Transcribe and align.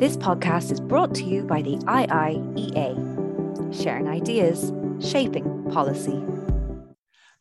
This 0.00 0.16
podcast 0.16 0.72
is 0.72 0.80
brought 0.80 1.14
to 1.16 1.24
you 1.24 1.42
by 1.42 1.60
the 1.60 1.76
IIEA, 1.76 2.94
sharing 3.82 4.08
ideas, 4.08 4.72
shaping 4.98 5.70
policy. 5.70 6.24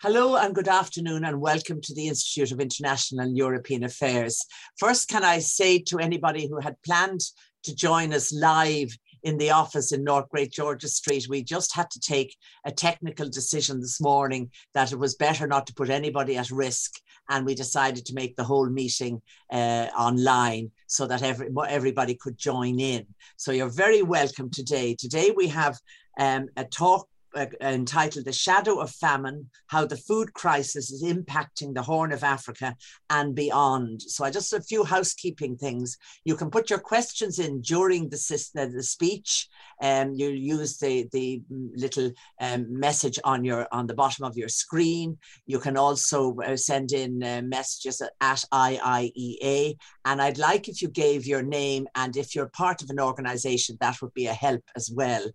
Hello 0.02 0.36
and 0.36 0.54
good 0.54 0.68
afternoon, 0.68 1.24
and 1.24 1.40
welcome 1.40 1.80
to 1.82 1.94
the 1.94 2.10
Institute 2.10 2.52
of 2.52 2.60
International 2.60 3.26
and 3.26 3.38
European 3.38 3.86
Affairs. 3.86 4.44
First, 4.78 5.08
can 5.08 5.24
I 5.24 5.40
say 5.40 5.80
to 5.84 6.00
anybody 6.00 6.50
who 6.50 6.60
had 6.60 6.76
planned 6.86 7.22
to 7.64 7.74
join 7.74 8.12
us 8.12 8.34
live 8.34 8.90
in 9.24 9.38
the 9.38 9.52
office 9.52 9.94
in 9.94 10.04
North 10.04 10.28
Great 10.28 10.52
George's 10.52 10.96
Street, 10.96 11.28
we 11.30 11.42
just 11.42 11.74
had 11.74 11.90
to 11.92 12.00
take 12.02 12.36
a 12.66 12.72
technical 12.74 13.30
decision 13.30 13.80
this 13.80 14.02
morning 14.02 14.52
that 14.74 14.92
it 14.92 15.00
was 15.00 15.16
better 15.16 15.48
not 15.48 15.66
to 15.68 15.74
put 15.74 15.90
anybody 15.90 16.36
at 16.36 16.52
risk. 16.52 17.00
And 17.30 17.46
we 17.46 17.56
decided 17.56 18.06
to 18.06 18.14
make 18.14 18.36
the 18.36 18.44
whole 18.44 18.70
meeting 18.70 19.22
uh, 19.52 19.88
online 19.98 20.72
so 20.88 21.06
that 21.08 21.22
every, 21.22 21.50
everybody 21.68 22.16
could 22.16 22.38
join 22.38 22.80
in. 22.80 23.06
So 23.38 23.52
you're 23.52 23.70
very 23.70 24.02
welcome 24.02 24.50
today. 24.50 24.96
Today 24.96 25.32
we 25.36 25.48
have 25.48 25.80
um, 26.20 26.50
a 26.58 26.66
talk 26.66 27.08
uh, 27.36 27.46
entitled 27.62 28.26
The 28.26 28.34
Shadow 28.34 28.80
of 28.80 28.92
Famine 28.92 29.50
How 29.68 29.86
the 29.86 29.98
Food 29.98 30.34
Crisis 30.34 30.92
is 30.92 31.04
Impacting 31.04 31.74
the 31.74 31.82
Horn 31.82 32.12
of 32.12 32.24
Africa 32.24 32.76
and 33.10 33.36
Beyond. 33.36 34.02
So, 34.02 34.26
I 34.26 34.32
just 34.32 34.54
a 34.54 34.62
few 34.62 34.84
housekeeping 34.84 35.58
things. 35.58 35.98
You 36.24 36.36
can 36.36 36.50
put 36.50 36.70
your 36.70 36.80
questions 36.80 37.40
in 37.40 37.62
during 37.62 38.10
the, 38.10 38.18
uh, 38.58 38.66
the 38.66 38.84
speech. 38.84 39.48
um, 39.82 40.14
you 40.14 40.30
use 40.30 40.78
the, 40.78 41.08
the 41.12 41.42
little 41.50 42.12
um, 42.42 42.80
message 42.80 43.20
on, 43.24 43.44
your, 43.44 43.68
on 43.72 43.88
the 43.88 43.94
bottom 43.94 44.26
of 44.26 44.38
your 44.38 44.50
screen. 44.50 45.18
You 45.46 45.60
can 45.60 45.78
also 45.78 46.36
uh, 46.40 46.58
send 46.58 46.92
in 46.92 47.24
uh, 47.24 47.42
messages 47.44 48.02
at 48.02 48.44
IIEA. 48.52 49.78
And 50.06 50.22
I'd 50.22 50.38
like 50.38 50.68
if 50.68 50.82
you 50.82 50.90
gave 50.90 51.26
your 51.26 51.44
name 51.44 51.88
and 51.96 52.16
if 52.18 52.36
you're 52.36 52.50
part 52.50 52.82
of 52.82 52.90
an 52.90 53.00
organization, 53.00 53.78
that 53.80 54.02
would 54.02 54.14
be 54.14 54.28
a 54.28 54.34
help 54.34 54.64
as 54.76 54.92
well. 54.92 55.26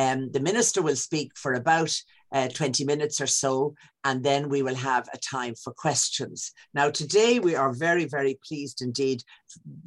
Um, 0.00 0.30
the 0.32 0.40
minister 0.40 0.80
will 0.80 0.96
speak 0.96 1.32
for 1.36 1.52
about 1.52 1.94
uh, 2.32 2.48
20 2.48 2.84
minutes 2.86 3.20
or 3.20 3.26
so, 3.26 3.74
and 4.02 4.24
then 4.24 4.48
we 4.48 4.62
will 4.62 4.74
have 4.74 5.06
a 5.12 5.18
time 5.18 5.54
for 5.62 5.74
questions. 5.74 6.52
Now, 6.72 6.88
today 6.90 7.38
we 7.38 7.54
are 7.54 7.74
very, 7.74 8.06
very 8.06 8.38
pleased 8.42 8.80
indeed, 8.80 9.22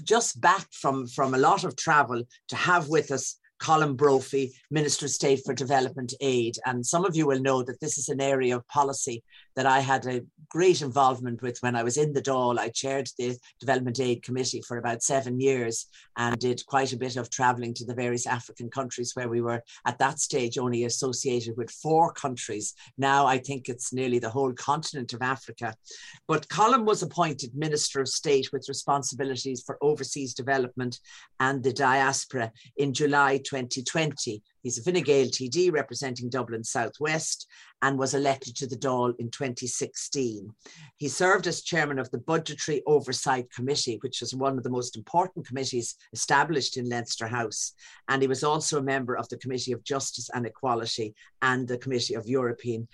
just 0.03 0.39
back 0.39 0.67
from, 0.71 1.07
from 1.07 1.33
a 1.33 1.39
lot 1.39 1.63
of 1.63 1.75
travel, 1.75 2.21
to 2.49 2.55
have 2.55 2.89
with 2.89 3.09
us 3.09 3.39
Colm 3.59 3.97
Brophy, 3.97 4.53
Minister 4.69 5.07
of 5.07 5.11
State 5.11 5.41
for 5.43 5.55
Development 5.55 6.13
Aid. 6.21 6.57
And 6.67 6.85
some 6.85 7.05
of 7.05 7.15
you 7.15 7.25
will 7.25 7.39
know 7.39 7.63
that 7.63 7.79
this 7.79 7.97
is 7.97 8.09
an 8.09 8.21
area 8.21 8.55
of 8.55 8.67
policy 8.67 9.23
that 9.55 9.65
I 9.65 9.79
had 9.79 10.05
a 10.05 10.21
great 10.49 10.81
involvement 10.81 11.41
with 11.41 11.57
when 11.61 11.75
I 11.75 11.83
was 11.83 11.97
in 11.97 12.13
the 12.13 12.21
Dáil. 12.21 12.59
I 12.59 12.69
chaired 12.69 13.09
the 13.17 13.37
Development 13.59 13.99
Aid 13.99 14.21
Committee 14.21 14.61
for 14.67 14.77
about 14.77 15.01
seven 15.01 15.39
years 15.39 15.87
and 16.17 16.37
did 16.37 16.65
quite 16.67 16.93
a 16.93 16.97
bit 16.97 17.17
of 17.17 17.29
traveling 17.29 17.73
to 17.75 17.85
the 17.85 17.95
various 17.95 18.27
African 18.27 18.69
countries 18.69 19.11
where 19.15 19.29
we 19.29 19.41
were 19.41 19.63
at 19.85 19.97
that 19.97 20.19
stage 20.19 20.57
only 20.57 20.83
associated 20.83 21.57
with 21.57 21.71
four 21.71 22.13
countries. 22.13 22.75
Now 22.97 23.25
I 23.25 23.39
think 23.39 23.67
it's 23.67 23.93
nearly 23.93 24.19
the 24.19 24.29
whole 24.29 24.53
continent 24.53 25.13
of 25.13 25.21
Africa. 25.21 25.75
But 26.27 26.47
Colm 26.49 26.85
was 26.85 27.01
appointed 27.01 27.55
Minister 27.55 28.01
of 28.01 28.07
State 28.07 28.49
with 28.53 28.69
responsibilities 28.69 29.63
for 29.65 29.77
overseas 29.81 30.33
development 30.33 30.99
and 31.39 31.63
the 31.63 31.73
diaspora 31.73 32.51
in 32.77 32.93
July 32.93 33.37
2020. 33.37 34.41
He's 34.63 34.77
a 34.77 34.81
Fine 34.81 35.03
Gael 35.03 35.27
TD 35.27 35.73
representing 35.73 36.29
Dublin 36.29 36.63
Southwest 36.63 37.47
and 37.81 37.99
was 37.99 38.13
elected 38.13 38.55
to 38.55 38.65
the 38.65 38.77
Dáil 38.77 39.13
in 39.19 39.29
2016. 39.29 40.49
He 40.95 41.09
served 41.09 41.47
as 41.47 41.61
chairman 41.61 41.99
of 41.99 42.09
the 42.11 42.19
Budgetary 42.19 42.81
Oversight 42.87 43.51
Committee, 43.51 43.97
which 44.01 44.21
was 44.21 44.33
one 44.33 44.57
of 44.57 44.63
the 44.63 44.69
most 44.69 44.95
important 44.95 45.45
committees 45.45 45.95
established 46.13 46.77
in 46.77 46.87
Leinster 46.87 47.27
House. 47.27 47.73
And 48.07 48.21
he 48.21 48.27
was 48.29 48.41
also 48.41 48.79
a 48.79 48.83
member 48.83 49.17
of 49.17 49.27
the 49.27 49.37
Committee 49.37 49.73
of 49.73 49.83
Justice 49.83 50.29
and 50.33 50.45
Equality 50.45 51.13
and 51.41 51.67
the 51.67 51.77
Committee 51.77 52.13
of 52.13 52.25
European, 52.25 52.87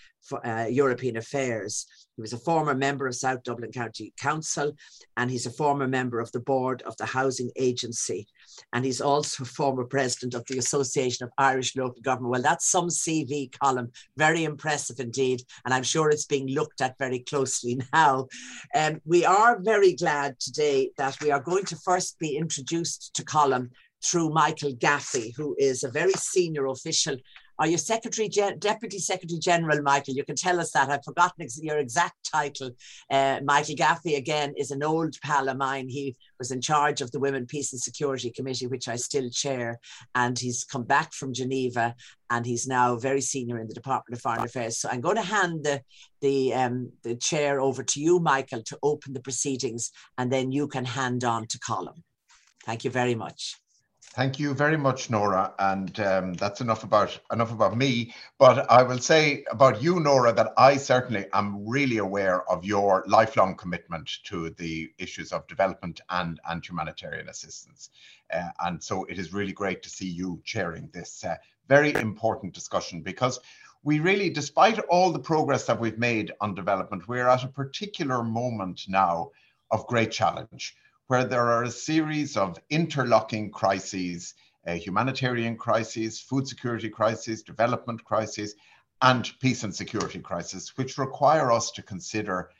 uh, 0.43 0.65
European 0.67 1.17
Affairs. 1.17 1.85
He 2.15 2.21
was 2.21 2.33
a 2.33 2.39
former 2.39 2.73
member 2.73 3.05
of 3.05 3.13
South 3.13 3.43
Dublin 3.43 3.71
County 3.71 4.11
Council, 4.19 4.75
and 5.17 5.29
he's 5.29 5.45
a 5.45 5.51
former 5.51 5.87
member 5.87 6.19
of 6.19 6.31
the 6.31 6.39
board 6.39 6.81
of 6.81 6.97
the 6.97 7.05
Housing 7.05 7.51
Agency. 7.55 8.27
And 8.73 8.85
he's 8.85 9.01
also 9.01 9.43
former 9.43 9.83
president 9.83 10.33
of 10.33 10.45
the 10.45 10.57
Association 10.57 11.25
of 11.25 11.31
Irish 11.37 11.75
Local 11.75 12.01
Government. 12.01 12.31
Well, 12.31 12.41
that's 12.41 12.69
some 12.69 12.87
CV 12.87 13.49
Colm, 13.51 13.89
very 14.17 14.43
impressive 14.43 14.99
indeed. 14.99 15.41
And 15.65 15.73
I'm 15.73 15.83
sure 15.83 16.09
it's 16.09 16.25
being 16.25 16.47
looked 16.47 16.81
at 16.81 16.97
very 16.97 17.19
closely 17.19 17.79
now. 17.93 18.27
Um, 18.75 19.01
we 19.05 19.25
are 19.25 19.59
very 19.61 19.93
glad 19.93 20.39
today 20.39 20.91
that 20.97 21.17
we 21.21 21.31
are 21.31 21.41
going 21.41 21.65
to 21.65 21.75
first 21.77 22.19
be 22.19 22.37
introduced 22.37 23.13
to 23.15 23.23
Colm 23.23 23.69
through 24.03 24.29
Michael 24.29 24.73
Gaffey, 24.73 25.35
who 25.35 25.55
is 25.57 25.83
a 25.83 25.91
very 25.91 26.13
senior 26.13 26.67
official 26.67 27.17
are 27.59 27.67
you 27.67 27.77
Secretary, 27.77 28.29
Gen- 28.29 28.57
Deputy 28.57 28.99
Secretary 28.99 29.37
General, 29.37 29.81
Michael? 29.81 30.13
You 30.13 30.23
can 30.23 30.37
tell 30.37 30.61
us 30.61 30.71
that. 30.71 30.89
I've 30.89 31.03
forgotten 31.03 31.43
ex- 31.43 31.61
your 31.61 31.77
exact 31.77 32.15
title. 32.23 32.71
Uh, 33.11 33.41
Michael 33.43 33.75
Gaffey, 33.75 34.15
again, 34.15 34.53
is 34.57 34.71
an 34.71 34.81
old 34.81 35.15
pal 35.21 35.49
of 35.49 35.57
mine. 35.57 35.89
He 35.89 36.15
was 36.37 36.51
in 36.51 36.61
charge 36.61 37.01
of 37.01 37.11
the 37.11 37.19
Women, 37.19 37.45
Peace 37.45 37.73
and 37.73 37.81
Security 37.81 38.31
Committee, 38.31 38.67
which 38.67 38.87
I 38.87 38.95
still 38.95 39.29
chair. 39.29 39.77
And 40.15 40.39
he's 40.39 40.63
come 40.63 40.83
back 40.83 41.11
from 41.11 41.33
Geneva 41.33 41.95
and 42.29 42.45
he's 42.45 42.65
now 42.65 42.95
very 42.95 43.21
senior 43.21 43.59
in 43.59 43.67
the 43.67 43.73
Department 43.73 44.17
of 44.17 44.21
Foreign 44.21 44.45
Affairs. 44.45 44.77
So 44.77 44.87
I'm 44.89 45.01
going 45.01 45.17
to 45.17 45.21
hand 45.21 45.65
the, 45.65 45.81
the, 46.21 46.53
um, 46.53 46.91
the 47.03 47.15
chair 47.15 47.59
over 47.59 47.83
to 47.83 47.99
you, 47.99 48.19
Michael, 48.19 48.63
to 48.63 48.79
open 48.83 49.13
the 49.13 49.21
proceedings, 49.21 49.91
and 50.17 50.31
then 50.31 50.51
you 50.51 50.67
can 50.67 50.85
hand 50.85 51.23
on 51.23 51.47
to 51.47 51.59
Colm. 51.59 52.03
Thank 52.65 52.85
you 52.85 52.91
very 52.91 53.15
much. 53.15 53.57
Thank 54.13 54.39
you 54.39 54.55
very 54.55 54.75
much, 54.75 55.11
Nora, 55.11 55.53
and 55.59 55.99
um, 55.99 56.33
that's 56.33 56.61
enough 56.61 56.83
about 56.83 57.19
enough 57.31 57.51
about 57.51 57.77
me. 57.77 58.11
But 58.39 58.69
I 58.69 58.81
will 58.81 58.97
say 58.97 59.45
about 59.51 59.83
you, 59.83 59.99
Nora, 59.99 60.33
that 60.33 60.51
I 60.57 60.77
certainly 60.77 61.27
am 61.31 61.67
really 61.67 61.99
aware 61.99 62.41
of 62.49 62.65
your 62.65 63.03
lifelong 63.07 63.55
commitment 63.55 64.09
to 64.23 64.49
the 64.49 64.91
issues 64.97 65.31
of 65.31 65.47
development 65.47 66.01
and 66.09 66.39
and 66.49 66.65
humanitarian 66.65 67.29
assistance, 67.29 67.91
uh, 68.33 68.49
and 68.65 68.83
so 68.83 69.03
it 69.05 69.19
is 69.19 69.31
really 69.31 69.53
great 69.53 69.83
to 69.83 69.89
see 69.89 70.07
you 70.09 70.41
chairing 70.43 70.89
this 70.91 71.23
uh, 71.23 71.35
very 71.67 71.93
important 71.93 72.53
discussion 72.53 73.01
because 73.01 73.39
we 73.83 73.99
really, 73.99 74.31
despite 74.31 74.79
all 74.89 75.11
the 75.11 75.19
progress 75.19 75.65
that 75.67 75.79
we've 75.79 75.99
made 75.99 76.31
on 76.41 76.55
development, 76.55 77.07
we're 77.07 77.29
at 77.29 77.43
a 77.43 77.47
particular 77.47 78.23
moment 78.23 78.85
now 78.87 79.29
of 79.69 79.85
great 79.85 80.11
challenge 80.11 80.75
where 81.09 81.25
there 81.25 81.47
are 81.47 81.63
a 81.63 81.71
series 81.71 82.37
of 82.37 82.59
interlocking 82.69 83.49
crises, 83.49 84.35
uh, 84.67 84.73
humanitarian 84.73 85.57
crises, 85.57 86.21
food 86.21 86.47
security 86.47 86.87
crises, 86.87 87.41
development 87.41 88.03
crises, 88.03 88.53
and 89.01 89.31
peace 89.39 89.63
and 89.63 89.75
security 89.75 90.19
crisis, 90.19 90.77
which 90.77 90.99
require 90.99 91.51
us 91.51 91.71
to 91.71 91.81
consider 91.81 92.51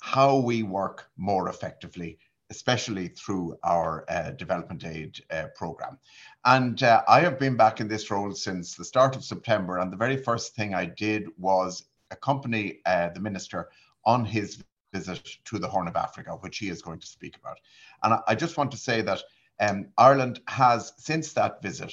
how 0.00 0.36
we 0.36 0.62
work 0.62 1.10
more 1.16 1.48
effectively, 1.48 2.16
especially 2.50 3.08
through 3.08 3.58
our 3.64 4.04
uh, 4.08 4.30
development 4.30 4.84
aid 4.84 5.20
uh, 5.32 5.46
program. 5.56 5.98
And 6.44 6.80
uh, 6.84 7.02
I 7.08 7.18
have 7.22 7.40
been 7.40 7.56
back 7.56 7.80
in 7.80 7.88
this 7.88 8.08
role 8.08 8.32
since 8.36 8.76
the 8.76 8.84
start 8.84 9.16
of 9.16 9.24
September. 9.24 9.78
And 9.78 9.92
the 9.92 9.96
very 9.96 10.16
first 10.16 10.54
thing 10.54 10.76
I 10.76 10.84
did 10.84 11.26
was 11.36 11.86
accompany 12.12 12.82
uh, 12.86 13.08
the 13.08 13.20
minister 13.20 13.68
on 14.04 14.24
his 14.24 14.62
visit 14.92 15.28
to 15.44 15.58
the 15.58 15.68
Horn 15.68 15.88
of 15.88 15.96
Africa, 15.96 16.32
which 16.40 16.58
he 16.58 16.68
is 16.68 16.82
going 16.82 17.00
to 17.00 17.06
speak 17.06 17.36
about. 17.36 17.58
And 18.02 18.14
I, 18.14 18.20
I 18.28 18.34
just 18.34 18.56
want 18.56 18.70
to 18.72 18.76
say 18.76 19.02
that 19.02 19.22
um, 19.60 19.88
Ireland 19.98 20.40
has, 20.48 20.92
since 20.96 21.32
that 21.34 21.62
visit, 21.62 21.92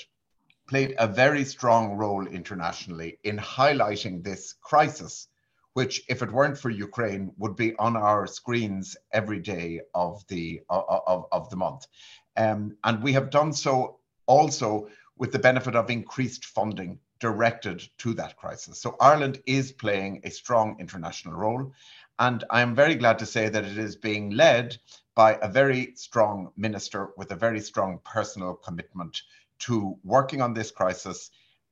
played 0.67 0.95
a 0.97 1.07
very 1.07 1.45
strong 1.45 1.93
role 1.93 2.27
internationally 2.27 3.19
in 3.23 3.37
highlighting 3.37 4.23
this 4.23 4.53
crisis, 4.61 5.27
which, 5.73 6.03
if 6.09 6.21
it 6.21 6.31
weren't 6.31 6.57
for 6.57 6.69
Ukraine, 6.69 7.31
would 7.37 7.55
be 7.55 7.75
on 7.77 7.95
our 7.95 8.27
screens 8.27 8.97
every 9.11 9.39
day 9.39 9.81
of 9.93 10.25
the 10.27 10.61
of, 10.69 11.25
of 11.31 11.49
the 11.49 11.55
month. 11.55 11.87
Um, 12.35 12.77
and 12.83 13.01
we 13.01 13.13
have 13.13 13.29
done 13.29 13.53
so 13.53 13.99
also 14.25 14.89
with 15.17 15.31
the 15.31 15.39
benefit 15.39 15.75
of 15.75 15.89
increased 15.89 16.45
funding 16.45 16.99
directed 17.19 17.87
to 17.97 18.13
that 18.13 18.37
crisis. 18.37 18.79
So 18.79 18.95
Ireland 18.99 19.41
is 19.45 19.71
playing 19.71 20.21
a 20.23 20.29
strong 20.29 20.75
international 20.79 21.35
role. 21.35 21.71
And 22.19 22.43
I'm 22.49 22.75
very 22.75 22.95
glad 22.95 23.19
to 23.19 23.25
say 23.25 23.49
that 23.49 23.65
it 23.65 23.77
is 23.77 23.95
being 23.95 24.31
led 24.31 24.77
by 25.15 25.37
a 25.41 25.49
very 25.49 25.93
strong 25.95 26.51
minister 26.57 27.09
with 27.17 27.31
a 27.31 27.35
very 27.35 27.59
strong 27.59 27.99
personal 28.03 28.55
commitment 28.55 29.21
to 29.59 29.97
working 30.03 30.41
on 30.41 30.53
this 30.53 30.71
crisis 30.71 31.29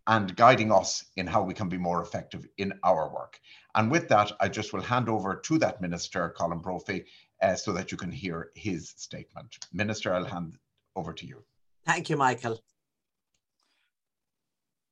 and 0.08 0.36
guiding 0.36 0.72
us 0.72 1.04
in 1.16 1.26
how 1.26 1.42
we 1.42 1.54
can 1.54 1.68
be 1.68 1.78
more 1.78 2.02
effective 2.02 2.48
in 2.58 2.74
our 2.84 3.12
work. 3.12 3.40
And 3.74 3.90
with 3.90 4.08
that, 4.10 4.32
I 4.40 4.50
just 4.50 4.72
will 4.72 4.82
hand 4.82 5.10
over 5.10 5.36
to 5.36 5.58
that 5.60 5.82
minister, 5.82 6.34
Colm 6.38 6.62
Brophy, 6.62 7.06
uh, 7.42 7.56
so 7.56 7.74
that 7.74 7.92
you 7.92 7.98
can 7.98 8.12
hear 8.12 8.52
his 8.56 8.94
statement. 8.98 9.58
Minister, 9.74 10.14
I'll 10.14 10.26
hand 10.26 10.58
over 10.96 11.12
to 11.14 11.26
you. 11.26 11.44
Thank 11.86 12.10
you, 12.10 12.18
Michael. 12.18 12.62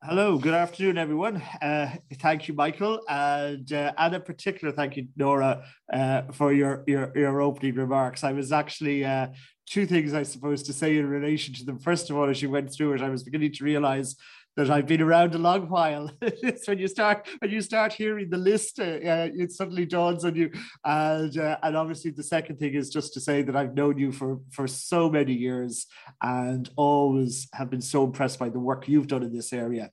Hello, 0.05 0.37
good 0.37 0.53
afternoon, 0.53 0.97
everyone. 0.97 1.41
Uh, 1.61 1.95
thank 2.15 2.49
you, 2.49 2.53
Michael, 2.53 2.99
and 3.07 3.71
uh, 3.71 3.93
and 3.97 4.13
in 4.13 4.21
particular, 4.21 4.73
thank 4.73 4.97
you, 4.97 5.07
Nora, 5.15 5.63
uh, 5.93 6.23
for 6.33 6.51
your, 6.51 6.83
your 6.87 7.17
your 7.17 7.39
opening 7.39 7.75
remarks. 7.75 8.21
I 8.21 8.33
was 8.33 8.51
actually 8.51 9.05
uh, 9.05 9.27
two 9.65 9.85
things 9.85 10.13
I 10.13 10.23
suppose 10.23 10.61
to 10.63 10.73
say 10.73 10.97
in 10.97 11.07
relation 11.07 11.53
to 11.53 11.63
them. 11.63 11.79
First 11.79 12.09
of 12.09 12.17
all, 12.17 12.29
as 12.29 12.41
you 12.41 12.49
went 12.49 12.73
through 12.73 12.95
it, 12.95 13.01
I 13.01 13.07
was 13.07 13.23
beginning 13.23 13.53
to 13.53 13.63
realise 13.63 14.17
that 14.55 14.69
I've 14.69 14.87
been 14.87 15.01
around 15.01 15.35
a 15.35 15.39
long 15.39 15.69
while. 15.69 16.11
it's 16.21 16.67
when 16.67 16.79
you 16.79 16.87
start 16.87 17.27
when 17.39 17.51
you 17.51 17.61
start 17.61 17.93
hearing 17.93 18.29
the 18.29 18.37
list, 18.37 18.79
uh, 18.79 18.83
uh, 18.83 19.29
it 19.33 19.51
suddenly 19.51 19.85
dawns 19.85 20.25
on 20.25 20.35
you. 20.35 20.51
And 20.83 21.37
uh, 21.37 21.57
and 21.63 21.75
obviously 21.75 22.11
the 22.11 22.23
second 22.23 22.57
thing 22.57 22.73
is 22.73 22.89
just 22.89 23.13
to 23.13 23.19
say 23.21 23.41
that 23.41 23.55
I've 23.55 23.75
known 23.75 23.97
you 23.97 24.11
for 24.11 24.39
for 24.51 24.67
so 24.67 25.09
many 25.09 25.33
years 25.33 25.87
and 26.21 26.69
always 26.75 27.47
have 27.53 27.69
been 27.69 27.81
so 27.81 28.03
impressed 28.03 28.39
by 28.39 28.49
the 28.49 28.59
work 28.59 28.87
you've 28.87 29.07
done 29.07 29.23
in 29.23 29.33
this 29.33 29.53
area. 29.53 29.91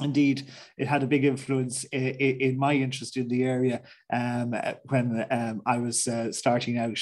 Indeed, 0.00 0.46
it 0.78 0.86
had 0.86 1.02
a 1.02 1.06
big 1.06 1.24
influence 1.24 1.84
in, 1.84 2.14
in 2.14 2.58
my 2.58 2.74
interest 2.74 3.16
in 3.16 3.26
the 3.26 3.42
area 3.42 3.82
um, 4.12 4.54
when 4.88 5.26
um, 5.30 5.62
I 5.66 5.78
was 5.78 6.06
uh, 6.06 6.30
starting 6.30 6.78
out. 6.78 7.00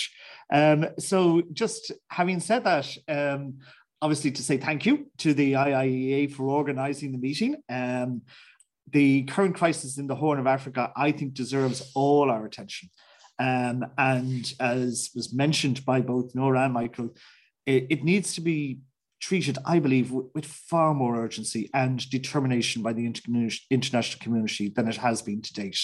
Um, 0.50 0.87
so, 0.99 1.43
just 1.52 1.93
having 2.08 2.40
said 2.40 2.64
that, 2.64 2.88
um, 3.06 3.58
obviously 4.00 4.30
to 4.32 4.42
say 4.42 4.56
thank 4.56 4.86
you 4.86 5.10
to 5.18 5.34
the 5.34 5.52
IIEA 5.52 6.32
for 6.32 6.48
organising 6.48 7.12
the 7.12 7.18
meeting. 7.18 7.56
Um, 7.68 8.22
the 8.90 9.24
current 9.24 9.54
crisis 9.54 9.98
in 9.98 10.06
the 10.06 10.14
Horn 10.14 10.38
of 10.38 10.46
Africa, 10.46 10.92
I 10.96 11.12
think, 11.12 11.34
deserves 11.34 11.90
all 11.94 12.30
our 12.30 12.46
attention. 12.46 12.88
Um, 13.38 13.86
and 13.96 14.52
as 14.58 15.10
was 15.14 15.32
mentioned 15.32 15.84
by 15.84 16.00
both 16.00 16.34
Nora 16.34 16.64
and 16.64 16.74
Michael, 16.74 17.14
it, 17.66 17.86
it 17.90 18.04
needs 18.04 18.34
to 18.34 18.40
be 18.40 18.80
treated, 19.20 19.58
I 19.64 19.78
believe, 19.78 20.10
with, 20.10 20.26
with, 20.34 20.46
far 20.46 20.94
more 20.94 21.22
urgency 21.22 21.70
and 21.74 22.08
determination 22.10 22.82
by 22.82 22.92
the 22.92 23.06
international 23.70 24.20
community 24.20 24.72
than 24.74 24.88
it 24.88 24.96
has 24.96 25.22
been 25.22 25.42
to 25.42 25.52
date. 25.52 25.78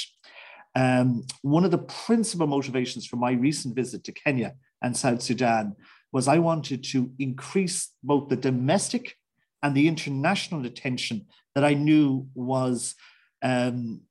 Um, 0.76 1.22
one 1.42 1.64
of 1.64 1.70
the 1.70 1.78
principal 1.78 2.46
motivations 2.46 3.06
for 3.06 3.16
my 3.16 3.32
recent 3.32 3.76
visit 3.76 4.02
to 4.04 4.12
Kenya 4.12 4.54
and 4.82 4.96
South 4.96 5.22
Sudan 5.22 5.76
was 6.14 6.28
I 6.28 6.38
wanted 6.38 6.84
to 6.84 7.10
increase 7.18 7.90
both 8.04 8.28
the 8.28 8.36
domestic 8.36 9.16
and 9.64 9.74
the 9.74 9.88
international 9.88 10.64
attention 10.64 11.26
that 11.56 11.64
I 11.64 11.74
knew 11.74 12.28
was, 12.34 12.94
um, 13.42 14.02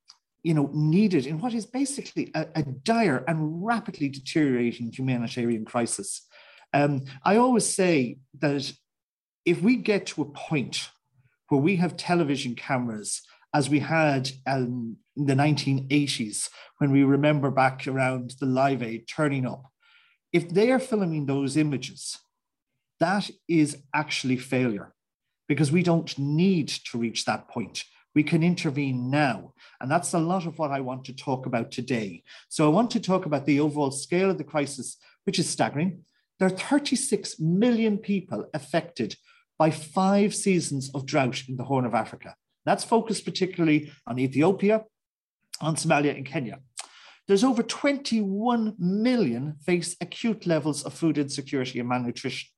you 0.44 0.54
know, 0.54 0.70
needed 0.74 1.26
in 1.26 1.40
what 1.40 1.54
is 1.54 1.66
basically 1.66 2.30
a, 2.36 2.46
a 2.56 2.64
dire 2.64 3.24
and 3.26 3.66
rapidly 3.66 4.10
deteriorating 4.10 4.92
humanitarian 4.92 5.64
crisis. 5.64 6.28
Um, 6.74 7.06
I 7.24 7.38
always 7.38 7.66
say 7.66 8.18
that 8.40 8.74
if 9.46 9.62
we 9.62 9.78
get 9.78 10.06
to 10.08 10.24
a 10.24 10.32
point 10.50 10.90
where 11.48 11.62
we 11.62 11.78
have 11.78 11.96
television 11.96 12.56
cameras 12.56 13.22
as 13.54 13.70
we 13.70 13.80
had 13.80 14.30
um, 14.46 14.98
in 15.16 15.26
the 15.26 15.36
1980s, 15.36 16.50
when 16.80 16.92
we 16.92 17.04
remember 17.04 17.50
back 17.50 17.88
around 17.88 18.34
the 18.42 18.46
Live 18.46 18.84
Aid 18.84 19.08
turning 19.08 19.46
up, 19.46 19.73
if 20.34 20.50
they 20.50 20.72
are 20.72 20.80
filming 20.80 21.28
those 21.28 21.56
images, 21.56 22.18
that 23.00 23.30
is 23.48 23.78
actually 23.94 24.38
failure 24.38 24.94
because 25.48 25.72
we 25.72 25.84
don't 25.84 26.18
need 26.18 26.68
to 26.68 26.98
reach 26.98 27.26
that 27.26 27.48
point. 27.48 27.84
We 28.16 28.24
can 28.24 28.44
intervene 28.44 29.10
now. 29.10 29.54
And 29.80 29.90
that's 29.90 30.14
a 30.14 30.20
lot 30.20 30.46
of 30.46 30.58
what 30.58 30.72
I 30.72 30.82
want 30.82 31.06
to 31.06 31.16
talk 31.16 31.46
about 31.46 31.72
today. 31.72 32.24
So 32.50 32.66
I 32.66 32.70
want 32.70 32.92
to 32.92 33.00
talk 33.00 33.26
about 33.26 33.46
the 33.46 33.60
overall 33.60 33.92
scale 33.92 34.32
of 34.32 34.38
the 34.38 34.44
crisis, 34.44 34.98
which 35.26 35.40
is 35.40 35.50
staggering. 35.50 36.04
There 36.40 36.48
are 36.48 36.58
36 36.58 37.40
million 37.40 37.98
people 37.98 38.48
affected 38.54 39.16
by 39.60 39.70
five 39.70 40.34
seasons 40.34 40.90
of 40.94 41.06
drought 41.06 41.44
in 41.48 41.58
the 41.58 41.64
Horn 41.64 41.86
of 41.86 41.94
Africa. 41.94 42.36
That's 42.66 42.84
focused 42.84 43.26
particularly 43.26 43.92
on 44.08 44.20
Ethiopia, 44.20 44.84
on 45.62 45.76
Somalia, 45.76 46.16
and 46.16 46.26
Kenya 46.26 46.60
there's 47.28 47.44
over 47.44 47.64
21 47.64 48.76
million 48.78 49.56
face 49.66 49.96
acute 50.02 50.46
levels 50.46 50.84
of 50.84 50.94
food 50.94 51.18
insecurity 51.18 51.80
and 51.80 51.88
malnutrition. 51.88 52.50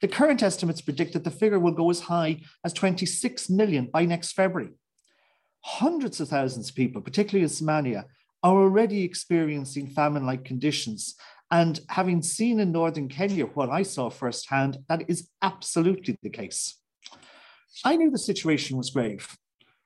The 0.00 0.08
current 0.08 0.42
estimates 0.42 0.80
predict 0.80 1.12
that 1.12 1.24
the 1.24 1.30
figure 1.30 1.58
will 1.58 1.72
go 1.72 1.90
as 1.90 2.00
high 2.00 2.40
as 2.64 2.72
26 2.72 3.50
million 3.50 3.88
by 3.92 4.04
next 4.04 4.32
February. 4.32 4.72
Hundreds 5.62 6.20
of 6.20 6.28
thousands 6.28 6.70
of 6.70 6.74
people, 6.76 7.02
particularly 7.02 7.42
in 7.42 7.50
Somalia, 7.50 8.04
are 8.42 8.54
already 8.54 9.02
experiencing 9.02 9.88
famine 9.88 10.24
like 10.24 10.44
conditions. 10.44 11.16
And 11.50 11.80
having 11.88 12.22
seen 12.22 12.60
in 12.60 12.72
northern 12.72 13.08
Kenya 13.08 13.46
what 13.46 13.70
I 13.70 13.82
saw 13.82 14.08
firsthand, 14.08 14.78
that 14.88 15.04
is 15.08 15.28
absolutely 15.42 16.18
the 16.22 16.30
case. 16.30 16.76
I 17.84 17.96
knew 17.96 18.10
the 18.10 18.18
situation 18.18 18.76
was 18.76 18.90
grave. 18.90 19.36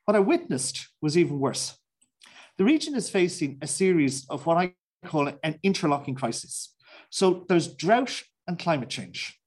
What 0.04 0.16
I 0.16 0.20
witnessed 0.20 0.88
was 1.00 1.16
even 1.16 1.38
worse. 1.38 1.78
The 2.58 2.64
region 2.64 2.94
is 2.94 3.08
facing 3.08 3.58
a 3.62 3.66
series 3.66 4.26
of 4.28 4.46
what 4.46 4.58
I 4.58 4.74
call 5.06 5.30
an 5.42 5.58
interlocking 5.62 6.14
crisis. 6.14 6.74
So 7.10 7.44
there's 7.48 7.74
drought 7.74 8.22
and 8.46 8.58
climate 8.58 8.88
change, 8.88 9.38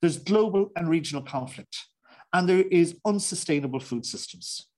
there's 0.00 0.18
global 0.18 0.70
and 0.76 0.88
regional 0.88 1.22
conflict, 1.22 1.76
and 2.32 2.48
there 2.48 2.64
is 2.70 2.98
unsustainable 3.04 3.80
food 3.80 4.04
systems. 4.04 4.68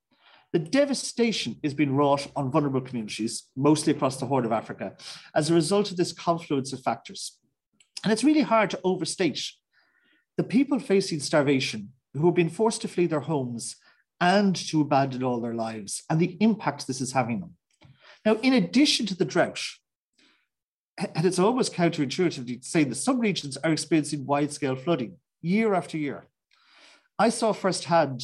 The 0.52 0.58
devastation 0.60 1.56
is 1.62 1.74
being 1.74 1.94
wrought 1.94 2.28
on 2.36 2.50
vulnerable 2.50 2.80
communities, 2.80 3.44
mostly 3.56 3.92
across 3.92 4.18
the 4.18 4.26
Horn 4.26 4.44
of 4.44 4.52
Africa, 4.52 4.96
as 5.34 5.50
a 5.50 5.54
result 5.54 5.90
of 5.90 5.96
this 5.96 6.12
confluence 6.12 6.72
of 6.72 6.82
factors. 6.82 7.38
And 8.04 8.12
it's 8.12 8.24
really 8.24 8.42
hard 8.42 8.70
to 8.70 8.80
overstate 8.84 9.42
the 10.36 10.44
people 10.44 10.78
facing 10.78 11.20
starvation 11.20 11.92
who 12.14 12.26
have 12.26 12.34
been 12.34 12.48
forced 12.48 12.82
to 12.82 12.88
flee 12.88 13.06
their 13.06 13.20
homes 13.20 13.76
and 14.20 14.56
to 14.56 14.80
abandon 14.80 15.22
all 15.22 15.40
their 15.40 15.54
lives 15.54 16.02
and 16.08 16.18
the 16.20 16.36
impact 16.40 16.86
this 16.86 17.00
is 17.00 17.12
having 17.12 17.40
them. 17.40 17.54
Now, 18.24 18.34
in 18.42 18.54
addition 18.54 19.06
to 19.06 19.16
the 19.16 19.24
drought, 19.24 19.60
and 21.14 21.26
it's 21.26 21.38
almost 21.38 21.74
counterintuitive 21.74 22.46
to 22.46 22.68
say 22.68 22.84
that 22.84 22.94
some 22.94 23.20
regions 23.20 23.56
are 23.58 23.72
experiencing 23.72 24.26
wide 24.26 24.52
scale 24.52 24.76
flooding 24.76 25.16
year 25.42 25.74
after 25.74 25.98
year. 25.98 26.26
I 27.18 27.28
saw 27.28 27.52
firsthand 27.52 28.22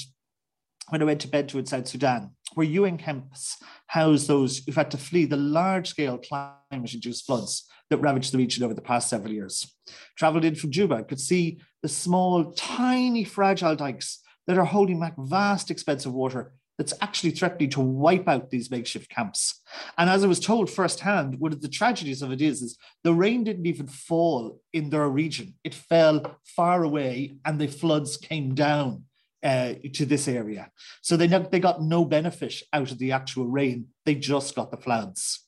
when 0.89 1.03
I 1.03 1.05
went 1.05 1.21
to 1.21 1.29
Bentiu 1.29 1.57
in 1.57 1.67
South 1.67 1.87
Sudan, 1.87 2.31
where 2.55 2.67
UN 2.67 2.99
camps 2.99 3.59
house 3.87 4.27
those 4.27 4.59
who've 4.59 4.75
had 4.75 4.91
to 4.91 4.99
flee 4.99 5.25
the 5.25 5.37
large 5.37 5.89
scale 5.89 6.19
climate 6.19 6.95
induced 6.95 7.27
floods 7.27 7.67
that 7.91 7.99
ravaged 7.99 8.33
the 8.33 8.39
region 8.39 8.65
over 8.65 8.75
the 8.75 8.81
past 8.81 9.09
several 9.09 9.33
years. 9.33 9.75
Traveled 10.17 10.45
in 10.45 10.55
from 10.55 10.71
Juba, 10.71 11.05
could 11.05 11.21
see 11.21 11.61
the 11.83 11.89
small, 11.89 12.53
tiny, 12.53 13.25
fragile 13.25 13.77
dikes 13.77 14.21
that 14.47 14.59
are 14.59 14.65
holding 14.65 15.01
back 15.01 15.15
vast, 15.19 15.71
expensive 15.71 16.13
water 16.13 16.53
that's 16.79 16.95
actually 17.01 17.31
threatening 17.31 17.71
to 17.71 17.81
wipe 17.81 18.27
out 18.29 18.51
these 18.51 18.71
makeshift 18.71 19.11
camps. 19.11 19.61
And 19.99 20.09
as 20.09 20.25
I 20.25 20.27
was 20.27 20.41
told 20.41 20.71
firsthand, 20.71 21.39
one 21.39 21.53
of 21.53 21.61
the 21.61 21.69
tragedies 21.69 22.23
of 22.23 22.33
it 22.33 22.41
is, 22.41 22.63
is 22.63 22.79
the 23.05 23.15
rain 23.15 23.45
didn't 23.45 23.67
even 23.67 23.87
fall 23.87 24.61
in 24.73 24.91
their 24.91 25.09
region. 25.09 25.55
It 25.65 25.75
fell 25.75 26.39
far 26.45 26.83
away 26.83 27.37
and 27.45 27.61
the 27.61 27.69
floods 27.69 28.17
came 28.17 28.55
down 28.55 29.05
uh, 29.43 29.75
to 29.93 30.07
this 30.07 30.29
area. 30.29 30.71
So 31.03 31.17
they, 31.17 31.27
they 31.27 31.61
got 31.61 31.83
no 31.83 32.05
benefit 32.05 32.55
out 32.73 32.91
of 32.91 32.99
the 32.99 33.13
actual 33.13 33.47
rain. 33.47 33.89
They 34.07 34.15
just 34.15 34.55
got 34.55 34.71
the 34.71 34.77
floods. 34.77 35.45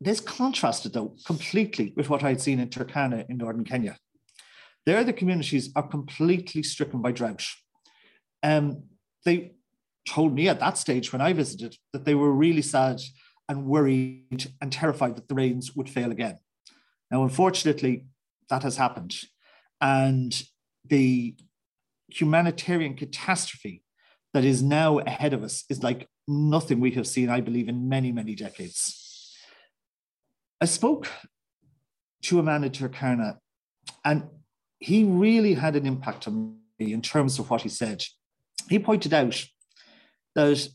This 0.00 0.20
contrasted, 0.20 0.92
though, 0.92 1.16
completely 1.26 1.92
with 1.96 2.08
what 2.08 2.22
I'd 2.22 2.40
seen 2.40 2.60
in 2.60 2.68
Turkana 2.68 3.28
in 3.28 3.36
northern 3.36 3.64
Kenya. 3.64 3.96
There, 4.84 5.04
the 5.04 5.12
communities 5.12 5.70
are 5.76 5.86
completely 5.86 6.62
stricken 6.62 7.00
by 7.02 7.12
drought. 7.12 7.44
Um, 8.42 8.84
they 9.24 9.52
told 10.08 10.34
me 10.34 10.48
at 10.48 10.60
that 10.60 10.78
stage 10.78 11.12
when 11.12 11.22
I 11.22 11.32
visited 11.32 11.76
that 11.92 12.04
they 12.04 12.14
were 12.14 12.32
really 12.32 12.62
sad 12.62 13.00
and 13.48 13.66
worried 13.66 14.50
and 14.60 14.72
terrified 14.72 15.16
that 15.16 15.28
the 15.28 15.34
rains 15.34 15.76
would 15.76 15.88
fail 15.88 16.10
again. 16.10 16.38
Now, 17.10 17.22
unfortunately, 17.22 18.06
that 18.48 18.62
has 18.62 18.76
happened. 18.76 19.14
And 19.80 20.42
the 20.84 21.36
humanitarian 22.08 22.94
catastrophe 22.94 23.82
that 24.34 24.44
is 24.44 24.62
now 24.62 24.98
ahead 24.98 25.32
of 25.32 25.42
us 25.42 25.64
is 25.68 25.82
like 25.82 26.08
nothing 26.26 26.80
we 26.80 26.92
have 26.92 27.06
seen, 27.06 27.28
I 27.28 27.40
believe, 27.40 27.68
in 27.68 27.88
many, 27.88 28.12
many 28.12 28.34
decades. 28.34 29.36
I 30.60 30.64
spoke 30.64 31.08
to 32.22 32.38
a 32.38 32.42
man 32.42 32.64
in 32.64 32.70
Turkana, 32.70 33.38
and 34.04 34.28
he 34.82 35.04
really 35.04 35.54
had 35.54 35.76
an 35.76 35.86
impact 35.86 36.26
on 36.26 36.56
me 36.78 36.92
in 36.92 37.00
terms 37.00 37.38
of 37.38 37.48
what 37.48 37.62
he 37.62 37.68
said. 37.68 38.04
He 38.68 38.80
pointed 38.80 39.14
out 39.14 39.46
that 40.34 40.68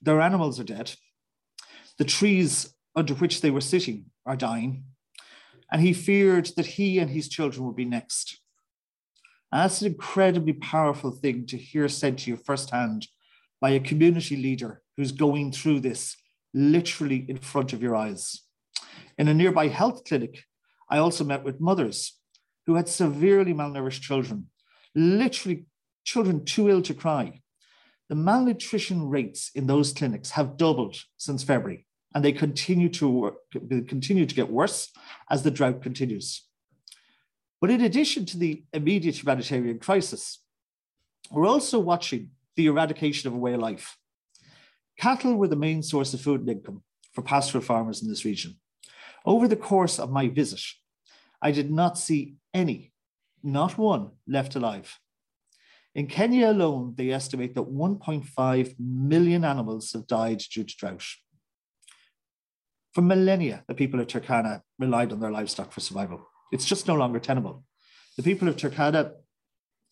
their 0.00 0.20
animals 0.20 0.60
are 0.60 0.64
dead, 0.64 0.94
the 1.98 2.04
trees 2.04 2.72
under 2.94 3.14
which 3.14 3.40
they 3.40 3.50
were 3.50 3.60
sitting 3.60 4.06
are 4.24 4.36
dying, 4.36 4.84
and 5.72 5.82
he 5.82 5.92
feared 5.92 6.50
that 6.56 6.66
he 6.66 7.00
and 7.00 7.10
his 7.10 7.28
children 7.28 7.66
would 7.66 7.74
be 7.74 7.84
next. 7.84 8.38
And 9.50 9.62
that's 9.62 9.80
an 9.80 9.88
incredibly 9.88 10.52
powerful 10.52 11.10
thing 11.10 11.46
to 11.46 11.56
hear 11.56 11.88
said 11.88 12.18
to 12.18 12.30
you 12.30 12.36
firsthand 12.36 13.08
by 13.60 13.70
a 13.70 13.80
community 13.80 14.36
leader 14.36 14.82
who's 14.96 15.12
going 15.12 15.50
through 15.50 15.80
this 15.80 16.16
literally 16.54 17.24
in 17.28 17.38
front 17.38 17.72
of 17.72 17.82
your 17.82 17.96
eyes. 17.96 18.42
In 19.18 19.26
a 19.26 19.34
nearby 19.34 19.66
health 19.68 20.04
clinic, 20.04 20.44
I 20.88 20.98
also 20.98 21.24
met 21.24 21.42
with 21.42 21.60
mothers 21.60 22.18
who 22.66 22.74
had 22.74 22.88
severely 22.88 23.52
malnourished 23.52 24.02
children, 24.02 24.46
literally 24.94 25.66
children 26.04 26.44
too 26.44 26.68
ill 26.68 26.82
to 26.82 26.94
cry, 26.94 27.40
the 28.08 28.14
malnutrition 28.14 29.08
rates 29.08 29.50
in 29.54 29.66
those 29.66 29.92
clinics 29.92 30.32
have 30.32 30.56
doubled 30.56 30.96
since 31.16 31.42
February, 31.42 31.86
and 32.14 32.24
they 32.24 32.32
continue 32.32 32.88
to 32.90 33.08
work, 33.08 33.34
continue 33.52 34.26
to 34.26 34.34
get 34.34 34.50
worse 34.50 34.90
as 35.30 35.42
the 35.42 35.50
drought 35.50 35.82
continues. 35.82 36.46
But 37.60 37.70
in 37.70 37.80
addition 37.80 38.26
to 38.26 38.38
the 38.38 38.64
immediate 38.72 39.22
humanitarian 39.22 39.78
crisis, 39.78 40.40
we're 41.30 41.46
also 41.46 41.78
watching 41.78 42.30
the 42.56 42.66
eradication 42.66 43.28
of 43.28 43.34
a 43.34 43.38
way 43.38 43.54
of 43.54 43.60
life. 43.60 43.96
Cattle 44.98 45.36
were 45.36 45.48
the 45.48 45.56
main 45.56 45.82
source 45.82 46.12
of 46.12 46.20
food 46.20 46.40
and 46.40 46.50
income 46.50 46.82
for 47.12 47.22
pastoral 47.22 47.64
farmers 47.64 48.02
in 48.02 48.08
this 48.08 48.24
region. 48.24 48.58
Over 49.24 49.48
the 49.48 49.56
course 49.56 49.98
of 49.98 50.10
my 50.10 50.28
visit, 50.28 50.60
I 51.42 51.50
did 51.50 51.70
not 51.70 51.98
see 51.98 52.36
any, 52.54 52.92
not 53.42 53.76
one, 53.76 54.12
left 54.28 54.54
alive. 54.54 54.98
In 55.94 56.06
Kenya 56.06 56.50
alone, 56.50 56.94
they 56.96 57.10
estimate 57.10 57.54
that 57.54 57.64
1.5 57.64 58.74
million 58.78 59.44
animals 59.44 59.92
have 59.92 60.06
died 60.06 60.38
due 60.38 60.64
to 60.64 60.76
drought. 60.76 61.04
For 62.94 63.02
millennia, 63.02 63.64
the 63.66 63.74
people 63.74 64.00
of 64.00 64.06
Turkana 64.06 64.62
relied 64.78 65.12
on 65.12 65.20
their 65.20 65.30
livestock 65.30 65.72
for 65.72 65.80
survival. 65.80 66.26
It's 66.52 66.64
just 66.64 66.86
no 66.86 66.94
longer 66.94 67.18
tenable. 67.18 67.64
The 68.16 68.22
people 68.22 68.48
of 68.48 68.56
Turkana 68.56 69.12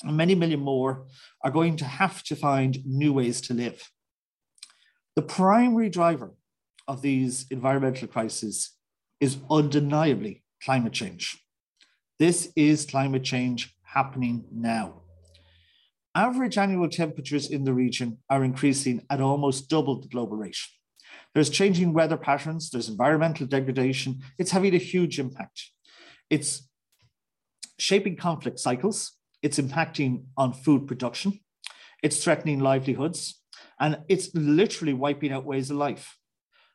and 0.03 0.17
many 0.17 0.35
million 0.35 0.61
more 0.61 1.07
are 1.43 1.51
going 1.51 1.77
to 1.77 1.85
have 1.85 2.23
to 2.25 2.37
find 2.37 2.85
new 2.87 3.13
ways 3.13 3.41
to 3.43 3.55
live. 3.55 3.91
The 5.17 5.23
primary 5.23 5.91
driver 5.91 6.35
of 6.87 7.03
these 7.03 7.47
environmental 7.51 8.09
crises 8.09 8.73
is 9.19 9.39
undeniably 9.51 10.45
climate 10.63 10.93
change. 10.93 11.39
This 12.19 12.53
is 12.55 12.87
climate 12.87 13.25
change 13.25 13.75
happening 13.83 14.45
now. 14.53 15.03
Average 16.15 16.59
annual 16.59 16.89
temperatures 16.89 17.51
in 17.51 17.65
the 17.65 17.73
region 17.73 18.19
are 18.29 18.45
increasing 18.45 19.03
at 19.09 19.21
almost 19.21 19.69
double 19.71 20.01
the 20.01 20.09
global 20.09 20.37
rate. 20.37 20.59
There's 21.35 21.51
changing 21.51 21.93
weather 21.93 22.17
patterns, 22.17 22.71
there's 22.71 22.89
environmental 22.89 23.47
degradation. 23.47 24.23
It's 24.39 24.51
having 24.51 24.75
a 24.75 24.79
huge 24.79 25.19
impact. 25.19 25.71
It's 26.29 26.69
shaping 27.79 28.17
conflict 28.17 28.59
cycles, 28.59 29.13
it's 29.43 29.59
impacting 29.59 30.25
on 30.37 30.53
food 30.53 30.87
production, 30.87 31.41
it's 32.03 32.23
threatening 32.23 32.61
livelihoods, 32.61 33.41
and 33.79 33.99
it's 34.09 34.35
literally 34.35 34.93
wiping 34.93 35.33
out 35.33 35.45
ways 35.45 35.71
of 35.71 35.77
life. 35.77 36.17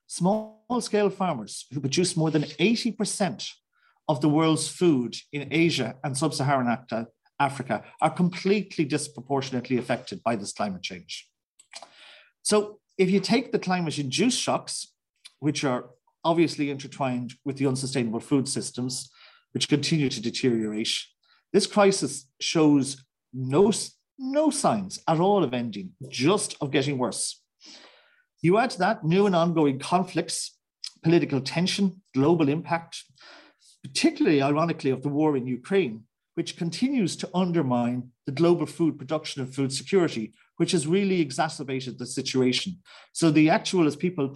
Small 0.07 0.63
scale 0.79 1.09
farmers 1.09 1.65
who 1.71 1.79
produce 1.79 2.15
more 2.15 2.31
than 2.31 2.43
80% 2.43 3.47
of 4.07 4.21
the 4.21 4.29
world's 4.29 4.67
food 4.67 5.15
in 5.31 5.47
Asia 5.51 5.95
and 6.03 6.17
sub 6.17 6.33
Saharan 6.33 6.77
Africa 7.39 7.83
are 8.01 8.09
completely 8.09 8.85
disproportionately 8.85 9.77
affected 9.77 10.21
by 10.23 10.35
this 10.35 10.53
climate 10.53 10.83
change. 10.83 11.27
So, 12.43 12.79
if 12.97 13.09
you 13.09 13.19
take 13.19 13.51
the 13.51 13.59
climate 13.59 13.99
induced 13.99 14.39
shocks, 14.39 14.93
which 15.39 15.63
are 15.63 15.89
obviously 16.23 16.69
intertwined 16.69 17.33
with 17.43 17.57
the 17.57 17.67
unsustainable 17.67 18.21
food 18.21 18.47
systems, 18.47 19.09
which 19.53 19.67
continue 19.67 20.09
to 20.09 20.21
deteriorate, 20.21 20.97
this 21.51 21.67
crisis 21.67 22.27
shows 22.39 23.03
no, 23.33 23.71
no 24.17 24.49
signs 24.49 24.99
at 25.07 25.19
all 25.19 25.43
of 25.43 25.53
ending, 25.53 25.91
just 26.09 26.55
of 26.61 26.71
getting 26.71 26.97
worse. 26.97 27.41
You 28.41 28.57
add 28.57 28.69
to 28.71 28.79
that 28.79 29.03
new 29.03 29.25
and 29.25 29.35
ongoing 29.35 29.79
conflicts, 29.79 30.57
political 31.03 31.41
tension, 31.41 32.01
global 32.13 32.47
impact, 32.47 33.03
particularly 33.85 34.41
ironically 34.41 34.89
of 34.89 35.03
the 35.03 35.09
war 35.09 35.37
in 35.37 35.45
Ukraine, 35.45 36.03
which 36.33 36.57
continues 36.57 37.15
to 37.17 37.29
undermine 37.35 38.09
the 38.25 38.31
global 38.31 38.65
food 38.65 38.97
production 38.97 39.43
and 39.43 39.53
food 39.53 39.71
security, 39.71 40.33
which 40.57 40.71
has 40.71 40.87
really 40.87 41.21
exacerbated 41.21 41.99
the 41.99 42.07
situation. 42.07 42.79
So 43.13 43.29
the 43.29 43.49
actual, 43.51 43.85
as 43.85 43.95
people 43.95 44.35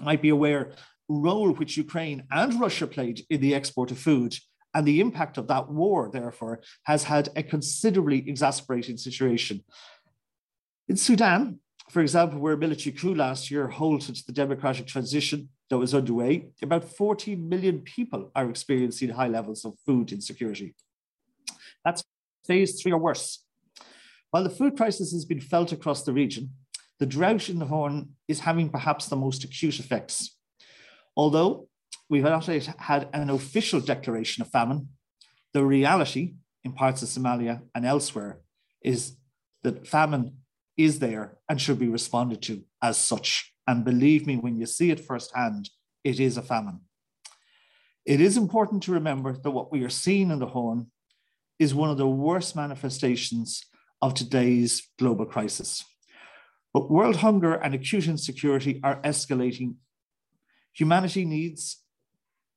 might 0.00 0.20
be 0.20 0.30
aware, 0.30 0.72
role 1.08 1.52
which 1.52 1.76
Ukraine 1.76 2.24
and 2.30 2.60
Russia 2.60 2.86
played 2.88 3.24
in 3.30 3.40
the 3.40 3.54
export 3.54 3.92
of 3.92 3.98
food 3.98 4.36
and 4.74 4.84
the 4.84 5.00
impact 5.00 5.38
of 5.38 5.46
that 5.46 5.70
war, 5.70 6.10
therefore, 6.12 6.60
has 6.82 7.04
had 7.04 7.28
a 7.36 7.42
considerably 7.44 8.28
exacerbating 8.28 8.96
situation. 8.96 9.62
In 10.88 10.96
Sudan, 10.96 11.60
for 11.90 12.00
example, 12.02 12.40
where 12.40 12.54
a 12.54 12.58
military 12.58 12.96
coup 12.96 13.14
last 13.14 13.50
year 13.52 13.68
halted 13.68 14.16
the 14.26 14.32
democratic 14.32 14.88
transition 14.88 15.50
that 15.74 15.78
was 15.78 15.92
underway, 15.92 16.46
about 16.62 16.84
14 16.84 17.48
million 17.48 17.80
people 17.80 18.30
are 18.36 18.48
experiencing 18.48 19.08
high 19.08 19.26
levels 19.26 19.64
of 19.64 19.74
food 19.84 20.12
insecurity. 20.12 20.72
That's 21.84 22.04
phase 22.46 22.80
three 22.80 22.92
or 22.92 22.98
worse. 22.98 23.44
While 24.30 24.44
the 24.44 24.50
food 24.50 24.76
crisis 24.76 25.10
has 25.10 25.24
been 25.24 25.40
felt 25.40 25.72
across 25.72 26.04
the 26.04 26.12
region, 26.12 26.50
the 27.00 27.06
drought 27.06 27.48
in 27.48 27.58
the 27.58 27.66
Horn 27.66 28.10
is 28.28 28.38
having 28.38 28.68
perhaps 28.68 29.08
the 29.08 29.16
most 29.16 29.42
acute 29.42 29.80
effects. 29.80 30.38
Although 31.16 31.66
we've 32.08 32.22
not 32.22 32.46
had 32.46 33.08
an 33.12 33.30
official 33.30 33.80
declaration 33.80 34.42
of 34.42 34.50
famine, 34.52 34.90
the 35.54 35.64
reality 35.64 36.34
in 36.62 36.74
parts 36.74 37.02
of 37.02 37.08
Somalia 37.08 37.62
and 37.74 37.84
elsewhere 37.84 38.38
is 38.80 39.16
that 39.64 39.88
famine 39.88 40.36
is 40.76 41.00
there 41.00 41.36
and 41.48 41.60
should 41.60 41.80
be 41.80 41.88
responded 41.88 42.42
to 42.42 42.62
as 42.80 42.96
such. 42.96 43.53
And 43.66 43.84
believe 43.84 44.26
me, 44.26 44.36
when 44.36 44.56
you 44.56 44.66
see 44.66 44.90
it 44.90 45.00
firsthand, 45.00 45.70
it 46.02 46.20
is 46.20 46.36
a 46.36 46.42
famine. 46.42 46.80
It 48.04 48.20
is 48.20 48.36
important 48.36 48.82
to 48.82 48.92
remember 48.92 49.32
that 49.32 49.50
what 49.50 49.72
we 49.72 49.82
are 49.84 49.90
seeing 49.90 50.30
in 50.30 50.38
the 50.38 50.46
Horn 50.46 50.90
is 51.58 51.74
one 51.74 51.88
of 51.88 51.96
the 51.96 52.06
worst 52.06 52.54
manifestations 52.54 53.64
of 54.02 54.12
today's 54.12 54.86
global 54.98 55.24
crisis. 55.24 55.84
But 56.74 56.90
world 56.90 57.16
hunger 57.16 57.54
and 57.54 57.74
acute 57.74 58.06
insecurity 58.06 58.80
are 58.82 59.00
escalating. 59.02 59.76
Humanity 60.74 61.24
needs 61.24 61.82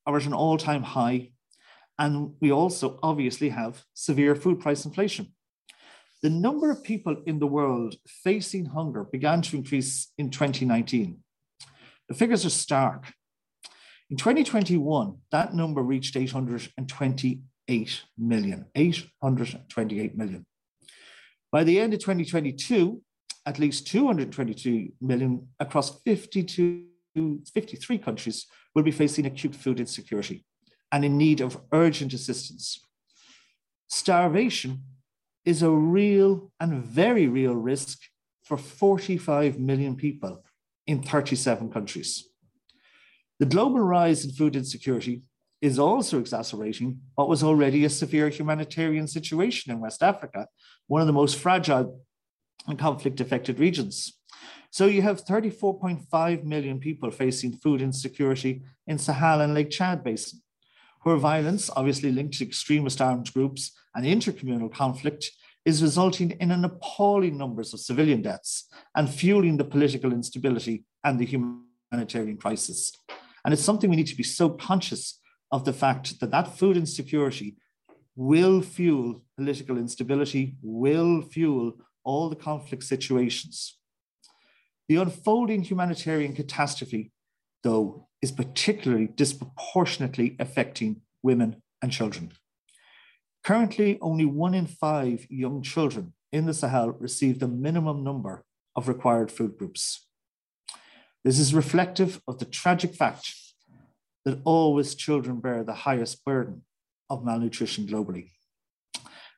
are 0.06 0.18
at 0.18 0.26
an 0.26 0.34
all 0.34 0.58
time 0.58 0.84
high. 0.84 1.32
And 2.00 2.34
we 2.42 2.52
also 2.52 3.00
obviously 3.02 3.50
have 3.50 3.84
severe 3.94 4.36
food 4.36 4.60
price 4.60 4.86
inflation. 4.86 5.34
The 6.24 6.30
number 6.32 6.72
of 6.72 6.84
people 6.84 7.22
in 7.26 7.40
the 7.40 7.48
world 7.48 7.96
facing 8.08 8.66
hunger 8.66 9.04
began 9.04 9.42
to 9.44 9.58
increase 9.58 10.12
in 10.18 10.32
2019. 10.32 11.20
The 12.10 12.16
figures 12.16 12.46
are 12.46 12.50
stark. 12.50 13.14
In 14.10 14.18
2021, 14.18 15.18
that 15.32 15.54
number 15.54 15.84
reached 15.84 16.16
828 16.16 18.04
million. 18.18 18.66
828 18.74 20.18
million. 20.18 20.46
By 21.52 21.64
the 21.64 21.80
end 21.80 21.94
of 21.94 22.00
2022, 22.00 23.02
at 23.46 23.60
least 23.60 23.88
222 23.88 24.94
million 25.00 25.48
across 25.60 26.02
52, 26.02 26.86
53 27.54 27.98
countries 28.00 28.48
will 28.74 28.84
be 28.84 28.92
facing 28.92 29.26
acute 29.26 29.56
food 29.56 29.80
insecurity 29.80 30.46
and 30.92 31.06
in 31.06 31.18
need 31.18 31.42
of 31.42 31.62
urgent 31.72 32.14
assistance. 32.14 32.80
Starvation 33.88 34.84
is 35.48 35.64
a 35.64 35.72
real 35.72 36.52
and 36.60 36.84
very 36.84 37.26
real 37.26 37.56
risk 37.56 38.00
for 38.44 38.58
45 38.58 39.58
million 39.58 39.96
people 39.96 40.44
in 40.86 41.02
37 41.02 41.72
countries. 41.72 42.28
The 43.40 43.46
global 43.46 43.80
rise 43.80 44.26
in 44.26 44.32
food 44.32 44.58
insecurity 44.58 45.22
is 45.62 45.80
also 45.80 46.20
exacerbating 46.20 47.00
what 47.16 47.30
was 47.30 47.44
already 47.44 47.86
a 47.86 47.90
severe 47.90 48.28
humanitarian 48.28 49.08
situation 49.08 49.72
in 49.72 49.80
West 49.80 50.04
Africa, 50.04 50.48
one 50.88 51.00
of 51.00 51.08
the 51.08 51.14
most 51.14 51.38
fragile 51.38 52.02
and 52.68 52.78
conflict 52.78 53.22
affected 53.22 53.58
regions. 53.58 54.20
So 54.70 54.86
you 54.88 55.02
have 55.02 55.24
34.5 55.24 56.44
million 56.44 56.78
people 56.78 57.10
facing 57.10 57.54
food 57.54 57.82
insecurity 57.82 58.64
in 58.86 58.98
Sahel 58.98 59.40
and 59.40 59.54
Lake 59.54 59.70
Chad 59.70 60.04
Basin, 60.04 60.42
where 61.04 61.16
violence, 61.16 61.70
obviously 61.74 62.12
linked 62.12 62.38
to 62.40 62.46
extremist 62.46 63.00
armed 63.00 63.34
groups 63.34 63.72
and 63.98 64.06
intercommunal 64.06 64.72
conflict, 64.72 65.32
is 65.66 65.84
resulting 65.84 66.32
in 66.40 66.52
an 66.52 66.64
appalling 66.64 67.38
numbers 67.38 67.74
of 67.74 67.82
civilian 67.82 68.22
deaths 68.22 68.70
and 68.96 69.10
fueling 69.10 69.58
the 69.58 69.66
political 69.66 70.14
instability 70.14 70.86
and 71.04 71.20
the 71.20 71.26
humanitarian 71.26 72.38
crisis. 72.38 72.94
And 73.44 73.54
it's 73.54 73.64
something 73.64 73.90
we 73.90 73.98
need 73.98 74.08
to 74.08 74.16
be 74.16 74.24
so 74.24 74.50
conscious 74.50 75.20
of 75.52 75.66
the 75.66 75.74
fact 75.74 76.22
that 76.22 76.32
that 76.32 76.58
food 76.58 76.78
insecurity 76.78 77.58
will 78.16 78.62
fuel 78.62 79.22
political 79.38 79.78
instability, 79.78 80.56
will 80.62 81.22
fuel 81.22 81.74
all 82.06 82.30
the 82.30 82.36
conflict 82.38 82.84
situations. 82.84 83.78
The 84.88 84.96
unfolding 84.96 85.64
humanitarian 85.64 86.34
catastrophe, 86.34 87.12
though, 87.64 88.08
is 88.22 88.32
particularly 88.32 89.08
disproportionately 89.08 90.38
affecting 90.40 91.02
women 91.22 91.62
and 91.82 91.92
children. 91.92 92.32
Currently, 93.44 93.98
only 94.02 94.26
one 94.26 94.54
in 94.54 94.68
five 94.68 95.26
young 95.30 95.62
children 95.62 96.14
in 96.32 96.46
the 96.46 96.54
Sahel 96.54 96.92
receive 96.92 97.40
the 97.40 97.48
minimum 97.48 98.04
number 98.04 98.44
of 98.76 98.88
required 98.88 99.32
food 99.32 99.58
groups. 99.58 100.06
This 101.24 101.40
is 101.40 101.54
reflective 101.54 102.22
of 102.28 102.40
the 102.40 102.46
tragic 102.46 102.94
fact 102.94 103.34
that 104.26 104.40
always 104.44 104.96
children 104.96 105.40
bear 105.40 105.64
the 105.64 105.74
highest 105.74 106.24
burden 106.26 106.64
of 107.10 107.24
malnutrition 107.24 107.88
globally. 107.88 108.32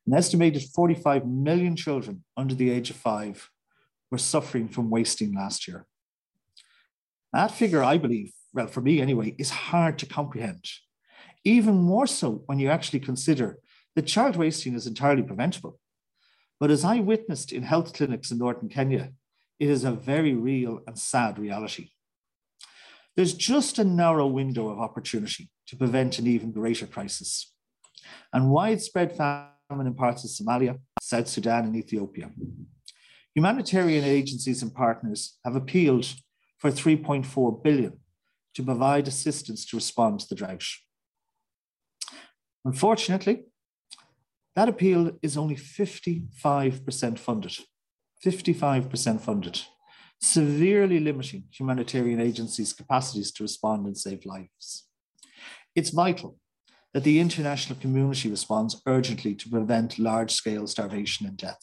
An 0.05 0.13
estimated 0.13 0.63
45 0.63 1.27
million 1.27 1.75
children 1.75 2.23
under 2.35 2.55
the 2.55 2.71
age 2.71 2.89
of 2.89 2.95
five 2.95 3.49
were 4.11 4.17
suffering 4.17 4.67
from 4.67 4.89
wasting 4.89 5.35
last 5.35 5.67
year. 5.67 5.85
That 7.31 7.51
figure, 7.51 7.83
I 7.83 7.97
believe, 7.97 8.33
well, 8.53 8.67
for 8.67 8.81
me 8.81 9.01
anyway, 9.01 9.35
is 9.37 9.51
hard 9.51 9.99
to 9.99 10.05
comprehend. 10.05 10.65
Even 11.43 11.75
more 11.75 12.07
so 12.07 12.41
when 12.47 12.59
you 12.59 12.69
actually 12.69 12.99
consider 12.99 13.59
that 13.99 14.07
child 14.07 14.37
wasting 14.37 14.75
is 14.75 14.87
entirely 14.87 15.21
preventable. 15.21 15.77
But 16.57 16.71
as 16.71 16.85
I 16.85 17.01
witnessed 17.01 17.51
in 17.51 17.63
health 17.63 17.91
clinics 17.91 18.31
in 18.31 18.37
northern 18.37 18.69
Kenya, 18.69 19.11
it 19.59 19.69
is 19.69 19.83
a 19.83 19.91
very 19.91 20.33
real 20.33 20.79
and 20.87 20.97
sad 20.97 21.37
reality. 21.37 21.89
There's 23.17 23.33
just 23.33 23.77
a 23.77 23.83
narrow 23.83 24.25
window 24.25 24.69
of 24.69 24.79
opportunity 24.79 25.49
to 25.67 25.75
prevent 25.75 26.17
an 26.17 26.27
even 26.27 26.53
greater 26.53 26.87
crisis. 26.87 27.53
And 28.31 28.51
widespread 28.51 29.17
famine 29.17 29.85
in 29.87 29.93
parts 29.95 30.23
of 30.23 30.29
Somalia, 30.29 30.79
South 31.01 31.27
Sudan, 31.27 31.65
and 31.65 31.75
Ethiopia. 31.75 32.31
Humanitarian 33.35 34.05
agencies 34.05 34.63
and 34.63 34.73
partners 34.73 35.37
have 35.43 35.57
appealed 35.57 36.07
for 36.57 36.71
3.4 36.71 37.61
billion 37.61 37.99
to 38.53 38.63
provide 38.63 39.09
assistance 39.09 39.65
to 39.65 39.75
respond 39.75 40.21
to 40.21 40.29
the 40.29 40.35
drought. 40.35 40.63
Unfortunately, 42.63 43.43
that 44.59 44.67
appeal 44.67 45.11
is 45.21 45.37
only 45.37 45.55
55% 45.55 47.17
funded. 47.17 47.57
55% 48.25 49.21
funded, 49.21 49.61
severely 50.21 50.99
limiting 50.99 51.45
humanitarian 51.49 52.19
agencies' 52.19 52.73
capacities 52.73 53.31
to 53.31 53.43
respond 53.43 53.85
and 53.85 53.97
save 53.97 54.25
lives. 54.25 54.85
It's 55.77 55.91
vital 55.91 56.37
that 56.93 57.05
the 57.05 57.21
international 57.21 57.79
community 57.79 58.29
responds 58.29 58.81
urgently 58.85 59.33
to 59.35 59.47
prevent 59.47 59.97
large 59.97 60.33
scale 60.33 60.67
starvation 60.67 61.25
and 61.25 61.37
death. 61.37 61.61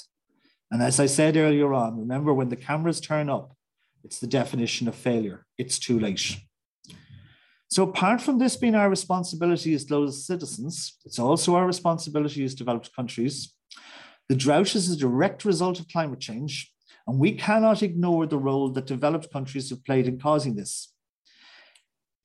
And 0.71 0.83
as 0.83 0.99
I 0.99 1.05
said 1.05 1.37
earlier 1.37 1.75
on, 1.75 1.99
remember 1.99 2.33
when 2.33 2.49
the 2.49 2.57
cameras 2.57 3.03
turn 3.03 3.29
up, 3.29 3.55
it's 4.05 4.21
the 4.21 4.26
definition 4.26 4.88
of 4.88 4.95
failure. 4.95 5.45
It's 5.59 5.79
too 5.79 6.00
late. 6.00 6.38
So, 7.68 7.82
apart 7.82 8.20
from 8.20 8.38
this 8.38 8.56
being 8.56 8.75
our 8.75 8.88
responsibility 8.88 9.75
as 9.75 9.87
those 9.87 10.26
citizens, 10.26 10.99
it's 11.04 11.18
also 11.18 11.56
our 11.56 11.66
responsibility 11.66 12.44
as 12.44 12.54
developed 12.54 12.94
countries. 12.94 13.52
The 14.28 14.37
drought 14.37 14.75
is 14.75 14.90
a 14.90 14.96
direct 14.96 15.44
result 15.44 15.80
of 15.80 15.88
climate 15.88 16.20
change, 16.20 16.73
and 17.06 17.18
we 17.18 17.32
cannot 17.32 17.82
ignore 17.82 18.26
the 18.26 18.38
role 18.38 18.70
that 18.70 18.87
developed 18.87 19.32
countries 19.32 19.70
have 19.70 19.85
played 19.85 20.06
in 20.06 20.18
causing 20.18 20.54
this. 20.54 20.92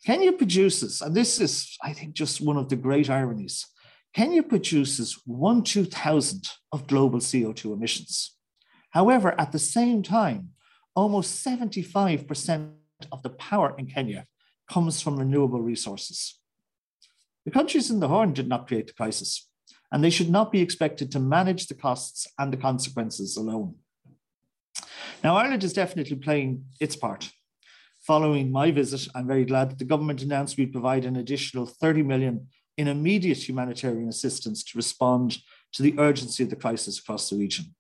Kenya 0.06 0.32
produces, 0.32 1.02
and 1.02 1.16
this 1.16 1.40
is, 1.40 1.78
I 1.84 1.94
think, 1.94 2.14
just 2.14 2.42
one 2.42 2.58
of 2.58 2.70
the 2.70 2.76
great 2.76 3.10
ironies 3.10 3.68
Kenya 4.14 4.44
produces 4.44 5.22
one 5.26 5.64
two 5.64 5.86
thousand 5.86 6.50
of 6.72 6.88
global 6.88 7.20
CO2 7.20 7.74
emissions. 7.74 8.36
However, 8.90 9.40
at 9.40 9.54
the 9.54 9.60
same 9.60 10.04
time, 10.04 10.50
almost 10.96 11.46
75% 11.46 12.72
of 13.12 13.24
the 13.24 13.30
power 13.30 13.74
in 13.78 13.86
Kenya 13.86 14.26
comes 14.72 15.02
from 15.02 15.18
renewable 15.18 15.62
resources. 15.62 16.40
The 17.46 17.52
countries 17.52 17.92
in 17.92 18.00
the 18.00 18.08
Horn 18.08 18.34
did 18.34 18.48
not 18.48 18.68
create 18.68 18.88
the 18.88 18.94
crisis, 18.94 19.50
and 19.92 20.04
they 20.04 20.10
should 20.10 20.30
not 20.30 20.52
be 20.52 20.62
expected 20.62 21.12
to 21.12 21.20
manage 21.20 21.68
the 21.68 21.74
costs 21.74 22.28
and 22.40 22.54
the 22.54 22.58
consequences 22.58 23.36
alone. 23.36 23.76
Now, 25.24 25.36
Ireland 25.36 25.64
is 25.64 25.74
definitely 25.74 26.16
playing 26.16 26.66
its 26.80 26.96
part. 26.96 27.30
Following 28.00 28.52
my 28.52 28.72
visit, 28.72 29.08
I'm 29.14 29.28
very 29.28 29.46
glad 29.46 29.70
that 29.70 29.80
the 29.80 29.86
government 29.86 30.24
announced 30.24 30.58
we'd 30.58 30.72
provide 30.72 31.06
an 31.06 31.18
additional 31.18 31.66
30 31.66 32.04
million 32.04 32.48
in 32.78 32.88
immediate 32.88 33.48
humanitarian 33.48 34.08
assistance 34.08 34.64
to 34.64 34.78
respond 34.78 35.38
to 35.74 35.84
the 35.84 35.96
urgency 36.00 36.44
of 36.44 36.50
the 36.50 36.56
crisis 36.56 36.98
across 36.98 37.30
the 37.30 37.38
region. 37.38 37.76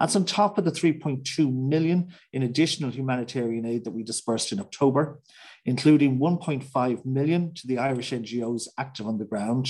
That's 0.00 0.16
on 0.16 0.24
top 0.24 0.56
of 0.56 0.64
the 0.64 0.72
3.2 0.72 1.54
million 1.54 2.08
in 2.32 2.42
additional 2.42 2.90
humanitarian 2.90 3.66
aid 3.66 3.84
that 3.84 3.90
we 3.90 4.02
dispersed 4.02 4.50
in 4.50 4.58
October, 4.58 5.20
including 5.64 6.18
1.5 6.18 7.04
million 7.04 7.54
to 7.54 7.66
the 7.66 7.78
Irish 7.78 8.10
NGOs 8.10 8.68
active 8.78 9.06
on 9.06 9.18
the 9.18 9.24
ground 9.24 9.68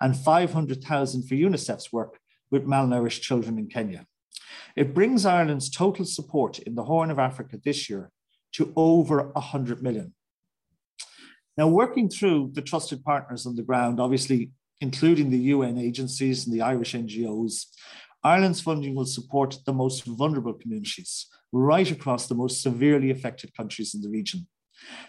and 0.00 0.16
500,000 0.16 1.28
for 1.28 1.34
UNICEF's 1.34 1.92
work 1.92 2.18
with 2.50 2.66
malnourished 2.66 3.20
children 3.20 3.58
in 3.58 3.68
Kenya. 3.68 4.06
It 4.76 4.94
brings 4.94 5.26
Ireland's 5.26 5.70
total 5.70 6.04
support 6.04 6.58
in 6.60 6.74
the 6.74 6.84
Horn 6.84 7.10
of 7.10 7.18
Africa 7.18 7.58
this 7.62 7.88
year 7.88 8.10
to 8.52 8.72
over 8.76 9.30
100 9.32 9.82
million. 9.82 10.14
Now, 11.56 11.68
working 11.68 12.08
through 12.08 12.50
the 12.54 12.62
trusted 12.62 13.04
partners 13.04 13.46
on 13.46 13.56
the 13.56 13.62
ground, 13.62 14.00
obviously 14.00 14.50
including 14.80 15.30
the 15.30 15.38
UN 15.38 15.78
agencies 15.78 16.46
and 16.46 16.54
the 16.54 16.62
Irish 16.62 16.94
NGOs, 16.94 17.66
Ireland's 18.24 18.60
funding 18.60 18.94
will 18.94 19.06
support 19.06 19.58
the 19.66 19.72
most 19.72 20.04
vulnerable 20.04 20.54
communities 20.54 21.26
right 21.52 21.90
across 21.90 22.26
the 22.26 22.34
most 22.34 22.62
severely 22.62 23.10
affected 23.10 23.54
countries 23.56 23.94
in 23.94 24.00
the 24.00 24.08
region. 24.08 24.46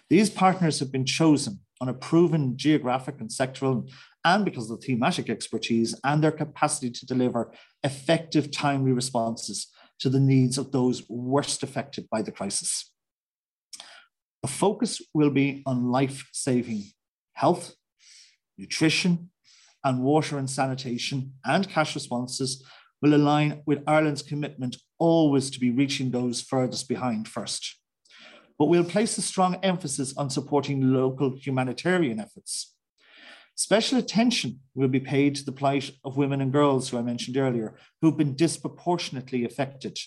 These 0.10 0.30
partners 0.30 0.80
have 0.80 0.92
been 0.92 1.06
chosen 1.06 1.60
on 1.82 1.90
a 1.90 1.94
proven 1.94 2.58
geographic 2.58 3.20
and 3.20 3.30
sectoral, 3.30 3.90
and 4.24 4.46
because 4.46 4.70
of 4.70 4.80
the 4.80 4.88
thematic 4.88 5.30
expertise 5.30 6.00
and 6.04 6.24
their 6.24 6.32
capacity 6.32 6.90
to 6.90 7.06
deliver 7.06 7.52
effective, 7.84 8.52
timely 8.52 8.92
responses 8.92 9.68
to 10.00 10.10
the 10.10 10.20
needs 10.20 10.58
of 10.58 10.72
those 10.72 11.08
worst 11.10 11.64
affected 11.64 12.08
by 12.10 12.22
the 12.22 12.32
crisis. 12.32 12.92
The 14.42 14.48
focus 14.48 15.02
will 15.14 15.32
be 15.32 15.64
on 15.66 15.92
life 15.92 16.30
saving 16.32 16.84
health, 17.34 17.76
nutrition, 18.58 19.32
and 19.84 20.04
water 20.04 20.38
and 20.38 20.50
sanitation 20.50 21.34
and 21.46 21.70
cash 21.70 21.94
responses 21.96 22.64
will 23.02 23.14
align 23.14 23.62
with 23.66 23.84
Ireland's 23.86 24.24
commitment 24.24 24.78
always 24.98 25.50
to 25.52 25.60
be 25.60 25.70
reaching 25.70 26.10
those 26.10 26.42
furthest 26.42 26.90
behind 26.90 27.28
first. 27.28 27.76
But 28.58 28.66
we'll 28.66 28.86
place 28.86 29.18
a 29.18 29.22
strong 29.22 29.56
emphasis 29.64 30.16
on 30.18 30.30
supporting 30.30 30.94
local 30.94 31.36
humanitarian 31.38 32.20
efforts. 32.20 32.74
Special 33.56 33.98
attention 33.98 34.60
will 34.74 34.90
be 34.90 35.00
paid 35.00 35.36
to 35.36 35.46
the 35.46 35.52
plight 35.52 35.92
of 36.04 36.18
women 36.18 36.42
and 36.42 36.52
girls, 36.52 36.90
who 36.90 36.98
I 36.98 37.02
mentioned 37.02 37.38
earlier, 37.38 37.76
who've 38.02 38.18
been 38.18 38.36
disproportionately 38.36 39.46
affected, 39.46 39.98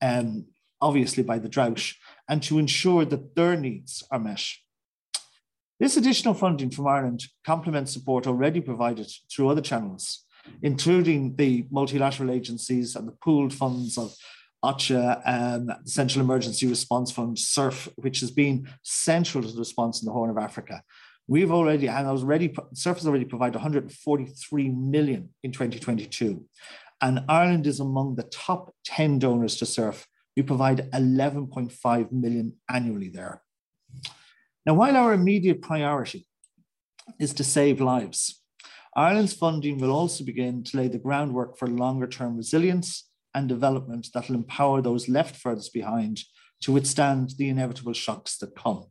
um, 0.00 0.46
obviously, 0.80 1.24
by 1.24 1.38
the 1.38 1.48
drought, 1.48 1.92
and 2.28 2.42
to 2.44 2.58
ensure 2.58 3.04
that 3.04 3.34
their 3.34 3.56
needs 3.56 4.04
are 4.12 4.20
met. 4.20 4.44
This 5.80 5.96
additional 5.96 6.34
funding 6.34 6.70
from 6.70 6.86
Ireland 6.86 7.24
complements 7.44 7.92
support 7.92 8.28
already 8.28 8.60
provided 8.60 9.10
through 9.28 9.48
other 9.48 9.60
channels, 9.60 10.24
including 10.62 11.34
the 11.34 11.66
multilateral 11.70 12.30
agencies 12.30 12.94
and 12.94 13.08
the 13.08 13.16
pooled 13.24 13.52
funds 13.52 13.98
of 13.98 14.14
OCHA, 14.64 15.22
um, 15.26 15.66
the 15.66 15.90
Central 15.90 16.24
Emergency 16.24 16.66
Response 16.66 17.10
Fund, 17.10 17.36
CERF, 17.36 17.88
which 17.96 18.20
has 18.20 18.30
been 18.30 18.66
central 18.82 19.44
to 19.44 19.52
the 19.52 19.58
response 19.58 20.00
in 20.00 20.06
the 20.06 20.12
Horn 20.12 20.30
of 20.30 20.38
Africa. 20.38 20.82
We've 21.26 21.52
already, 21.52 21.88
and 21.88 22.06
I 22.06 22.12
was 22.12 22.22
already, 22.22 22.48
CERF 22.48 22.96
has 22.96 23.06
already 23.06 23.26
provided 23.26 23.56
143 23.56 24.68
million 24.70 25.28
in 25.42 25.52
2022. 25.52 26.44
And 27.02 27.24
Ireland 27.28 27.66
is 27.66 27.80
among 27.80 28.16
the 28.16 28.22
top 28.24 28.74
10 28.86 29.18
donors 29.18 29.56
to 29.56 29.66
CERF. 29.66 30.06
We 30.34 30.42
provide 30.42 30.90
11.5 30.92 32.12
million 32.12 32.54
annually 32.68 33.10
there. 33.10 33.42
Now, 34.64 34.74
while 34.74 34.96
our 34.96 35.12
immediate 35.12 35.60
priority 35.60 36.26
is 37.20 37.34
to 37.34 37.44
save 37.44 37.82
lives, 37.82 38.40
Ireland's 38.96 39.34
funding 39.34 39.78
will 39.78 39.92
also 39.92 40.24
begin 40.24 40.64
to 40.64 40.76
lay 40.78 40.88
the 40.88 40.98
groundwork 40.98 41.58
for 41.58 41.68
longer 41.68 42.06
term 42.06 42.36
resilience 42.36 43.10
and 43.34 43.48
development 43.48 44.08
that 44.14 44.28
will 44.28 44.36
empower 44.36 44.80
those 44.80 45.08
left 45.08 45.36
furthest 45.36 45.72
behind 45.72 46.20
to 46.62 46.72
withstand 46.72 47.32
the 47.36 47.48
inevitable 47.48 47.92
shocks 47.92 48.38
that 48.38 48.56
come. 48.56 48.86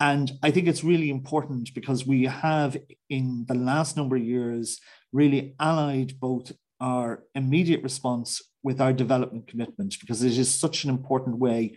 And 0.00 0.32
I 0.42 0.50
think 0.50 0.66
it's 0.66 0.82
really 0.82 1.10
important 1.10 1.74
because 1.74 2.06
we 2.06 2.24
have, 2.24 2.76
in 3.10 3.44
the 3.46 3.54
last 3.54 3.96
number 3.96 4.16
of 4.16 4.24
years, 4.24 4.80
really 5.12 5.54
allied 5.60 6.18
both 6.18 6.52
our 6.80 7.24
immediate 7.34 7.82
response 7.82 8.40
with 8.62 8.80
our 8.80 8.94
development 8.94 9.46
commitment 9.46 9.96
because 10.00 10.22
it 10.22 10.38
is 10.38 10.52
such 10.52 10.84
an 10.84 10.90
important 10.90 11.38
way 11.38 11.76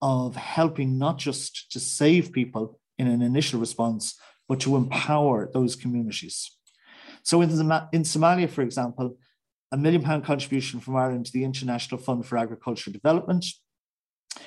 of 0.00 0.36
helping 0.36 0.98
not 0.98 1.18
just 1.18 1.72
to 1.72 1.80
save 1.80 2.32
people 2.32 2.78
in 2.98 3.08
an 3.08 3.22
initial 3.22 3.58
response, 3.58 4.16
but 4.48 4.60
to 4.60 4.76
empower 4.76 5.50
those 5.52 5.74
communities. 5.74 6.50
So 7.24 7.42
in, 7.42 7.50
in 7.50 8.02
Somalia, 8.02 8.48
for 8.48 8.62
example, 8.62 9.18
a 9.72 9.76
million 9.76 10.02
pound 10.02 10.24
contribution 10.24 10.80
from 10.80 10.96
Ireland 10.96 11.26
to 11.26 11.32
the 11.32 11.44
International 11.44 12.00
Fund 12.00 12.26
for 12.26 12.38
Agricultural 12.38 12.92
Development 12.92 13.44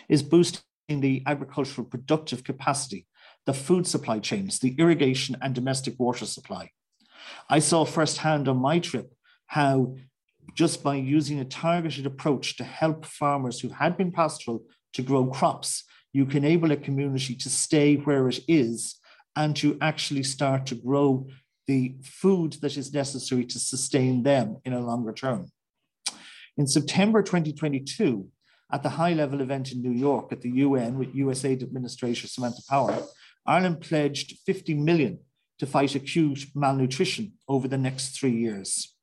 is 0.08 0.23
boosting 0.23 0.63
the 0.89 1.23
agricultural 1.25 1.86
productive 1.86 2.43
capacity, 2.43 3.08
the 3.45 3.53
food 3.53 3.86
supply 3.86 4.19
chains, 4.19 4.60
the 4.60 4.75
irrigation 4.77 5.38
and 5.41 5.53
domestic 5.53 5.95
water 5.99 6.25
supply. 6.25 6.71
I 7.49 7.60
saw 7.60 7.86
firsthand 7.86 8.47
on 8.47 8.58
my 8.58 8.79
trip 8.79 9.13
how 9.47 9.95
just 10.55 10.84
by 10.84 10.95
using 10.95 11.39
a 11.39 11.45
targeted 11.45 12.05
approach 12.05 12.58
to 12.58 12.63
help 12.63 13.05
farmers 13.05 13.60
who 13.60 13.69
had 13.69 13.97
been 13.97 14.12
pastoral 14.12 14.63
to 14.93 15.01
grow 15.01 15.25
crops, 15.27 15.84
you 16.12 16.25
can 16.25 16.43
enable 16.43 16.71
a 16.71 16.77
community 16.77 17.36
to 17.36 17.49
stay 17.49 17.95
where 17.95 18.27
it 18.27 18.39
is 18.47 18.95
and 19.36 19.55
to 19.55 19.77
actually 19.79 20.23
start 20.23 20.65
to 20.65 20.75
grow 20.75 21.27
the 21.69 21.93
food 22.01 22.53
that 22.63 22.75
is 22.77 22.91
necessary 22.91 23.45
to 23.45 23.60
sustain 23.60 24.23
them 24.23 24.58
in 24.65 24.73
a 24.73 24.79
longer 24.79 25.13
term. 25.13 25.45
In 26.58 26.65
September 26.65 27.21
2022, 27.21 28.27
at 28.71 28.82
the 28.82 28.89
high 28.89 29.13
level 29.13 29.39
event 29.39 29.71
in 29.71 29.84
New 29.84 29.91
York 29.91 30.32
at 30.32 30.41
the 30.41 30.49
UN 30.65 30.97
with 30.97 31.13
USAID 31.13 31.62
Administrator 31.62 32.27
Samantha 32.27 32.63
Power, 32.67 33.03
Ireland 33.45 33.82
pledged 33.82 34.39
50 34.47 34.73
million 34.73 35.19
to 35.60 35.67
fight 35.67 35.93
acute 35.93 36.47
malnutrition 36.55 37.34
over 37.47 37.67
the 37.67 37.77
next 37.77 38.19
three 38.19 38.36
years. 38.36 38.95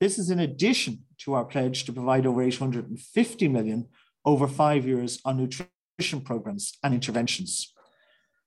This 0.00 0.18
is 0.18 0.30
in 0.30 0.40
addition 0.40 1.04
to 1.18 1.34
our 1.34 1.44
pledge 1.44 1.84
to 1.84 1.92
provide 1.92 2.26
over 2.26 2.42
850 2.42 3.46
million 3.46 3.86
over 4.24 4.48
five 4.48 4.84
years 4.84 5.20
on 5.24 5.36
nutrition 5.36 6.22
programs 6.24 6.76
and 6.82 6.92
interventions. 6.92 7.72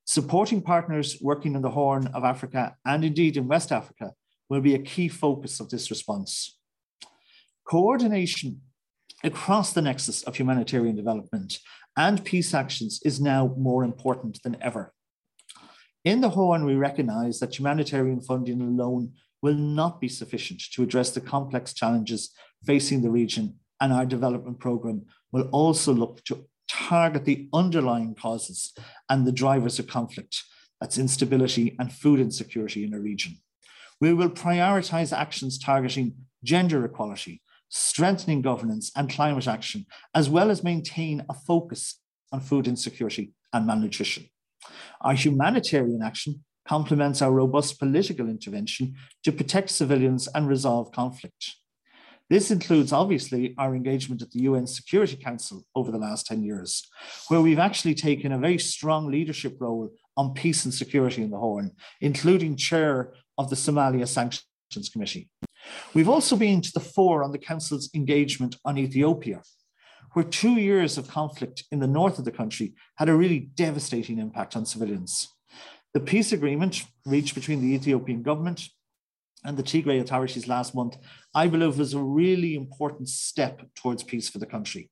Supporting 0.10 0.62
partners 0.62 1.18
working 1.20 1.54
in 1.54 1.62
the 1.62 1.72
Horn 1.72 2.08
of 2.14 2.24
Africa 2.24 2.78
and 2.86 3.04
indeed 3.04 3.36
in 3.36 3.50
West 3.50 3.74
Africa 3.74 4.14
will 4.50 4.62
be 4.62 4.74
a 4.74 4.80
key 4.80 5.10
focus 5.10 5.60
of 5.60 5.70
this 5.70 5.90
response. 5.90 6.58
Coordination 7.70 8.62
across 9.22 9.74
the 9.74 9.82
nexus 9.82 10.24
of 10.24 10.38
humanitarian 10.38 10.96
development 10.96 11.60
and 11.98 12.24
peace 12.24 12.54
actions 12.54 13.02
is 13.04 13.20
now 13.20 13.54
more 13.58 13.84
important 13.84 14.42
than 14.44 14.56
ever. 14.62 14.94
In 16.06 16.22
the 16.22 16.30
Horn, 16.30 16.64
we 16.64 16.76
recognize 16.76 17.40
that 17.40 17.60
humanitarian 17.60 18.22
funding 18.22 18.62
alone 18.62 19.12
will 19.42 19.56
not 19.56 20.00
be 20.00 20.08
sufficient 20.08 20.62
to 20.72 20.84
address 20.84 21.12
the 21.12 21.20
complex 21.20 21.74
challenges 21.74 22.32
facing 22.66 23.02
the 23.02 23.10
region, 23.10 23.56
and 23.82 23.92
our 23.92 24.06
development 24.06 24.60
program 24.60 25.06
will 25.34 25.50
also 25.50 25.92
look 25.94 26.24
to 26.24 26.46
target 26.68 27.26
the 27.26 27.48
underlying 27.54 28.16
causes 28.16 28.74
and 29.10 29.26
the 29.26 29.32
drivers 29.32 29.80
of 29.80 29.88
conflict 29.88 30.44
that's 30.80 30.98
instability 30.98 31.76
and 31.80 31.92
food 31.92 32.20
insecurity 32.20 32.84
in 32.84 32.94
a 32.94 33.00
region. 33.00 33.38
We 34.00 34.14
will 34.14 34.30
prioritize 34.30 35.16
actions 35.16 35.58
targeting 35.58 36.16
gender 36.44 36.86
equality, 36.86 37.42
strengthening 37.70 38.42
governance 38.42 38.92
and 38.96 39.10
climate 39.10 39.48
action, 39.48 39.86
as 40.14 40.30
well 40.30 40.52
as 40.52 40.64
maintain 40.64 41.26
a 41.30 41.34
focus 41.34 42.00
on 42.32 42.42
food 42.42 42.68
insecurity 42.68 43.34
and 43.54 43.66
malnutrition. 43.66 44.30
Our 45.02 45.14
humanitarian 45.14 46.02
action 46.04 46.44
complements 46.68 47.22
our 47.22 47.32
robust 47.32 47.80
political 47.80 48.30
intervention 48.30 48.96
to 49.24 49.32
protect 49.32 49.70
civilians 49.70 50.28
and 50.28 50.48
resolve 50.48 50.92
conflict. 50.92 51.56
This 52.30 52.52
includes, 52.52 52.92
obviously, 52.92 53.56
our 53.58 53.74
engagement 53.74 54.22
at 54.22 54.32
the 54.32 54.42
UN 54.42 54.68
Security 54.68 55.16
Council 55.16 55.64
over 55.76 55.92
the 55.92 55.98
last 55.98 56.26
10 56.26 56.44
years, 56.44 56.86
where 57.30 57.40
we've 57.40 57.60
actually 57.60 57.96
taken 57.96 58.34
a 58.34 58.38
very 58.38 58.58
strong 58.58 59.10
leadership 59.10 59.56
role 59.62 59.90
on 60.18 60.34
peace 60.34 60.66
and 60.66 60.74
security 60.74 61.22
in 61.22 61.32
the 61.32 61.38
Horn, 61.38 61.72
including 62.02 62.58
chair 62.58 63.14
of 63.38 63.50
the 63.50 63.56
Somalia 63.56 64.06
Sanctions 64.06 64.90
Committee. 64.92 65.30
We've 65.94 66.10
also 66.10 66.36
been 66.36 66.60
to 66.62 66.72
the 66.74 66.82
fore 66.82 67.24
on 67.24 67.32
the 67.32 67.38
Council's 67.38 67.90
engagement 67.96 68.58
on 68.66 68.78
Ethiopia, 68.78 69.42
where 70.12 70.26
two 70.26 70.56
years 70.56 70.98
of 70.98 71.08
conflict 71.08 71.64
in 71.72 71.80
the 71.80 71.88
north 71.88 72.20
of 72.20 72.26
the 72.26 72.32
country 72.32 72.74
had 72.98 73.08
a 73.08 73.16
really 73.16 73.40
devastating 73.40 74.20
impact 74.20 74.58
on 74.58 74.66
civilians. 74.66 75.30
The 75.94 76.00
peace 76.02 76.34
agreement 76.34 76.84
reached 77.06 77.36
between 77.36 77.62
the 77.62 77.74
Ethiopian 77.74 78.22
government 78.22 78.68
and 79.44 79.58
the 79.58 79.64
Tigray 79.64 80.02
authorities 80.02 80.48
last 80.48 80.76
month, 80.76 80.98
I 81.34 81.48
believe 81.48 81.78
was 81.78 81.94
a 81.94 82.00
really 82.00 82.56
important 82.56 83.10
step 83.10 83.62
towards 83.76 84.04
peace 84.04 84.30
for 84.30 84.40
the 84.40 84.46
country. 84.46 84.90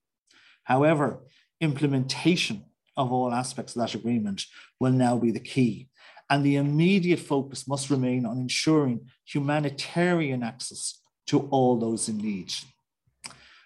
However, 0.63 1.23
implementation 1.61 2.65
of 2.97 3.11
all 3.11 3.33
aspects 3.33 3.75
of 3.75 3.81
that 3.81 3.95
agreement 3.95 4.45
will 4.79 4.91
now 4.91 5.17
be 5.17 5.31
the 5.31 5.39
key. 5.39 5.89
And 6.29 6.43
the 6.43 6.55
immediate 6.55 7.19
focus 7.19 7.67
must 7.67 7.89
remain 7.89 8.25
on 8.25 8.39
ensuring 8.39 9.07
humanitarian 9.25 10.43
access 10.43 11.01
to 11.27 11.47
all 11.51 11.77
those 11.77 12.09
in 12.09 12.17
need. 12.17 12.53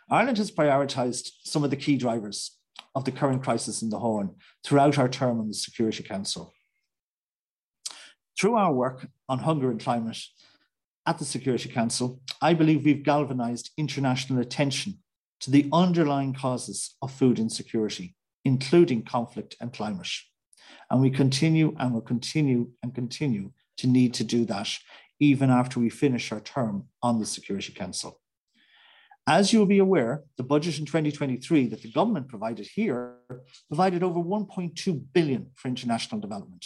Ireland 0.09 0.37
has 0.39 0.51
prioritised 0.51 1.31
some 1.43 1.63
of 1.63 1.69
the 1.69 1.77
key 1.77 1.97
drivers 1.97 2.57
of 2.95 3.05
the 3.05 3.11
current 3.11 3.43
crisis 3.43 3.81
in 3.81 3.89
the 3.89 3.99
Horn 3.99 4.35
throughout 4.63 4.97
our 4.97 5.07
term 5.07 5.39
on 5.39 5.47
the 5.47 5.53
Security 5.53 6.03
Council. 6.03 6.53
Through 8.37 8.55
our 8.55 8.73
work 8.73 9.07
on 9.27 9.39
hunger 9.39 9.69
and 9.69 9.79
climate 9.79 10.17
at 11.09 11.17
the 11.17 11.25
Security 11.25 11.67
Council, 11.69 12.21
I 12.39 12.53
believe 12.53 12.85
we've 12.85 13.01
galvanised 13.01 13.71
international 13.77 14.41
attention 14.41 14.99
to 15.39 15.49
the 15.49 15.67
underlying 15.73 16.35
causes 16.35 16.95
of 17.01 17.11
food 17.11 17.39
insecurity, 17.39 18.15
including 18.45 19.01
conflict 19.03 19.55
and 19.59 19.73
climate. 19.73 20.11
And 20.91 21.01
we 21.01 21.09
continue 21.09 21.75
and 21.79 21.95
will 21.95 22.01
continue 22.01 22.69
and 22.83 22.93
continue 22.93 23.53
to 23.77 23.87
need 23.87 24.13
to 24.15 24.23
do 24.23 24.45
that 24.45 24.69
even 25.19 25.49
after 25.49 25.79
we 25.79 25.89
finish 25.89 26.31
our 26.31 26.41
term 26.41 26.85
on 27.01 27.19
the 27.19 27.25
Security 27.25 27.73
Council. 27.73 28.21
As 29.25 29.51
you 29.51 29.57
will 29.57 29.65
be 29.65 29.79
aware, 29.79 30.25
the 30.37 30.43
budget 30.43 30.77
in 30.77 30.85
2023 30.85 31.69
that 31.69 31.81
the 31.81 31.91
government 31.91 32.27
provided 32.27 32.67
here 32.67 33.15
provided 33.67 34.03
over 34.03 34.19
1.2 34.19 35.03
billion 35.11 35.47
for 35.55 35.69
international 35.69 36.21
development. 36.21 36.65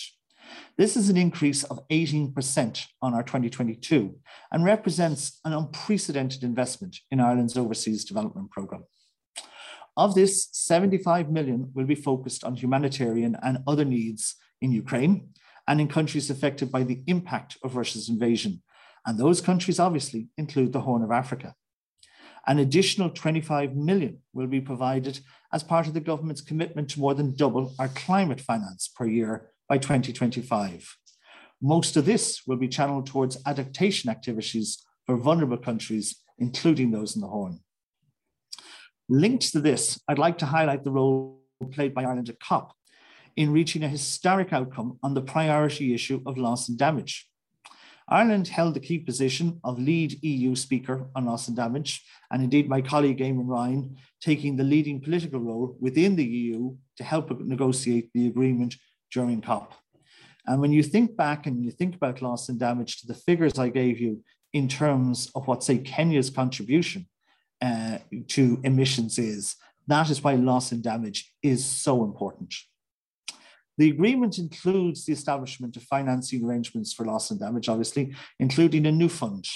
This 0.78 0.98
is 0.98 1.10
an 1.10 1.18
increase 1.18 1.64
of 1.64 1.88
18% 1.90 2.88
on 3.02 3.14
our 3.14 3.24
2022 3.24 4.16
and 4.52 4.66
represents 4.66 5.40
an 5.46 5.54
unprecedented 5.54 6.44
investment 6.44 7.00
in 7.12 7.20
Ireland's 7.20 7.58
overseas 7.58 8.04
development 8.04 8.50
programme. 8.50 8.86
Of 9.96 10.16
this, 10.16 10.50
75 10.52 11.30
million 11.30 11.70
will 11.76 11.86
be 11.86 11.96
focused 11.96 12.44
on 12.44 12.56
humanitarian 12.56 13.38
and 13.44 13.60
other 13.68 13.86
needs 13.86 14.36
in 14.62 14.72
Ukraine 14.72 15.30
and 15.68 15.80
in 15.80 15.88
countries 15.88 16.30
affected 16.30 16.72
by 16.72 16.84
the 16.84 17.04
impact 17.06 17.58
of 17.64 17.76
Russia's 17.76 18.10
invasion. 18.10 18.64
And 19.06 19.20
those 19.20 19.42
countries 19.42 19.80
obviously 19.80 20.30
include 20.38 20.74
the 20.74 20.82
Horn 20.82 21.04
of 21.04 21.12
Africa. 21.12 21.54
An 22.48 22.60
additional 22.60 23.10
25 23.10 23.76
million 23.76 24.20
will 24.34 24.48
be 24.48 24.60
provided 24.60 25.20
as 25.54 25.64
part 25.64 25.88
of 25.88 25.94
the 25.94 26.02
government's 26.02 26.42
commitment 26.42 26.90
to 26.90 27.00
more 27.00 27.14
than 27.14 27.36
double 27.36 27.74
our 27.80 27.88
climate 27.90 28.42
finance 28.42 28.90
per 28.94 29.06
year 29.06 29.53
by 29.68 29.78
2025. 29.78 30.98
Most 31.62 31.96
of 31.96 32.06
this 32.06 32.42
will 32.46 32.58
be 32.58 32.68
channeled 32.68 33.08
towards 33.08 33.42
adaptation 33.46 34.10
activities 34.10 34.84
for 35.06 35.16
vulnerable 35.16 35.58
countries, 35.58 36.18
including 36.38 36.92
those 36.92 37.16
in 37.16 37.22
the 37.22 37.28
Horn. 37.28 37.60
Linked 39.10 39.52
to 39.52 39.62
this, 39.62 40.00
I'd 40.08 40.20
like 40.20 40.38
to 40.40 40.46
highlight 40.46 40.84
the 40.84 40.92
role 40.92 41.42
played 41.72 41.94
by 41.94 42.04
Ireland 42.04 42.30
at 42.30 42.40
COP 42.40 42.74
in 43.36 43.52
reaching 43.52 43.84
a 43.84 43.88
historic 43.88 44.54
outcome 44.54 45.00
on 45.02 45.14
the 45.14 45.22
priority 45.22 45.94
issue 45.94 46.22
of 46.26 46.38
loss 46.38 46.70
and 46.70 46.78
damage. 46.78 47.30
Ireland 48.08 48.50
held 48.50 48.74
the 48.74 48.82
key 48.82 49.00
position 49.00 49.60
of 49.64 49.80
lead 49.80 50.22
EU 50.24 50.56
speaker 50.56 51.08
on 51.16 51.26
loss 51.26 51.48
and 51.48 51.56
damage, 51.56 52.04
and 52.32 52.44
indeed 52.44 52.68
my 52.68 52.82
colleague 52.82 53.20
Eamon 53.20 53.48
Ryan 53.48 53.96
taking 54.22 54.58
the 54.58 54.64
leading 54.64 55.00
political 55.00 55.40
role 55.40 55.78
within 55.80 56.16
the 56.16 56.26
EU 56.26 56.76
to 56.98 57.04
help 57.04 57.32
negotiate 57.40 58.10
the 58.14 58.28
agreement 58.28 58.76
during 59.14 59.42
COP. 59.42 59.74
And 60.46 60.60
when 60.60 60.74
you 60.74 60.84
think 60.84 61.16
back 61.16 61.46
and 61.46 61.64
you 61.64 61.72
think 61.72 61.96
about 61.96 62.22
loss 62.22 62.50
and 62.50 62.60
damage 62.60 63.02
to 63.02 63.08
the 63.08 63.14
figures 63.14 63.58
I 63.58 63.70
gave 63.70 64.00
you 64.00 64.24
in 64.52 64.68
terms 64.68 65.32
of 65.36 65.48
what, 65.48 65.64
say, 65.64 65.78
Kenya's 65.78 66.30
contribution 66.30 67.08
uh, 67.62 68.00
to 68.30 68.60
emissions 68.64 69.18
is. 69.18 69.56
That 69.88 70.10
is 70.10 70.24
why 70.24 70.36
loss 70.36 70.72
and 70.72 70.84
damage 70.84 71.34
is 71.42 71.66
so 71.66 72.04
important. 72.04 72.54
The 73.78 73.90
agreement 73.90 74.38
includes 74.38 75.06
the 75.06 75.14
establishment 75.14 75.76
of 75.78 75.84
financing 75.84 76.46
arrangements 76.46 76.94
for 76.94 77.06
loss 77.06 77.32
and 77.32 77.40
damage, 77.40 77.70
obviously, 77.70 78.14
including 78.40 78.86
a 78.86 78.92
new 78.92 79.10
fund. 79.10 79.48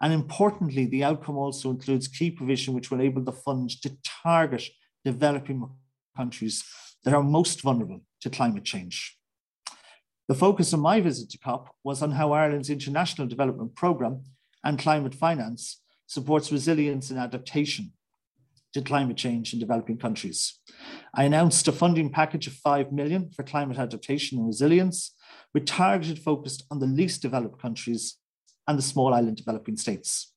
And 0.00 0.12
importantly, 0.12 0.86
the 0.86 1.04
outcome 1.04 1.36
also 1.36 1.70
includes 1.70 2.08
key 2.08 2.30
provision 2.30 2.74
which 2.74 2.90
will 2.90 3.00
enable 3.00 3.22
the 3.22 3.32
fund 3.32 3.70
to 3.82 3.96
target 4.22 4.64
developing 5.04 5.68
countries 6.16 6.64
that 7.04 7.14
are 7.14 7.22
most 7.22 7.60
vulnerable 7.60 8.00
to 8.22 8.30
climate 8.30 8.64
change. 8.64 9.18
The 10.28 10.34
focus 10.34 10.72
of 10.72 10.80
my 10.80 11.00
visit 11.00 11.30
to 11.30 11.38
COP 11.38 11.74
was 11.84 12.02
on 12.02 12.12
how 12.12 12.32
Ireland's 12.32 12.70
international 12.70 13.28
development 13.28 13.74
programme 13.74 14.22
and 14.64 14.78
climate 14.78 15.14
finance 15.14 15.80
supports 16.06 16.52
resilience 16.52 17.10
and 17.10 17.18
adaptation 17.18 17.92
to 18.72 18.80
climate 18.80 19.16
change 19.16 19.52
in 19.52 19.58
developing 19.58 19.98
countries. 19.98 20.58
I 21.12 21.24
announced 21.24 21.68
a 21.68 21.72
funding 21.72 22.10
package 22.10 22.46
of 22.46 22.54
5 22.54 22.92
million 22.92 23.30
for 23.30 23.42
climate 23.42 23.78
adaptation 23.78 24.38
and 24.38 24.46
resilience, 24.46 25.14
with 25.52 25.66
targeted 25.66 26.18
focus 26.18 26.62
on 26.70 26.78
the 26.78 26.86
least 26.86 27.20
developed 27.20 27.60
countries 27.60 28.16
and 28.66 28.78
the 28.78 28.82
small 28.82 29.12
island 29.12 29.36
developing 29.36 29.76
states. 29.76 30.32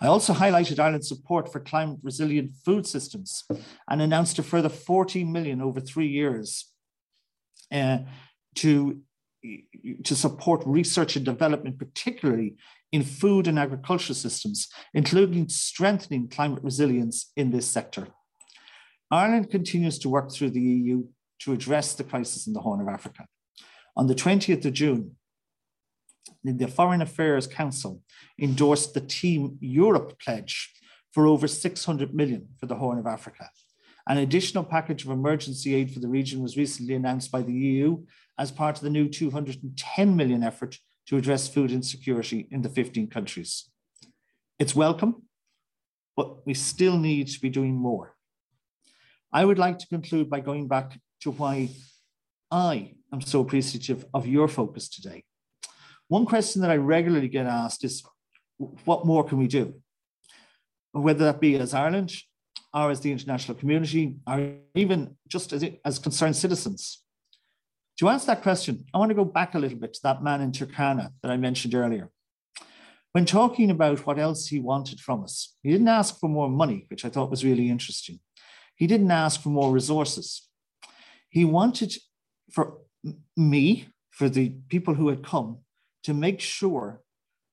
I 0.00 0.06
also 0.06 0.34
highlighted 0.34 0.78
Ireland's 0.78 1.08
support 1.08 1.50
for 1.50 1.60
climate 1.60 2.00
resilient 2.02 2.52
food 2.64 2.86
systems 2.86 3.44
and 3.88 4.02
announced 4.02 4.38
a 4.38 4.42
further 4.42 4.68
14 4.68 5.30
million 5.30 5.62
over 5.62 5.80
three 5.80 6.08
years 6.08 6.70
to, 7.70 9.00
to 10.04 10.14
support 10.14 10.62
research 10.66 11.16
and 11.16 11.24
development, 11.24 11.78
particularly 11.78 12.56
in 12.92 13.02
food 13.02 13.46
and 13.46 13.58
agricultural 13.58 14.14
systems, 14.14 14.68
including 14.94 15.48
strengthening 15.48 16.28
climate 16.28 16.62
resilience 16.62 17.32
in 17.36 17.50
this 17.50 17.66
sector. 17.66 18.08
Ireland 19.10 19.50
continues 19.50 19.98
to 20.00 20.08
work 20.08 20.32
through 20.32 20.50
the 20.50 20.60
EU 20.60 21.04
to 21.40 21.52
address 21.52 21.94
the 21.94 22.04
crisis 22.04 22.46
in 22.46 22.52
the 22.52 22.60
Horn 22.60 22.80
of 22.80 22.88
Africa. 22.88 23.26
On 23.96 24.06
the 24.06 24.14
20th 24.14 24.64
of 24.64 24.72
June, 24.72 25.16
the 26.44 26.68
Foreign 26.68 27.02
Affairs 27.02 27.46
Council 27.46 28.02
endorsed 28.40 28.94
the 28.94 29.00
Team 29.00 29.58
Europe 29.60 30.18
pledge 30.20 30.72
for 31.12 31.26
over 31.26 31.48
600 31.48 32.14
million 32.14 32.48
for 32.58 32.66
the 32.66 32.76
Horn 32.76 32.98
of 32.98 33.06
Africa. 33.06 33.50
An 34.10 34.18
additional 34.18 34.64
package 34.64 35.04
of 35.04 35.12
emergency 35.12 35.72
aid 35.72 35.92
for 35.92 36.00
the 36.00 36.08
region 36.08 36.42
was 36.42 36.56
recently 36.56 36.96
announced 36.96 37.30
by 37.30 37.42
the 37.42 37.52
EU 37.52 38.04
as 38.36 38.50
part 38.50 38.76
of 38.76 38.82
the 38.82 38.90
new 38.90 39.08
210 39.08 40.16
million 40.16 40.42
effort 40.42 40.76
to 41.06 41.16
address 41.16 41.46
food 41.46 41.70
insecurity 41.70 42.48
in 42.50 42.62
the 42.62 42.68
15 42.68 43.06
countries. 43.06 43.70
It's 44.58 44.74
welcome, 44.74 45.22
but 46.16 46.44
we 46.44 46.54
still 46.54 46.98
need 46.98 47.28
to 47.28 47.40
be 47.40 47.50
doing 47.50 47.76
more. 47.76 48.16
I 49.32 49.44
would 49.44 49.60
like 49.60 49.78
to 49.78 49.86
conclude 49.86 50.28
by 50.28 50.40
going 50.40 50.66
back 50.66 50.98
to 51.20 51.30
why 51.30 51.68
I 52.50 52.94
am 53.12 53.20
so 53.20 53.40
appreciative 53.40 54.06
of 54.12 54.26
your 54.26 54.48
focus 54.48 54.88
today. 54.88 55.22
One 56.08 56.26
question 56.26 56.62
that 56.62 56.70
I 56.72 56.78
regularly 56.78 57.28
get 57.28 57.46
asked 57.46 57.84
is 57.84 58.02
what 58.56 59.06
more 59.06 59.22
can 59.22 59.38
we 59.38 59.46
do? 59.46 59.74
Whether 60.90 61.26
that 61.26 61.40
be 61.40 61.54
as 61.54 61.74
Ireland 61.74 62.12
or 62.72 62.90
as 62.90 63.00
the 63.00 63.12
international 63.12 63.56
community, 63.56 64.16
or 64.26 64.54
even 64.74 65.16
just 65.28 65.52
as, 65.52 65.64
as 65.84 65.98
concerned 65.98 66.36
citizens. 66.36 67.02
To 67.98 68.08
answer 68.08 68.28
that 68.28 68.42
question, 68.42 68.84
I 68.94 68.98
want 68.98 69.10
to 69.10 69.14
go 69.14 69.24
back 69.24 69.54
a 69.54 69.58
little 69.58 69.78
bit 69.78 69.94
to 69.94 70.00
that 70.04 70.22
man 70.22 70.40
in 70.40 70.52
Turkana 70.52 71.10
that 71.22 71.30
I 71.30 71.36
mentioned 71.36 71.74
earlier. 71.74 72.10
When 73.12 73.24
talking 73.24 73.70
about 73.70 74.06
what 74.06 74.18
else 74.18 74.46
he 74.46 74.60
wanted 74.60 75.00
from 75.00 75.24
us, 75.24 75.56
he 75.62 75.70
didn't 75.70 75.88
ask 75.88 76.18
for 76.18 76.28
more 76.28 76.48
money, 76.48 76.86
which 76.88 77.04
I 77.04 77.08
thought 77.08 77.30
was 77.30 77.44
really 77.44 77.68
interesting. 77.68 78.20
He 78.76 78.86
didn't 78.86 79.10
ask 79.10 79.42
for 79.42 79.48
more 79.48 79.72
resources. 79.72 80.48
He 81.28 81.44
wanted 81.44 81.94
for 82.52 82.78
me, 83.36 83.88
for 84.10 84.28
the 84.28 84.54
people 84.68 84.94
who 84.94 85.08
had 85.08 85.24
come, 85.24 85.58
to 86.04 86.14
make 86.14 86.40
sure 86.40 87.02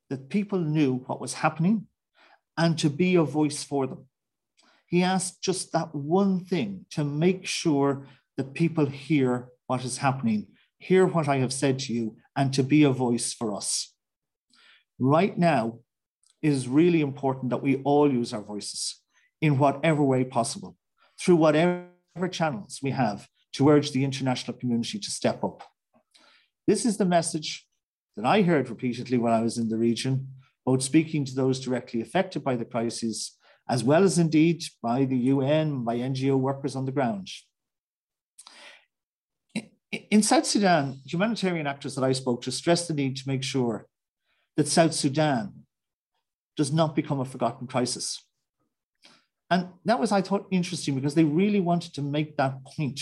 that 0.10 0.30
people 0.30 0.60
knew 0.60 1.04
what 1.08 1.20
was 1.20 1.34
happening 1.34 1.88
and 2.56 2.78
to 2.80 2.90
be 2.90 3.16
a 3.16 3.24
voice 3.24 3.64
for 3.64 3.88
them. 3.88 4.06
He 4.88 5.04
asked 5.04 5.42
just 5.42 5.74
that 5.74 5.94
one 5.94 6.44
thing 6.46 6.86
to 6.92 7.04
make 7.04 7.46
sure 7.46 8.08
that 8.38 8.54
people 8.54 8.86
hear 8.86 9.50
what 9.68 9.84
is 9.84 9.98
happening, 9.98 10.48
hear 10.80 11.06
what 11.06 11.28
I 11.28 11.38
have 11.38 11.54
said 11.54 11.80
to 11.80 11.94
you, 11.94 12.18
and 12.36 12.54
to 12.54 12.64
be 12.64 12.84
a 12.84 12.92
voice 12.92 13.34
for 13.34 13.54
us. 13.54 13.94
Right 14.98 15.38
now, 15.38 15.80
it 16.42 16.52
is 16.52 16.68
really 16.68 17.02
important 17.02 17.50
that 17.50 17.62
we 17.62 17.78
all 17.78 18.12
use 18.12 18.34
our 18.34 18.42
voices 18.42 19.02
in 19.42 19.58
whatever 19.58 20.04
way 20.04 20.24
possible, 20.24 20.78
through 21.20 21.36
whatever 21.36 21.90
channels 22.32 22.80
we 22.82 22.92
have 22.92 23.28
to 23.54 23.70
urge 23.70 23.92
the 23.92 24.04
international 24.04 24.58
community 24.58 25.00
to 25.00 25.12
step 25.12 25.44
up. 25.44 25.64
This 26.66 26.86
is 26.86 26.98
the 26.98 27.06
message 27.06 27.68
that 28.16 28.26
I 28.26 28.42
heard 28.42 28.70
repeatedly 28.70 29.18
when 29.18 29.34
I 29.34 29.42
was 29.42 29.58
in 29.58 29.68
the 29.70 29.78
region, 29.78 30.30
both 30.66 30.82
speaking 30.82 31.26
to 31.26 31.36
those 31.36 31.60
directly 31.60 32.02
affected 32.02 32.44
by 32.44 32.56
the 32.56 32.66
crisis 32.66 33.37
as 33.70 33.84
well 33.84 34.04
as 34.04 34.18
indeed 34.18 34.64
by 34.82 35.06
the 35.06 35.18
UN, 35.18 35.84
by 35.84 35.98
NGO 35.98 36.38
workers 36.38 36.76
on 36.76 36.86
the 36.86 36.92
ground. 36.92 37.30
In 40.12 40.22
South 40.22 40.46
Sudan, 40.46 41.00
humanitarian 41.06 41.68
actors 41.68 41.96
that 41.96 42.04
I 42.04 42.12
spoke 42.12 42.42
to 42.44 42.52
stressed 42.52 42.88
the 42.88 42.94
need 42.94 43.18
to 43.18 43.28
make 43.28 43.44
sure 43.44 43.88
that 44.58 44.68
South 44.68 44.94
Sudan 44.94 45.66
does 46.58 46.74
not 46.74 46.96
become 46.96 47.20
a 47.20 47.26
forgotten 47.26 47.68
crisis. 47.68 48.22
And 49.50 49.70
that 49.86 50.00
was, 50.00 50.12
I 50.12 50.22
thought, 50.22 50.48
interesting 50.52 50.96
because 50.96 51.16
they 51.16 51.24
really 51.24 51.62
wanted 51.62 51.94
to 51.94 52.02
make 52.02 52.36
that 52.36 52.66
point. 52.66 53.00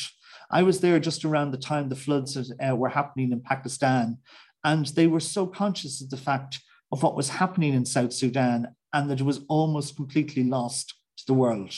I 0.51 0.61
was 0.61 0.79
there 0.79 0.99
just 0.99 1.25
around 1.25 1.51
the 1.51 1.57
time 1.57 1.89
the 1.89 1.95
floods 1.95 2.37
uh, 2.37 2.75
were 2.75 2.89
happening 2.89 3.31
in 3.31 3.41
Pakistan, 3.41 4.19
and 4.63 4.85
they 4.87 5.07
were 5.07 5.19
so 5.19 5.47
conscious 5.47 6.01
of 6.01 6.09
the 6.11 6.17
fact 6.17 6.59
of 6.91 7.01
what 7.01 7.15
was 7.15 7.29
happening 7.29 7.73
in 7.73 7.85
South 7.85 8.13
Sudan 8.13 8.74
and 8.95 9.09
that 9.09 9.19
it 9.19 9.25
was 9.25 9.41
almost 9.49 9.97
completely 9.97 10.45
lost 10.45 10.95
to 11.17 11.25
the 11.27 11.33
world. 11.33 11.73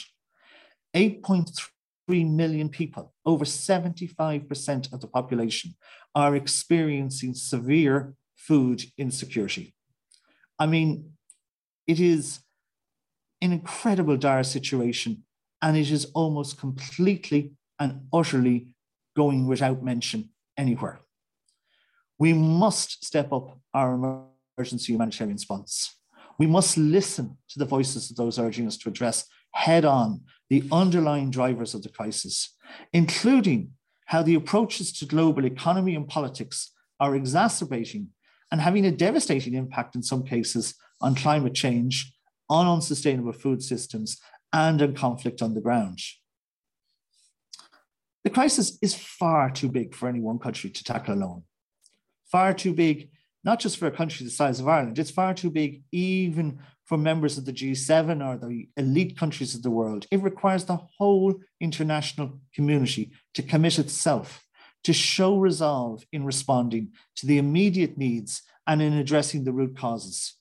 8.3 0.95 2.29
million 2.29 2.69
people, 2.69 3.11
over 3.25 3.43
75% 3.43 4.93
of 4.93 5.01
the 5.01 5.07
population, 5.07 5.75
are 6.13 6.35
experiencing 6.35 7.33
severe 7.33 8.13
food 8.35 8.83
insecurity. 8.99 9.73
I 10.59 10.67
mean, 10.67 11.13
it 11.87 11.99
is 11.99 12.39
an 13.41 13.51
incredible 13.51 14.17
dire 14.17 14.43
situation, 14.43 15.23
and 15.59 15.75
it 15.75 15.89
is 15.89 16.05
almost 16.13 16.59
completely 16.59 17.53
and 17.79 18.01
utterly 18.13 18.75
going 19.15 19.47
without 19.47 19.83
mention 19.83 20.29
anywhere. 20.55 20.99
We 22.19 22.33
must 22.33 23.03
step 23.03 23.33
up 23.33 23.57
our 23.73 23.95
emergency 24.57 24.93
humanitarian 24.93 25.35
response. 25.35 25.96
We 26.39 26.47
must 26.47 26.77
listen 26.77 27.37
to 27.49 27.59
the 27.59 27.65
voices 27.65 28.09
of 28.09 28.17
those 28.17 28.37
urging 28.37 28.67
us 28.67 28.77
to 28.77 28.89
address 28.89 29.25
head 29.53 29.85
on 29.85 30.21
the 30.49 30.63
underlying 30.71 31.31
drivers 31.31 31.73
of 31.73 31.81
the 31.81 31.89
crisis, 31.89 32.55
including 32.93 33.71
how 34.05 34.23
the 34.23 34.35
approaches 34.35 34.91
to 34.99 35.05
global 35.05 35.45
economy 35.45 35.95
and 35.95 36.07
politics 36.07 36.71
are 36.99 37.15
exacerbating 37.15 38.09
and 38.51 38.61
having 38.61 38.85
a 38.85 38.91
devastating 38.91 39.53
impact 39.53 39.95
in 39.95 40.03
some 40.03 40.23
cases 40.23 40.75
on 41.01 41.15
climate 41.15 41.53
change, 41.53 42.13
on 42.49 42.67
unsustainable 42.67 43.33
food 43.33 43.61
systems, 43.61 44.19
and 44.53 44.81
on 44.81 44.93
conflict 44.93 45.41
on 45.41 45.53
the 45.53 45.61
ground. 45.61 45.99
The 48.23 48.29
crisis 48.29 48.77
is 48.81 48.95
far 48.95 49.49
too 49.49 49.69
big 49.69 49.93
for 49.93 50.07
any 50.07 50.19
one 50.19 50.39
country 50.39 50.69
to 50.69 50.83
tackle 50.83 51.15
alone. 51.15 51.43
Far 52.31 52.53
too 52.53 52.73
big 52.73 53.09
not 53.47 53.61
just 53.61 53.77
for 53.77 53.87
a 53.87 53.91
country 53.91 54.25
the 54.25 54.29
size 54.29 54.59
of 54.59 54.67
Ireland, 54.67 54.99
it's 54.99 55.09
far 55.09 55.33
too 55.33 55.49
big 55.49 55.81
even 55.93 56.59
for 56.83 56.97
members 56.97 57.37
of 57.37 57.45
the 57.45 57.53
G7 57.53 58.23
or 58.23 58.37
the 58.37 58.67
elite 58.75 59.17
countries 59.17 59.55
of 59.55 59.63
the 59.63 59.71
world. 59.71 60.05
It 60.11 60.21
requires 60.21 60.65
the 60.65 60.75
whole 60.75 61.33
international 61.61 62.41
community 62.53 63.11
to 63.35 63.41
commit 63.41 63.79
itself 63.79 64.43
to 64.83 64.91
show 64.93 65.37
resolve 65.37 66.05
in 66.11 66.25
responding 66.25 66.91
to 67.15 67.25
the 67.25 67.37
immediate 67.37 67.97
needs 67.97 68.41
and 68.67 68.81
in 68.81 68.93
addressing 68.93 69.43
the 69.43 69.53
root 69.53 69.77
causes. 69.77 70.35